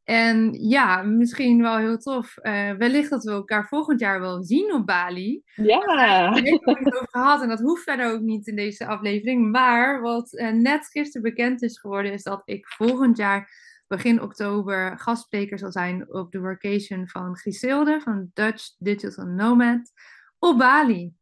En 0.08 0.52
ja, 0.52 1.02
misschien 1.02 1.62
wel 1.62 1.76
heel 1.76 1.98
tof. 1.98 2.36
eh, 2.36 2.70
wellicht 2.72 3.10
dat 3.10 3.24
we 3.24 3.30
elkaar 3.30 3.66
volgend 3.66 4.00
jaar 4.00 4.20
wel 4.20 4.42
zien 4.42 4.72
op 4.72 4.86
Bali. 4.86 5.42
Ja, 5.54 5.80
Daar 5.84 6.32
hebben 6.34 6.60
we 6.64 6.78
het 6.84 6.94
over 6.94 7.08
gehad 7.10 7.42
en 7.42 7.48
dat 7.48 7.60
hoeft 7.60 7.82
verder 7.82 8.12
ook 8.12 8.20
niet 8.20 8.46
in 8.46 8.56
deze 8.56 8.86
aflevering. 8.86 9.50
Maar 9.50 10.00
wat 10.00 10.34
eh, 10.34 10.52
net 10.52 10.86
gisteren 10.86 11.22
bekend 11.22 11.62
is 11.62 11.78
geworden, 11.78 12.12
is 12.12 12.22
dat 12.22 12.42
ik 12.44 12.66
volgend 12.66 13.16
jaar 13.16 13.50
begin 13.86 14.22
oktober 14.22 14.98
gastspreker 14.98 15.58
zal 15.58 15.72
zijn 15.72 16.12
op 16.12 16.32
de 16.32 16.40
workation 16.40 17.08
van 17.08 17.36
Griselde 17.36 18.00
van 18.00 18.30
Dutch 18.34 18.74
Digital 18.78 19.26
Nomad 19.26 19.92
op 20.38 20.58
Bali. 20.58 21.12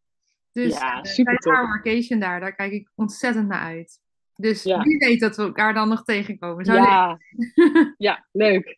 Dus 0.52 0.72
Ja, 0.72 1.00
eh, 1.02 1.02
super 1.02 1.38
tijdens 1.38 1.46
haar 1.46 1.66
workation 1.66 2.20
daar, 2.20 2.40
daar 2.40 2.54
kijk 2.54 2.72
ik 2.72 2.90
ontzettend 2.94 3.48
naar 3.48 3.62
uit. 3.62 4.00
Dus 4.36 4.62
Ja. 4.62 4.82
wie 4.82 4.98
weet 4.98 5.20
dat 5.20 5.36
we 5.36 5.42
elkaar 5.42 5.74
dan 5.74 5.88
nog 5.88 6.04
tegenkomen. 6.04 6.64
Zou 6.64 6.78
leuk 6.78 6.86
ja, 7.96 7.96
ja, 7.96 8.24
leuk. 8.32 8.76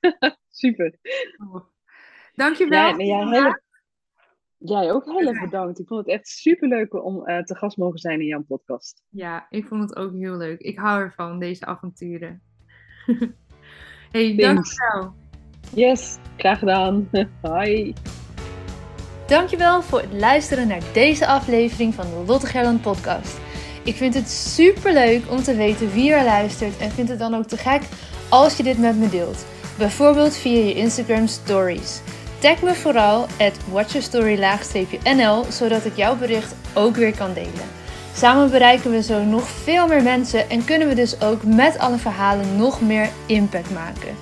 Super. 0.50 0.94
Dankjewel. 2.34 2.88
Ja, 2.88 2.96
nee, 2.96 3.06
jij, 3.06 3.26
heel, 3.28 3.61
jij 4.59 4.92
ook 4.92 5.04
heel 5.04 5.28
erg 5.28 5.40
bedankt. 5.40 5.78
Ik 5.78 5.86
vond 5.86 6.06
het 6.06 6.14
echt 6.14 6.28
super 6.28 6.68
leuk 6.68 7.04
om 7.04 7.26
eh, 7.26 7.42
te 7.42 7.54
gast 7.54 7.76
mogen 7.76 7.98
zijn 7.98 8.20
in 8.20 8.26
jouw 8.26 8.42
podcast. 8.42 9.02
Ja, 9.09 9.46
ik 9.50 9.66
vond 9.66 9.82
het 9.82 9.96
ook 9.96 10.12
heel 10.14 10.36
leuk. 10.36 10.61
Ik 10.61 10.78
hou 10.78 11.00
ervan, 11.02 11.38
deze 11.38 11.66
avonturen. 11.66 12.42
hey, 14.11 14.36
Thanks. 14.36 14.76
dankjewel. 14.76 15.14
Yes, 15.74 16.18
graag 16.36 16.59
gedaan. 16.59 17.09
Hoi. 17.42 17.94
Dankjewel 19.26 19.82
voor 19.82 20.00
het 20.00 20.12
luisteren 20.12 20.68
naar 20.68 20.82
deze 20.92 21.26
aflevering 21.26 21.94
van 21.94 22.04
de 22.06 22.24
Lotte 22.26 22.46
Gerland 22.46 22.82
podcast. 22.82 23.40
Ik 23.89 23.97
vind 23.97 24.14
het 24.14 24.30
super 24.30 24.93
leuk 24.93 25.22
om 25.30 25.43
te 25.43 25.55
weten 25.55 25.93
wie 25.93 26.12
er 26.12 26.24
luistert 26.24 26.78
en 26.78 26.91
vind 26.91 27.09
het 27.09 27.18
dan 27.18 27.34
ook 27.34 27.47
te 27.47 27.57
gek 27.57 27.82
als 28.28 28.57
je 28.57 28.62
dit 28.62 28.78
met 28.78 28.99
me 28.99 29.09
deelt. 29.09 29.45
Bijvoorbeeld 29.78 30.36
via 30.36 30.64
je 30.64 30.74
Instagram 30.74 31.26
stories. 31.26 32.01
Tag 32.39 32.62
me 32.62 32.74
vooral 32.74 33.22
at 33.22 33.53
watchyourstory-nl 33.70 35.45
zodat 35.51 35.84
ik 35.84 35.97
jouw 35.97 36.16
bericht 36.16 36.55
ook 36.74 36.97
weer 36.97 37.16
kan 37.16 37.32
delen. 37.32 37.68
Samen 38.14 38.51
bereiken 38.51 38.91
we 38.91 39.03
zo 39.03 39.22
nog 39.22 39.49
veel 39.49 39.86
meer 39.86 40.03
mensen 40.03 40.51
en 40.51 40.64
kunnen 40.64 40.89
we 40.89 40.95
dus 40.95 41.20
ook 41.20 41.43
met 41.43 41.78
alle 41.78 41.99
verhalen 41.99 42.57
nog 42.57 42.80
meer 42.80 43.09
impact 43.26 43.70
maken. 43.70 44.16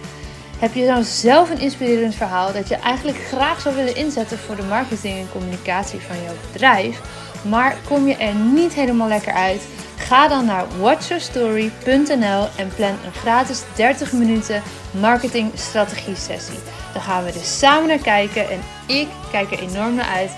Heb 0.59 0.75
je 0.75 0.87
nou 0.87 1.03
zelf 1.03 1.51
een 1.51 1.61
inspirerend 1.61 2.15
verhaal 2.15 2.53
dat 2.53 2.69
je 2.69 2.77
eigenlijk 2.77 3.19
graag 3.19 3.61
zou 3.61 3.75
willen 3.75 3.97
inzetten 3.97 4.39
voor 4.39 4.57
de 4.57 4.63
marketing 4.63 5.19
en 5.19 5.29
communicatie 5.33 6.01
van 6.01 6.17
jouw 6.23 6.35
bedrijf, 6.53 7.01
maar 7.49 7.77
kom 7.89 8.07
je 8.07 8.17
er 8.17 8.35
niet 8.35 8.75
helemaal 8.75 9.09
lekker 9.09 9.33
uit? 9.33 9.63
Ga 9.97 10.29
dan 10.29 10.45
naar 10.45 10.65
watchyourstory.nl 10.79 12.49
en 12.57 12.69
plan 12.77 12.97
een 13.05 13.13
gratis 13.21 13.63
30 13.75 14.13
minuten 14.13 14.63
marketing 14.91 15.51
strategie 15.55 16.17
sessie. 16.17 16.59
Dan 16.93 17.03
gaan 17.03 17.25
we 17.25 17.33
dus 17.33 17.59
samen 17.59 17.89
naar 17.89 17.99
kijken 17.99 18.51
en 18.51 18.61
ik 18.87 19.09
kijk 19.31 19.53
er 19.53 19.59
enorm 19.59 19.95
naar 19.95 20.15
uit 20.15 20.31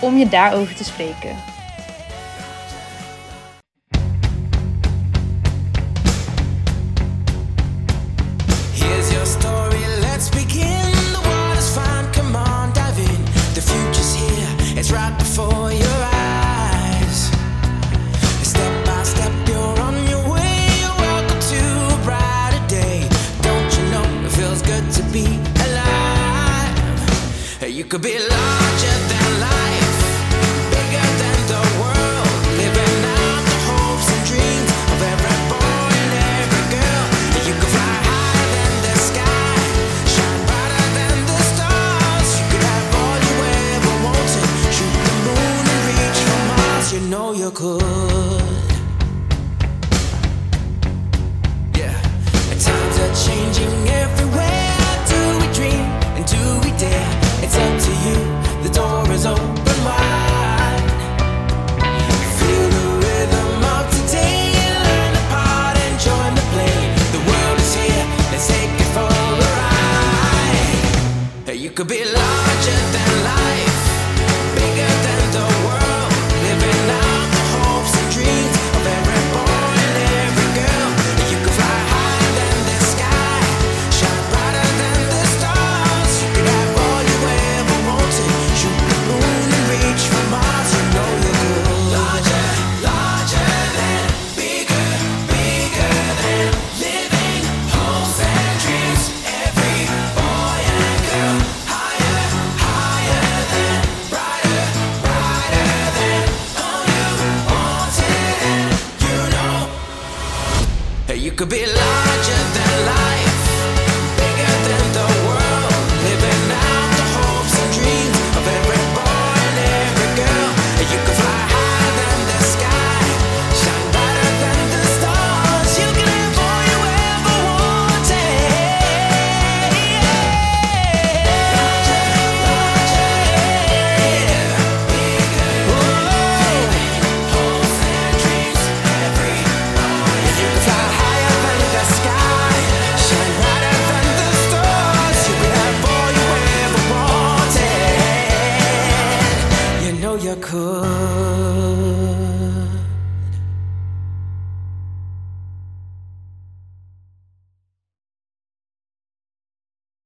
om 0.00 0.16
je 0.16 0.28
daarover 0.28 0.74
te 0.74 0.84
spreken. 0.84 1.55